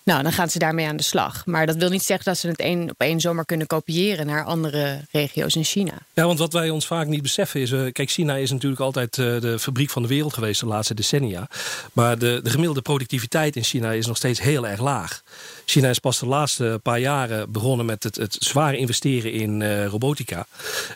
Nou, 0.10 0.24
dan 0.24 0.32
gaan 0.32 0.50
ze 0.50 0.60
daarmee 0.60 0.88
aan 0.88 0.98
de 0.98 1.04
slag. 1.04 1.46
Maar 1.46 1.66
dat 1.66 1.76
wil 1.76 1.90
niet 1.90 2.04
zeggen 2.04 2.26
dat 2.26 2.38
ze 2.38 2.48
het 2.48 2.60
één 2.60 2.90
op 2.90 2.96
één 2.98 3.20
zomaar 3.20 3.46
kunnen 3.46 3.68
kopiëren 3.68 4.26
naar 4.26 4.44
andere 4.44 5.02
regio's 5.12 5.56
in 5.56 5.64
China. 5.64 5.92
Ja, 6.14 6.26
want 6.26 6.40
wat 6.40 6.54
wij 6.54 6.70
ons 6.70 6.88
vaak 6.88 7.08
niet 7.08 7.22
beseffen 7.22 7.62
is. 7.62 7.72
Uh, 7.72 7.92
kijk, 7.92 8.10
China 8.10 8.36
is 8.36 8.52
natuurlijk 8.52 8.82
altijd 8.82 9.18
uh, 9.18 9.42
de 9.42 9.60
fabriek 9.60 9.90
van 9.90 10.02
de 10.02 10.08
wereld 10.08 10.34
geweest 10.34 10.60
de 10.60 10.66
laatste 10.66 10.94
decennia. 10.94 11.48
Maar 11.94 12.18
de, 12.18 12.40
de 12.44 12.50
gemiddelde 12.50 12.82
productiviteit 12.82 13.56
in 13.56 13.64
China 13.64 13.92
is 13.92 14.06
nog 14.06 14.18
steeds 14.18 14.42
heel 14.42 14.68
erg 14.68 14.80
laag. 14.80 15.22
China 15.66 15.90
is 15.90 16.00
pas 16.00 16.20
de 16.20 16.26
laatste 16.26 16.80
paar 16.84 17.00
jaren 17.00 17.52
begonnen 17.52 17.86
met 17.86 18.04
het, 18.04 18.16
het 18.16 18.36
zware 18.40 18.78
investeren 18.78 19.32
in 19.32 19.62
uh, 19.62 19.86
robotica. 19.86 20.48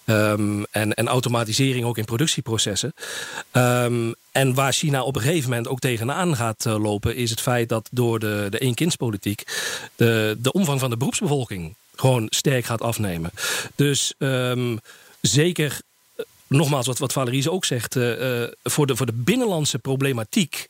Um, 0.06 0.66
en, 0.72 0.94
en 0.94 1.08
automatisering 1.08 1.86
ook 1.86 1.98
in 1.98 2.06
productieprocessen. 2.06 2.94
Um, 3.52 4.16
en 4.34 4.54
waar 4.54 4.74
China 4.74 5.04
op 5.04 5.16
een 5.16 5.22
gegeven 5.22 5.50
moment 5.50 5.68
ook 5.68 5.80
tegenaan 5.80 6.36
gaat 6.36 6.66
uh, 6.66 6.78
lopen, 6.78 7.16
is 7.16 7.30
het 7.30 7.42
feit 7.42 7.70
dat 7.70 7.88
door 7.92 8.20
de, 8.20 8.48
de 8.50 8.58
één-kindspolitiek 8.58 9.44
de, 9.96 10.38
de 10.40 10.52
omvang 10.52 10.80
van 10.80 10.90
de 10.90 10.98
beroepsbevolking 10.98 11.76
gewoon 11.96 12.28
sterk 12.30 12.66
gaat 12.66 12.82
afnemen. 12.82 13.32
Dus 13.76 14.14
um, 14.18 14.80
zeker 15.22 15.82
nogmaals, 16.48 16.88
wat, 16.88 16.98
wat 16.98 17.14
Valerie 17.14 17.52
ook 17.52 17.66
zegt, 17.66 17.96
uh, 17.96 18.44
voor, 18.64 18.88
de, 18.88 18.96
voor 18.96 19.06
de 19.06 19.14
binnenlandse 19.14 19.80
problematiek 19.80 20.68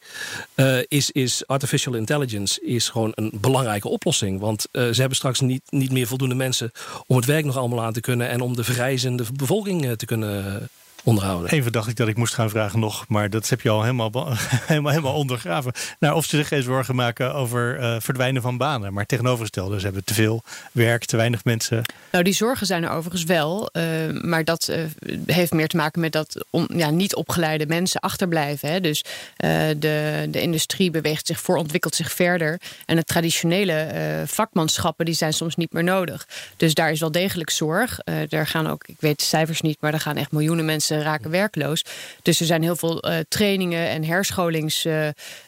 is, 0.87 1.11
is 1.11 1.47
artificial 1.47 1.93
intelligence 1.93 2.61
is 2.61 2.89
gewoon 2.89 3.11
een 3.15 3.31
belangrijke 3.35 3.87
oplossing. 3.87 4.39
Want 4.39 4.67
ze 4.71 4.95
hebben 4.95 5.15
straks 5.15 5.39
niet, 5.39 5.61
niet 5.69 5.91
meer 5.91 6.07
voldoende 6.07 6.35
mensen 6.35 6.71
om 7.07 7.15
het 7.15 7.25
werk 7.25 7.45
nog 7.45 7.57
allemaal 7.57 7.83
aan 7.83 7.93
te 7.93 8.01
kunnen 8.01 8.29
en 8.29 8.41
om 8.41 8.55
de 8.55 8.63
vergrijzende 8.63 9.25
bevolking 9.33 9.97
te 9.97 10.05
kunnen 10.05 10.69
onderhouden. 11.03 11.51
Even 11.51 11.71
dacht 11.71 11.87
ik 11.87 11.95
dat 11.95 12.07
ik 12.07 12.17
moest 12.17 12.33
gaan 12.33 12.49
vragen 12.49 12.79
nog, 12.79 13.05
maar 13.07 13.29
dat 13.29 13.49
heb 13.49 13.61
je 13.61 13.69
al 13.69 13.81
helemaal, 13.81 14.11
helemaal, 14.65 14.91
helemaal 14.91 15.13
ondergraven. 15.13 15.71
Nou, 15.99 16.15
of 16.15 16.25
ze 16.25 16.37
zich 16.37 16.47
geen 16.47 16.63
zorgen 16.63 16.95
maken 16.95 17.33
over 17.33 17.79
uh, 17.79 17.95
verdwijnen 17.99 18.41
van 18.41 18.57
banen. 18.57 18.93
Maar 18.93 19.05
tegenovergestelde, 19.05 19.77
ze 19.79 19.85
hebben 19.85 20.03
te 20.03 20.13
veel 20.13 20.43
werk, 20.71 21.05
te 21.05 21.17
weinig 21.17 21.43
mensen. 21.43 21.81
Nou, 22.11 22.23
die 22.23 22.33
zorgen 22.33 22.67
zijn 22.67 22.83
er 22.83 22.89
overigens 22.89 23.23
wel. 23.23 23.69
Uh, 23.73 23.83
maar 24.21 24.43
dat 24.43 24.67
uh, 24.69 25.15
heeft 25.25 25.51
meer 25.51 25.67
te 25.67 25.77
maken 25.77 26.01
met 26.01 26.11
dat 26.11 26.45
on, 26.49 26.69
ja, 26.75 26.89
niet 26.89 27.15
opgeleide 27.15 27.65
mensen 27.67 28.01
achterblijven. 28.01 28.69
Hè. 28.69 28.79
Dus 28.79 29.03
de, 29.37 30.27
de 30.29 30.41
industrie 30.41 30.91
beweegt 30.91 31.27
zich 31.27 31.39
voor, 31.39 31.57
ontwikkelt 31.57 31.95
zich 31.95 32.11
verder. 32.11 32.61
En 32.85 32.95
de 32.95 33.03
traditionele 33.03 33.91
vakmanschappen 34.25 35.05
die 35.05 35.15
zijn 35.15 35.33
soms 35.33 35.55
niet 35.55 35.73
meer 35.73 35.83
nodig. 35.83 36.27
Dus 36.57 36.73
daar 36.73 36.91
is 36.91 36.99
wel 36.99 37.11
degelijk 37.11 37.49
zorg. 37.49 37.99
daar 38.29 38.47
gaan 38.47 38.67
ook, 38.67 38.87
ik 38.87 38.95
weet 38.99 39.19
de 39.19 39.25
cijfers 39.25 39.61
niet, 39.61 39.77
maar 39.79 39.93
er 39.93 39.99
gaan 39.99 40.17
echt 40.17 40.31
miljoenen 40.31 40.65
mensen 40.65 40.92
raken 41.01 41.29
werkloos. 41.29 41.83
Dus 42.21 42.39
er 42.39 42.45
zijn 42.45 42.61
heel 42.61 42.75
veel 42.75 43.09
uh, 43.09 43.17
trainingen 43.27 43.89
en 43.89 44.03
herscholings. 44.03 44.85
Uh, 44.85 45.07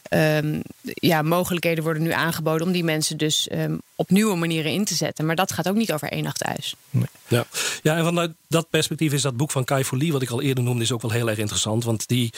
um, 0.09 0.61
ja, 0.83 1.21
mogelijkheden 1.21 1.83
worden 1.83 2.03
nu 2.03 2.11
aangeboden 2.11 2.67
om 2.67 2.73
die 2.73 2.83
mensen 2.83 3.17
dus 3.17 3.49
um, 3.51 3.81
op 3.95 4.09
nieuwe 4.09 4.35
manieren 4.35 4.71
in 4.71 4.85
te 4.85 4.95
zetten. 4.95 5.25
Maar 5.25 5.35
dat 5.35 5.51
gaat 5.51 5.67
ook 5.67 5.75
niet 5.75 5.93
over 5.93 6.11
één 6.11 6.23
nacht 6.23 6.41
ijs. 6.41 6.75
Nee. 6.89 7.05
Ja. 7.27 7.45
ja, 7.81 7.95
en 7.95 8.03
vanuit 8.03 8.31
dat 8.47 8.69
perspectief 8.69 9.13
is 9.13 9.21
dat 9.21 9.37
boek 9.37 9.51
van 9.51 9.63
Kai 9.63 9.83
Fu 9.83 9.97
Lee, 9.97 10.11
wat 10.11 10.21
ik 10.21 10.29
al 10.29 10.41
eerder 10.41 10.63
noemde, 10.63 10.83
is 10.83 10.91
ook 10.91 11.01
wel 11.01 11.11
heel 11.11 11.29
erg 11.29 11.37
interessant. 11.37 11.83
Want 11.83 12.07
die 12.07 12.33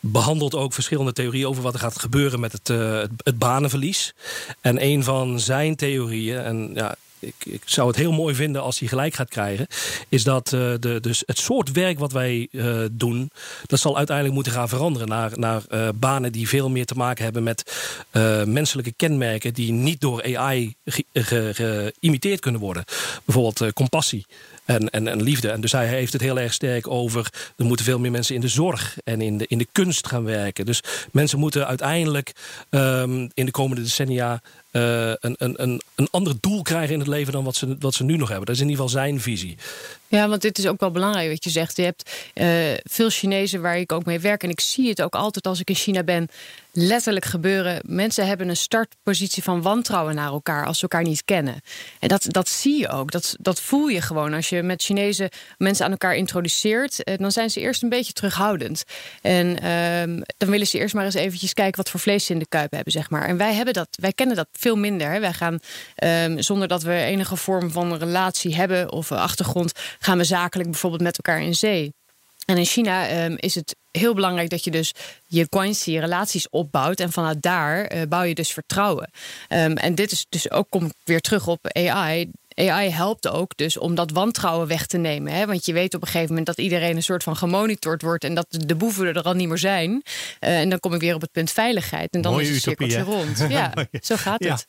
behandelt 0.00 0.54
ook 0.54 0.72
verschillende 0.72 1.12
theorieën 1.12 1.46
over 1.46 1.62
wat 1.62 1.74
er 1.74 1.80
gaat 1.80 1.98
gebeuren 1.98 2.40
met 2.40 2.52
het, 2.52 2.68
uh, 2.68 3.00
het, 3.00 3.10
het 3.16 3.38
banenverlies. 3.38 4.14
En 4.60 4.84
een 4.84 5.04
van 5.04 5.40
zijn 5.40 5.76
theorieën, 5.76 6.38
en 6.38 6.70
ja, 6.74 6.94
ik, 7.20 7.34
ik, 7.44 7.62
zou 7.64 7.88
het 7.88 7.96
heel 7.96 8.12
mooi 8.12 8.34
vinden 8.34 8.62
als 8.62 8.78
hij 8.78 8.88
gelijk 8.88 9.14
gaat 9.14 9.28
krijgen. 9.28 9.66
Is 10.08 10.24
dat 10.24 10.52
uh, 10.52 10.74
de, 10.80 10.98
dus 11.00 11.22
het 11.26 11.38
soort 11.38 11.72
werk 11.72 11.98
wat 11.98 12.12
wij 12.12 12.48
uh, 12.50 12.84
doen. 12.92 13.30
Dat 13.66 13.80
zal 13.80 13.96
uiteindelijk 13.96 14.34
moeten 14.34 14.52
gaan 14.52 14.68
veranderen. 14.68 15.08
Naar, 15.08 15.30
naar 15.34 15.62
uh, 15.70 15.88
banen 15.94 16.32
die 16.32 16.48
veel 16.48 16.70
meer 16.70 16.86
te 16.86 16.94
maken 16.94 17.24
hebben 17.24 17.42
met 17.42 17.88
menselijke 18.44 18.92
kenmerken. 18.92 19.54
Die 19.54 19.72
niet 19.72 20.00
door 20.00 20.36
AI 20.36 20.74
geïmiteerd 21.12 22.40
kunnen 22.40 22.60
worden. 22.60 22.84
Bijvoorbeeld 23.24 23.72
compassie 23.72 24.26
en, 24.70 24.90
en, 24.90 25.08
en 25.08 25.22
liefde. 25.22 25.50
En 25.50 25.60
dus 25.60 25.72
hij 25.72 25.86
heeft 25.86 26.12
het 26.12 26.22
heel 26.22 26.38
erg 26.38 26.52
sterk 26.52 26.88
over... 26.88 27.32
er 27.56 27.64
moeten 27.64 27.84
veel 27.84 27.98
meer 27.98 28.10
mensen 28.10 28.34
in 28.34 28.40
de 28.40 28.48
zorg 28.48 28.96
en 29.04 29.20
in 29.20 29.38
de, 29.38 29.44
in 29.48 29.58
de 29.58 29.66
kunst 29.72 30.06
gaan 30.06 30.24
werken. 30.24 30.66
Dus 30.66 30.82
mensen 31.12 31.38
moeten 31.38 31.66
uiteindelijk 31.66 32.32
um, 32.70 33.30
in 33.34 33.44
de 33.44 33.50
komende 33.50 33.82
decennia... 33.82 34.42
Uh, 34.72 35.08
een, 35.20 35.34
een, 35.38 35.62
een, 35.62 35.80
een 35.94 36.08
ander 36.10 36.34
doel 36.40 36.62
krijgen 36.62 36.92
in 36.92 36.98
het 36.98 37.08
leven 37.08 37.32
dan 37.32 37.44
wat 37.44 37.56
ze, 37.56 37.76
wat 37.78 37.94
ze 37.94 38.04
nu 38.04 38.16
nog 38.16 38.28
hebben. 38.28 38.46
Dat 38.46 38.54
is 38.54 38.60
in 38.60 38.68
ieder 38.68 38.84
geval 38.84 39.00
zijn 39.00 39.20
visie. 39.20 39.56
Ja, 40.08 40.28
want 40.28 40.42
dit 40.42 40.58
is 40.58 40.66
ook 40.66 40.80
wel 40.80 40.90
belangrijk 40.90 41.30
wat 41.30 41.44
je 41.44 41.50
zegt. 41.50 41.76
Je 41.76 41.82
hebt 41.82 42.30
uh, 42.34 42.78
veel 42.82 43.10
Chinezen 43.10 43.60
waar 43.60 43.78
ik 43.78 43.92
ook 43.92 44.04
mee 44.04 44.20
werk. 44.20 44.42
En 44.42 44.50
ik 44.50 44.60
zie 44.60 44.88
het 44.88 45.02
ook 45.02 45.14
altijd 45.14 45.46
als 45.46 45.60
ik 45.60 45.68
in 45.68 45.74
China 45.74 46.02
ben 46.02 46.28
letterlijk 46.72 47.24
gebeuren. 47.24 47.80
Mensen 47.86 48.26
hebben 48.26 48.48
een 48.48 48.56
startpositie 48.56 49.42
van 49.42 49.62
wantrouwen 49.62 50.14
naar 50.14 50.26
elkaar 50.26 50.66
als 50.66 50.76
ze 50.76 50.82
elkaar 50.82 51.02
niet 51.02 51.24
kennen. 51.24 51.60
En 51.98 52.08
dat, 52.08 52.26
dat 52.28 52.48
zie 52.48 52.78
je 52.78 52.88
ook. 52.88 53.10
Dat, 53.10 53.36
dat 53.40 53.60
voel 53.60 53.88
je 53.88 54.00
gewoon. 54.00 54.34
Als 54.34 54.48
je 54.48 54.62
met 54.62 54.82
Chinese 54.82 55.30
mensen 55.58 55.84
aan 55.84 55.90
elkaar 55.90 56.16
introduceert, 56.16 57.04
eh, 57.04 57.18
dan 57.18 57.32
zijn 57.32 57.50
ze 57.50 57.60
eerst 57.60 57.82
een 57.82 57.88
beetje 57.88 58.12
terughoudend. 58.12 58.84
En 59.20 59.46
uh, 59.46 60.22
dan 60.36 60.50
willen 60.50 60.66
ze 60.66 60.78
eerst 60.78 60.94
maar 60.94 61.04
eens 61.04 61.14
eventjes 61.14 61.54
kijken 61.54 61.76
wat 61.76 61.90
voor 61.90 62.00
vlees 62.00 62.24
ze 62.24 62.32
in 62.32 62.38
de 62.38 62.48
kuip 62.48 62.72
hebben, 62.72 62.92
zeg 62.92 63.10
maar. 63.10 63.28
En 63.28 63.36
wij 63.36 63.54
hebben 63.54 63.74
dat, 63.74 63.88
wij 63.90 64.12
kennen 64.12 64.36
dat 64.36 64.48
veel 64.52 64.76
minder. 64.76 65.20
Wij 65.20 65.32
gaan 65.32 65.58
um, 66.04 66.42
zonder 66.42 66.68
dat 66.68 66.82
we 66.82 66.92
enige 66.92 67.36
vorm 67.36 67.70
van 67.70 67.96
relatie 67.96 68.54
hebben 68.54 68.92
of 68.92 69.12
achtergrond, 69.12 69.72
gaan 69.98 70.18
we 70.18 70.24
zakelijk 70.24 70.70
bijvoorbeeld 70.70 71.02
met 71.02 71.16
elkaar 71.16 71.42
in 71.42 71.54
zee. 71.54 71.92
En 72.50 72.58
in 72.58 72.64
China 72.64 73.24
um, 73.24 73.36
is 73.36 73.54
het 73.54 73.76
heel 73.90 74.14
belangrijk 74.14 74.50
dat 74.50 74.64
je 74.64 74.70
dus 74.70 74.92
je 75.26 75.46
guanxi 75.50 75.98
relaties 75.98 76.48
opbouwt. 76.48 77.00
En 77.00 77.12
vanuit 77.12 77.42
daar 77.42 77.94
uh, 77.94 78.02
bouw 78.08 78.22
je 78.22 78.34
dus 78.34 78.52
vertrouwen. 78.52 79.10
Um, 79.48 79.76
en 79.76 79.94
dit 79.94 80.12
is 80.12 80.26
dus 80.28 80.50
ook, 80.50 80.70
komt 80.70 80.94
weer 81.04 81.20
terug 81.20 81.46
op 81.46 81.68
AI. 81.72 82.30
AI 82.54 82.90
helpt 82.90 83.28
ook 83.28 83.56
dus 83.56 83.78
om 83.78 83.94
dat 83.94 84.10
wantrouwen 84.10 84.66
weg 84.66 84.86
te 84.86 84.98
nemen. 84.98 85.32
Hè? 85.32 85.46
Want 85.46 85.66
je 85.66 85.72
weet 85.72 85.94
op 85.94 86.00
een 86.00 86.06
gegeven 86.06 86.28
moment 86.28 86.46
dat 86.46 86.58
iedereen 86.58 86.96
een 86.96 87.02
soort 87.02 87.22
van 87.22 87.36
gemonitord 87.36 88.02
wordt. 88.02 88.24
En 88.24 88.34
dat 88.34 88.46
de 88.48 88.74
boeven 88.74 89.06
er 89.06 89.22
al 89.22 89.34
niet 89.34 89.48
meer 89.48 89.58
zijn. 89.58 89.90
Uh, 89.90 90.58
en 90.60 90.68
dan 90.68 90.80
kom 90.80 90.94
ik 90.94 91.00
weer 91.00 91.14
op 91.14 91.20
het 91.20 91.32
punt 91.32 91.50
veiligheid. 91.50 92.14
En 92.14 92.20
dan 92.20 92.32
Mooie 92.32 92.44
is 92.44 92.52
het 92.52 92.62
cirkeltje 92.62 93.02
rond. 93.02 93.38
Ja, 93.48 93.72
zo 94.00 94.16
gaat 94.16 94.44
ja. 94.44 94.52
het. 94.52 94.66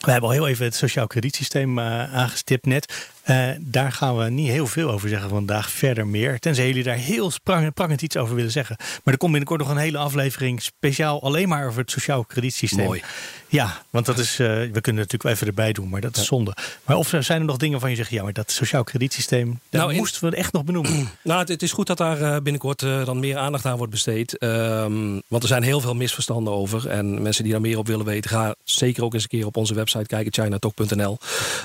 We 0.00 0.10
hebben 0.10 0.28
al 0.28 0.34
heel 0.34 0.48
even 0.48 0.64
het 0.64 0.74
sociaal 0.74 1.06
kredietsysteem 1.06 1.78
uh, 1.78 2.14
aangestipt 2.14 2.66
net. 2.66 3.10
Uh, 3.26 3.48
daar 3.60 3.92
gaan 3.92 4.16
we 4.16 4.30
niet 4.30 4.48
heel 4.48 4.66
veel 4.66 4.90
over 4.90 5.08
zeggen 5.08 5.30
vandaag. 5.30 5.70
Verder 5.70 6.06
meer. 6.06 6.38
Tenzij 6.38 6.66
jullie 6.66 6.82
daar 6.82 6.96
heel 6.96 7.30
prangend 7.74 8.02
iets 8.02 8.16
over 8.16 8.34
willen 8.34 8.50
zeggen. 8.50 8.76
Maar 8.78 9.14
er 9.14 9.16
komt 9.16 9.30
binnenkort 9.30 9.60
nog 9.60 9.70
een 9.70 9.76
hele 9.76 9.98
aflevering 9.98 10.62
speciaal 10.62 11.22
alleen 11.22 11.48
maar 11.48 11.66
over 11.66 11.80
het 11.80 11.90
sociaal 11.90 12.24
kredietsysteem. 12.24 12.84
Mooi. 12.84 13.02
Ja, 13.48 13.82
want 13.90 14.06
dat 14.06 14.18
is. 14.18 14.40
Uh, 14.40 14.46
we 14.46 14.80
kunnen 14.80 15.02
natuurlijk 15.02 15.22
wel 15.22 15.32
even 15.32 15.46
erbij 15.46 15.72
doen, 15.72 15.88
maar 15.88 16.00
dat 16.00 16.16
is 16.16 16.26
zonde. 16.26 16.56
Maar 16.84 16.96
of 16.96 17.08
zijn 17.18 17.40
er 17.40 17.46
nog 17.46 17.56
dingen 17.56 17.80
van 17.80 17.90
je 17.90 17.96
zegt, 17.96 18.10
ja, 18.10 18.22
maar 18.22 18.32
dat 18.32 18.50
sociaal 18.50 18.84
kredietsysteem, 18.84 19.60
daar 19.68 19.82
nou, 19.82 19.94
moesten 19.94 20.30
we 20.30 20.36
echt 20.36 20.52
nog 20.52 20.64
benoemen. 20.64 20.90
Nou, 21.22 21.40
het, 21.40 21.48
het 21.48 21.62
is 21.62 21.72
goed 21.72 21.86
dat 21.86 21.98
daar 21.98 22.42
binnenkort 22.42 22.80
dan 22.80 23.20
meer 23.20 23.36
aandacht 23.36 23.66
aan 23.66 23.76
wordt 23.76 23.92
besteed. 23.92 24.42
Um, 24.42 25.22
want 25.28 25.42
er 25.42 25.48
zijn 25.48 25.62
heel 25.62 25.80
veel 25.80 25.94
misverstanden 25.94 26.52
over. 26.52 26.88
En 26.88 27.22
mensen 27.22 27.42
die 27.42 27.52
daar 27.52 27.60
meer 27.60 27.78
op 27.78 27.86
willen 27.86 28.06
weten, 28.06 28.30
ga 28.30 28.54
zeker 28.64 29.04
ook 29.04 29.14
eens 29.14 29.22
een 29.22 29.28
keer 29.28 29.46
op 29.46 29.56
onze 29.56 29.74
website 29.74 30.06
kijken, 30.06 30.32
chinatalk.nl. 30.32 31.18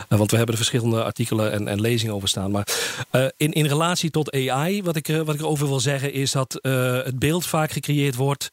Want 0.08 0.32
we 0.32 0.38
hebben 0.38 0.56
er 0.56 0.62
verschillende 0.62 1.04
artikelen 1.04 1.47
en, 1.52 1.68
en 1.68 1.82
lezingen 1.82 2.16
over 2.16 2.28
staan. 2.28 2.52
Maar 2.52 2.68
uh, 3.12 3.26
in, 3.38 3.52
in 3.52 3.66
relatie 3.66 4.10
tot 4.10 4.32
AI, 4.32 4.84
wat 4.84 4.96
ik, 4.96 5.08
wat 5.08 5.34
ik 5.34 5.40
erover 5.40 5.68
wil 5.68 5.80
zeggen, 5.80 6.14
is 6.14 6.32
dat 6.32 6.60
uh, 6.62 7.04
het 7.04 7.20
beeld 7.20 7.46
vaak 7.46 7.72
gecreëerd 7.72 8.16
wordt. 8.16 8.50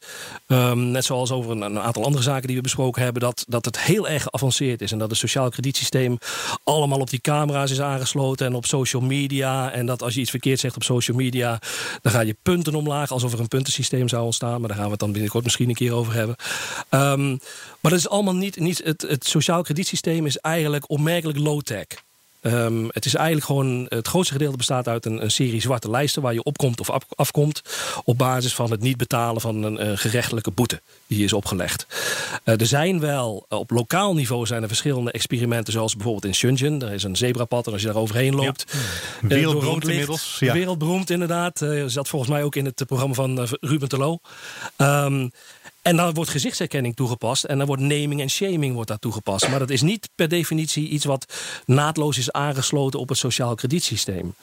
Um, 0.47 0.91
net 0.91 1.05
zoals 1.05 1.31
over 1.31 1.51
een, 1.51 1.79
aantal 1.79 2.03
andere 2.03 2.23
zaken 2.23 2.47
die 2.47 2.55
we 2.55 2.61
besproken 2.61 3.03
hebben, 3.03 3.21
dat, 3.21 3.45
dat 3.47 3.65
het 3.65 3.79
heel 3.79 4.07
erg 4.07 4.23
geavanceerd 4.23 4.81
is. 4.81 4.91
En 4.91 4.97
dat 4.97 5.09
het 5.09 5.17
sociaal 5.17 5.49
kredietsysteem 5.49 6.17
allemaal 6.63 6.99
op 6.99 7.09
die 7.09 7.21
camera's 7.21 7.71
is 7.71 7.81
aangesloten 7.81 8.45
en 8.45 8.53
op 8.53 8.65
social 8.65 9.01
media. 9.01 9.71
En 9.71 9.85
dat 9.85 10.01
als 10.01 10.13
je 10.13 10.19
iets 10.19 10.29
verkeerd 10.29 10.59
zegt 10.59 10.75
op 10.75 10.83
social 10.83 11.17
media, 11.17 11.59
dan 12.01 12.11
ga 12.11 12.19
je 12.19 12.37
punten 12.41 12.75
omlaag, 12.75 13.11
alsof 13.11 13.33
er 13.33 13.39
een 13.39 13.47
puntensysteem 13.47 14.07
zou 14.07 14.23
ontstaan. 14.23 14.59
Maar 14.59 14.67
daar 14.67 14.77
gaan 14.77 14.85
we 14.85 14.91
het 14.91 14.99
dan 14.99 15.11
binnenkort 15.11 15.43
misschien 15.43 15.69
een 15.69 15.75
keer 15.75 15.93
over 15.93 16.13
hebben. 16.13 16.35
Um, 16.89 17.39
maar 17.85 17.91
dat 17.91 18.03
is 18.03 18.09
allemaal 18.09 18.35
niet. 18.35 18.59
niet 18.59 18.81
het, 18.83 19.01
het 19.01 19.25
sociaal 19.25 19.61
kredietsysteem 19.61 20.25
is 20.25 20.37
eigenlijk 20.37 20.89
onmerkelijk 20.89 21.37
low-tech. 21.37 21.85
Um, 22.47 22.87
het 22.91 23.05
is 23.05 23.15
eigenlijk 23.15 23.45
gewoon, 23.45 23.85
het 23.89 24.07
grootste 24.07 24.33
gedeelte 24.33 24.57
bestaat 24.57 24.87
uit 24.87 25.05
een, 25.05 25.23
een, 25.23 25.31
serie 25.31 25.61
zwarte 25.61 25.89
lijsten 25.89 26.21
waar 26.21 26.33
je 26.33 26.43
opkomt 26.43 26.79
of 26.79 26.89
af, 26.89 27.03
afkomt 27.15 27.61
op 28.03 28.17
basis 28.17 28.55
van 28.55 28.71
het 28.71 28.81
niet 28.81 28.97
betalen 28.97 29.41
van 29.41 29.63
een, 29.63 29.87
een 29.87 29.97
gerechtelijke 29.97 30.51
boete 30.51 30.81
die 31.07 31.23
is 31.23 31.33
opgelegd. 31.33 31.87
Uh, 32.43 32.59
er 32.59 32.65
zijn 32.65 32.99
wel, 32.99 33.45
op 33.49 33.71
lokaal 33.71 34.13
niveau 34.13 34.45
zijn 34.45 34.61
er 34.61 34.67
verschillende 34.67 35.11
experimenten 35.11 35.73
zoals 35.73 35.93
bijvoorbeeld 35.93 36.25
in 36.25 36.35
Shenzhen. 36.35 36.81
Er 36.81 36.93
is 36.93 37.03
een 37.03 37.15
zebrapad 37.15 37.67
en 37.67 37.71
als 37.71 37.81
je 37.81 37.87
daar 37.87 37.95
overheen 37.95 38.35
loopt. 38.35 38.65
Ja. 39.21 39.27
Wereldberoemd 39.27 39.83
uh, 39.83 39.89
inmiddels. 39.89 40.37
Ja. 40.39 40.53
Wereldberoemd 40.53 41.09
inderdaad. 41.09 41.61
Uh, 41.61 41.83
zat 41.87 42.07
volgens 42.07 42.31
mij 42.31 42.43
ook 42.43 42.55
in 42.55 42.65
het 42.65 42.85
programma 42.85 43.15
van 43.15 43.47
Ruben 43.59 43.89
Terlo. 43.89 44.19
Um, 44.77 45.31
En 45.85 45.95
dan 45.95 46.13
wordt 46.13 46.31
gezichtsherkenning 46.31 46.95
toegepast. 46.95 47.43
En 47.43 47.57
dan 47.57 47.67
wordt 47.67 47.81
naming 47.81 48.21
en 48.21 48.29
shaming 48.29 48.73
wordt 48.73 48.89
daar 48.89 48.99
toegepast. 48.99 49.49
Maar 49.49 49.59
dat 49.59 49.69
is 49.69 49.81
niet 49.81 50.09
per 50.15 50.27
definitie 50.27 50.87
iets 50.87 51.05
wat 51.05 51.33
naadloos 51.65 52.17
is 52.17 52.31
aangesloten 52.31 52.99
op 52.99 53.09
het 53.09 53.17
sociaal 53.17 53.55
kredietsysteem. 53.55 54.35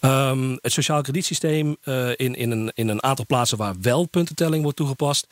Um, 0.00 0.58
het 0.60 0.72
sociaal 0.72 1.02
kredietsysteem 1.02 1.76
uh, 1.84 2.08
in, 2.08 2.34
in, 2.34 2.50
een, 2.50 2.70
in 2.74 2.88
een 2.88 3.02
aantal 3.02 3.26
plaatsen 3.26 3.58
waar 3.58 3.74
wel 3.80 4.06
puntentelling 4.06 4.62
wordt 4.62 4.76
toegepast. 4.76 5.26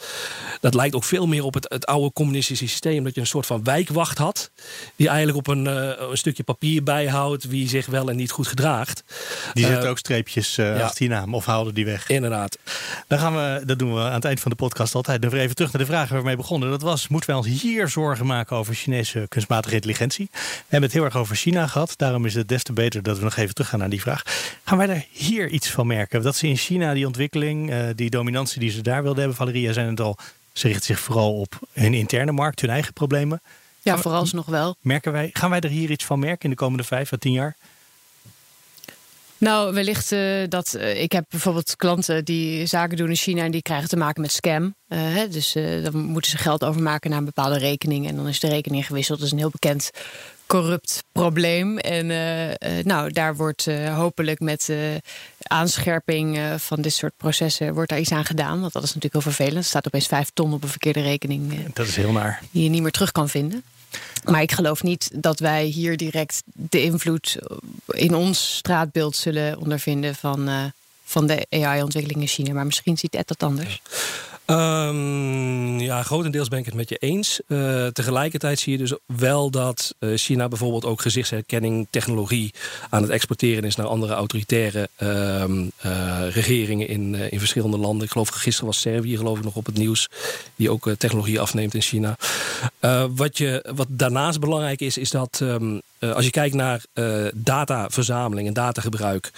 Dat 0.61 0.75
lijkt 0.75 0.95
ook 0.95 1.05
veel 1.05 1.27
meer 1.27 1.45
op 1.45 1.55
het, 1.55 1.67
het 1.69 1.87
oude 1.87 2.13
communistische 2.13 2.69
systeem. 2.69 3.05
Dat 3.05 3.15
je 3.15 3.21
een 3.21 3.27
soort 3.27 3.47
van 3.47 3.65
wijkwacht 3.65 4.19
had. 4.19 4.51
Die 4.97 5.09
eigenlijk 5.09 5.39
op 5.39 5.47
een, 5.47 5.65
uh, 5.65 5.93
een 6.11 6.19
stukje 6.19 6.43
papier 6.43 6.83
bijhoudt 6.83 7.45
wie 7.45 7.69
zich 7.69 7.87
wel 7.87 8.09
en 8.09 8.17
niet 8.17 8.31
goed 8.31 8.47
gedraagt. 8.47 9.05
Die 9.53 9.71
uh, 9.71 9.89
ook 9.91 9.99
streepjes 9.99 10.55
ja. 10.55 10.81
achter 10.81 10.99
die 10.99 11.09
naam 11.09 11.35
of 11.35 11.47
haalde 11.47 11.73
die 11.73 11.85
weg. 11.85 12.09
Inderdaad. 12.09 12.59
Dan 13.07 13.19
gaan 13.19 13.35
we, 13.35 13.63
dat 13.67 13.79
doen 13.79 13.95
we 13.95 14.01
aan 14.01 14.13
het 14.13 14.25
eind 14.25 14.41
van 14.41 14.51
de 14.51 14.57
podcast 14.57 14.95
altijd. 14.95 15.31
Weer 15.31 15.41
even 15.41 15.57
terug 15.59 15.73
naar 15.73 15.83
de 15.87 15.93
vraag 15.93 16.09
waar 16.09 16.19
we 16.19 16.25
mee 16.25 16.37
begonnen. 16.37 16.71
Dat 16.71 16.83
was, 16.83 17.09
moeten 17.09 17.31
wij 17.31 17.39
ons 17.39 17.63
hier 17.63 17.89
zorgen 17.89 18.27
maken 18.27 18.57
over 18.57 18.75
Chinese 18.75 19.27
kunstmatige 19.29 19.75
intelligentie? 19.75 20.29
We 20.33 20.39
hebben 20.61 20.83
het 20.83 20.93
heel 20.93 21.05
erg 21.05 21.17
over 21.17 21.37
China 21.37 21.67
gehad. 21.67 21.95
Daarom 21.97 22.27
is 22.27 22.35
het 22.35 22.49
des 22.49 22.63
te 22.63 22.73
beter 22.73 23.03
dat 23.03 23.19
we 23.19 23.25
nog 23.25 23.37
even 23.37 23.55
teruggaan 23.55 23.79
naar 23.79 23.89
die 23.89 24.01
vraag. 24.01 24.23
Gaan 24.65 24.79
wij 24.79 24.89
er 24.89 25.05
hier 25.11 25.49
iets 25.49 25.71
van 25.71 25.87
merken? 25.87 26.23
Dat 26.23 26.37
ze 26.37 26.47
in 26.47 26.57
China 26.57 26.95
die 26.95 27.07
ontwikkeling, 27.07 27.71
uh, 27.71 27.89
die 27.95 28.11
dominantie 28.11 28.61
die 28.61 28.71
ze 28.71 28.83
daar 28.83 29.03
wilden 29.03 29.19
hebben, 29.19 29.37
Valeria, 29.37 29.73
zijn 29.73 29.89
het 29.89 30.01
al, 30.01 30.17
ze 30.53 30.67
richten 30.67 30.87
zich 30.87 31.01
vooral 31.01 31.41
op 31.41 31.59
hun 31.73 31.95
interne 31.95 32.33
markt, 32.33 32.61
hun 32.61 32.71
eigen 32.71 32.93
problemen. 32.93 33.43
Ja, 33.83 33.99
vooralsnog 33.99 34.47
wel. 34.47 34.77
Merken 34.81 35.13
wij, 35.13 35.31
gaan 35.33 35.51
wij 35.51 35.61
er 35.61 35.71
hier 35.71 35.91
iets 35.91 36.05
van 36.05 36.19
merken 36.19 36.45
in 36.45 36.51
de 36.51 36.57
komende 36.57 36.85
vijf 36.85 37.13
à 37.13 37.17
tien 37.17 37.33
jaar? 37.33 37.57
Nou, 39.39 39.75
wellicht 39.75 40.13
uh, 40.13 40.45
dat 40.49 40.75
uh, 40.77 41.03
ik 41.03 41.13
heb 41.13 41.25
bijvoorbeeld 41.29 41.77
klanten 41.77 42.25
die 42.25 42.67
zaken 42.67 42.97
doen 42.97 43.09
in 43.09 43.17
China 43.17 43.43
en 43.43 43.51
die 43.51 43.63
krijgen 43.63 43.89
te 43.89 43.97
maken 43.97 44.21
met 44.23 44.33
scam. 44.33 44.65
Uh, 44.65 44.99
hè, 44.99 45.29
dus 45.29 45.53
dan 45.83 45.97
moeten 45.97 46.31
ze 46.31 46.39
geld 46.39 46.65
overmaken 46.65 47.11
naar 47.11 47.19
een 47.19 47.25
bepaalde 47.25 47.59
rekening 47.59 48.09
en 48.09 48.17
dan 48.17 48.29
is 48.29 48.41
de 48.41 48.49
rekening 48.49 48.87
gewisseld. 48.87 49.19
Dat 49.19 49.27
is 49.27 49.33
een 49.33 49.39
heel 49.39 49.51
bekend 49.51 49.91
corrupt 50.47 51.05
probleem. 51.13 51.79
En 51.79 52.07
nou, 52.87 53.13
daar 53.13 53.37
wordt 53.37 53.67
hopelijk 53.95 54.41
met 54.41 54.73
aanscherping 55.39 56.41
van 56.57 56.81
dit 56.81 56.93
soort 56.93 57.17
processen 57.17 57.75
wordt 57.75 57.91
daar 57.91 58.01
iets 58.01 58.13
aan 58.13 58.25
gedaan. 58.25 58.61
Want 58.61 58.73
dat 58.73 58.83
is 58.83 58.95
natuurlijk 58.95 59.25
heel 59.25 59.33
vervelend. 59.33 59.63
Er 59.63 59.65
staat 59.65 59.87
opeens 59.87 60.07
vijf 60.07 60.31
ton 60.35 60.53
op 60.53 60.63
een 60.63 60.69
verkeerde 60.69 61.03
rekening. 61.03 61.73
dat 61.73 61.87
is 61.87 61.97
heel 61.97 62.13
naar. 62.13 62.43
Die 62.51 62.63
je 62.63 62.69
niet 62.69 62.83
meer 62.83 62.91
terug 62.91 63.13
kan 63.13 63.29
vinden. 63.29 63.65
Maar 64.25 64.43
ik 64.43 64.53
geloof 64.53 64.83
niet 64.83 65.11
dat 65.15 65.41
wij 65.41 65.65
hier 65.65 65.97
direct 65.97 66.43
de 66.53 66.83
invloed 66.83 67.39
in 67.87 68.15
ons 68.15 68.57
straatbeeld 68.57 69.17
zullen 69.17 69.59
ondervinden 69.59 70.15
van, 70.15 70.49
uh, 70.49 70.65
van 71.05 71.27
de 71.27 71.47
AI-ontwikkeling 71.51 72.21
in 72.21 72.29
China. 72.29 72.53
Maar 72.53 72.67
misschien 72.67 72.99
ziet 72.99 73.15
Ed 73.15 73.29
dat 73.29 73.43
anders. 73.43 73.81
Um, 74.51 75.79
ja, 75.79 76.03
grotendeels 76.03 76.49
ben 76.49 76.59
ik 76.59 76.65
het 76.65 76.75
met 76.75 76.89
je 76.89 76.97
eens. 76.97 77.41
Uh, 77.47 77.87
tegelijkertijd 77.87 78.59
zie 78.59 78.73
je 78.73 78.79
dus 78.79 78.93
wel 79.07 79.51
dat 79.51 79.95
uh, 80.01 80.17
China 80.17 80.49
bijvoorbeeld 80.49 80.85
ook 80.85 81.01
gezichtsherkenning 81.01 81.87
technologie 81.91 82.55
aan 82.91 83.03
het 83.03 83.11
exporteren 83.11 83.65
is 83.65 83.77
naar 83.77 83.87
andere 83.87 84.15
autoritaire 84.15 84.89
uh, 84.99 85.45
regeringen 86.31 86.89
in, 86.89 87.15
in 87.15 87.39
verschillende 87.39 87.79
landen. 87.79 88.05
Ik 88.05 88.11
geloof 88.11 88.29
gisteren 88.29 88.67
was 88.67 88.81
Servië 88.81 89.17
geloof 89.17 89.39
ik 89.39 89.45
nog 89.45 89.57
op 89.57 89.67
het 89.67 89.79
nieuws 89.79 90.09
die 90.57 90.71
ook 90.71 90.91
technologie 90.99 91.41
afneemt 91.41 91.75
in 91.75 91.83
China. 91.83 92.17
wat, 93.15 93.39
je, 93.39 93.73
wat 93.75 93.87
daarnaast 93.91 94.41
belangrijk 94.41 94.81
is, 94.81 94.99
is 94.99 95.11
dat 95.11 95.41
um, 95.43 95.81
als 95.99 96.25
je 96.25 96.31
kijkt 96.31 96.55
naar 96.55 96.83
dataverzameling 97.35 98.49
en 98.49 98.55
datagebruik, 98.55 99.31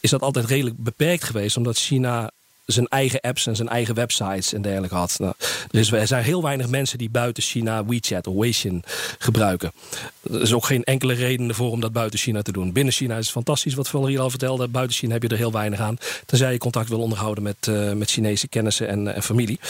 is 0.00 0.10
dat 0.10 0.22
altijd 0.22 0.44
redelijk 0.44 0.76
beperkt 0.78 1.24
geweest, 1.24 1.56
omdat 1.56 1.76
China 1.76 2.30
zijn 2.72 2.88
eigen 2.88 3.20
apps 3.20 3.46
en 3.46 3.56
zijn 3.56 3.68
eigen 3.68 3.94
websites 3.94 4.52
en 4.52 4.62
dergelijke 4.62 4.94
had. 4.94 5.14
Nou, 5.18 5.34
er, 5.70 5.78
is, 5.78 5.92
er 5.92 6.06
zijn 6.06 6.24
heel 6.24 6.42
weinig 6.42 6.68
mensen 6.68 6.98
die 6.98 7.10
buiten 7.10 7.42
China 7.42 7.84
WeChat 7.84 8.26
of 8.26 8.34
Weixin 8.34 8.82
gebruiken. 9.18 9.72
Er 10.22 10.40
is 10.40 10.52
ook 10.52 10.64
geen 10.64 10.84
enkele 10.84 11.12
reden 11.12 11.48
ervoor 11.48 11.70
om 11.70 11.80
dat 11.80 11.92
buiten 11.92 12.18
China 12.18 12.42
te 12.42 12.52
doen. 12.52 12.72
Binnen 12.72 12.92
China 12.92 13.16
is 13.16 13.24
het 13.24 13.34
fantastisch 13.34 13.74
wat 13.74 13.88
Valerie 13.88 14.18
al 14.18 14.30
vertelde. 14.30 14.68
Buiten 14.68 14.96
China 14.96 15.12
heb 15.12 15.22
je 15.22 15.28
er 15.28 15.36
heel 15.36 15.52
weinig 15.52 15.80
aan. 15.80 15.96
Tenzij 16.26 16.52
je 16.52 16.58
contact 16.58 16.88
wil 16.88 17.00
onderhouden 17.00 17.42
met, 17.42 17.66
uh, 17.68 17.92
met 17.92 18.10
Chinese 18.10 18.48
kennissen 18.48 18.88
en, 18.88 19.14
en, 19.14 19.22
familie. 19.22 19.60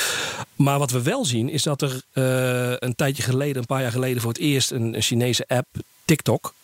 Maar 0.57 0.78
wat 0.78 0.90
we 0.90 1.03
wel 1.03 1.24
zien 1.24 1.48
is 1.48 1.62
dat 1.62 1.82
er 1.82 2.03
uh, 2.14 2.74
een 2.78 2.94
tijdje 2.94 3.22
geleden, 3.22 3.57
een 3.57 3.66
paar 3.66 3.82
jaar 3.82 3.92
geleden, 3.92 4.22
voor 4.22 4.32
het 4.32 4.40
eerst 4.40 4.70
een 4.70 4.96
Chinese 4.98 5.44
app, 5.48 5.66
TikTok 6.05 6.55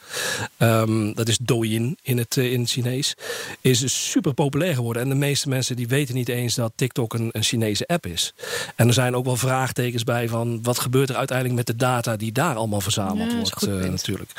Um, 0.58 1.14
dat 1.14 1.28
is 1.28 1.38
Douyin 1.42 1.98
in 2.02 2.18
het, 2.18 2.36
uh, 2.36 2.52
in 2.52 2.60
het 2.60 2.70
Chinees. 2.70 3.14
Is 3.60 4.10
super 4.10 4.34
populair 4.34 4.74
geworden. 4.74 5.02
En 5.02 5.08
de 5.08 5.14
meeste 5.14 5.48
mensen 5.48 5.76
die 5.76 5.88
weten 5.88 6.14
niet 6.14 6.28
eens 6.28 6.54
dat 6.54 6.72
TikTok 6.74 7.14
een, 7.14 7.28
een 7.32 7.42
Chinese 7.42 7.86
app 7.86 8.06
is. 8.06 8.32
En 8.76 8.86
er 8.86 8.94
zijn 8.94 9.16
ook 9.16 9.24
wel 9.24 9.36
vraagtekens 9.36 10.04
bij 10.04 10.28
van 10.28 10.62
wat 10.62 10.78
gebeurt 10.78 11.08
er 11.08 11.16
uiteindelijk 11.16 11.56
met 11.56 11.66
de 11.66 11.76
data 11.76 12.16
die 12.16 12.32
daar 12.32 12.54
allemaal 12.54 12.80
verzameld 12.80 13.30
ja, 13.30 13.36
wordt. 13.36 13.66
Uh, 13.66 13.90
natuurlijk. 13.90 14.30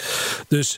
Dus 0.47 0.77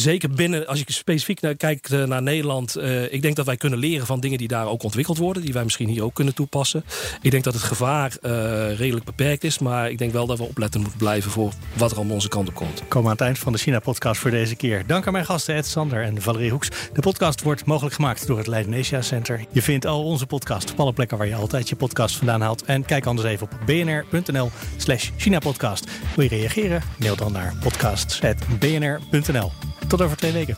zeker 0.00 0.30
binnen, 0.30 0.66
als 0.66 0.78
je 0.78 0.84
specifiek 0.92 1.40
naar, 1.40 1.54
kijkt 1.54 1.92
uh, 1.92 2.04
naar 2.04 2.22
Nederland, 2.22 2.76
uh, 2.76 3.12
ik 3.12 3.22
denk 3.22 3.36
dat 3.36 3.46
wij 3.46 3.56
kunnen 3.56 3.78
leren 3.78 4.06
van 4.06 4.20
dingen 4.20 4.38
die 4.38 4.48
daar 4.48 4.66
ook 4.66 4.82
ontwikkeld 4.82 5.18
worden, 5.18 5.42
die 5.42 5.52
wij 5.52 5.64
misschien 5.64 5.88
hier 5.88 6.04
ook 6.04 6.14
kunnen 6.14 6.34
toepassen. 6.34 6.84
Ik 7.22 7.30
denk 7.30 7.44
dat 7.44 7.54
het 7.54 7.62
gevaar 7.62 8.16
uh, 8.22 8.30
redelijk 8.78 9.04
beperkt 9.04 9.44
is, 9.44 9.58
maar 9.58 9.90
ik 9.90 9.98
denk 9.98 10.12
wel 10.12 10.26
dat 10.26 10.38
we 10.38 10.44
opletten 10.44 10.80
moeten 10.80 10.98
blijven 10.98 11.30
voor 11.30 11.52
wat 11.76 11.92
er 11.92 11.98
aan 11.98 12.10
onze 12.10 12.28
kant 12.28 12.48
op 12.48 12.54
komt. 12.54 12.82
Komen 12.88 13.06
aan 13.06 13.16
het 13.16 13.24
eind 13.24 13.38
van 13.38 13.52
de 13.52 13.58
China-podcast 13.58 14.20
voor 14.20 14.30
deze 14.30 14.56
keer. 14.56 14.86
Dank 14.86 15.06
aan 15.06 15.12
mijn 15.12 15.24
gasten 15.24 15.54
Ed 15.54 15.66
Sander 15.66 16.02
en 16.02 16.22
Valerie 16.22 16.50
Hoeks. 16.50 16.68
De 16.92 17.00
podcast 17.00 17.42
wordt 17.42 17.64
mogelijk 17.64 17.94
gemaakt 17.94 18.26
door 18.26 18.38
het 18.38 18.46
Leiden 18.46 18.74
Asia 18.74 19.02
Center. 19.02 19.44
Je 19.50 19.62
vindt 19.62 19.86
al 19.86 20.04
onze 20.04 20.26
podcast 20.26 20.72
op 20.72 20.80
alle 20.80 20.92
plekken 20.92 21.18
waar 21.18 21.26
je 21.26 21.34
altijd 21.34 21.68
je 21.68 21.76
podcast 21.76 22.16
vandaan 22.16 22.40
haalt. 22.40 22.64
En 22.64 22.84
kijk 22.84 23.06
anders 23.06 23.28
even 23.28 23.48
op 23.52 23.58
bnr.nl 23.66 24.50
slash 24.76 25.10
China-podcast. 25.16 25.86
Wil 26.16 26.24
je 26.24 26.30
reageren? 26.30 26.82
Mail 26.98 27.16
dan 27.16 27.32
naar 27.32 27.54
podcast.bnr.nl. 27.60 29.52
Tot 29.94 30.06
over 30.06 30.16
twee 30.16 30.32
weken. 30.32 30.56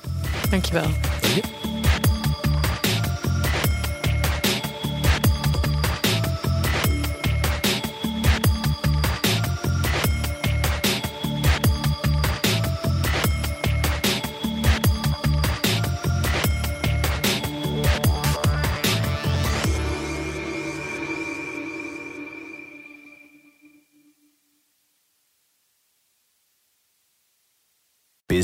Dankjewel. 0.51 0.83
Dank 0.83 1.66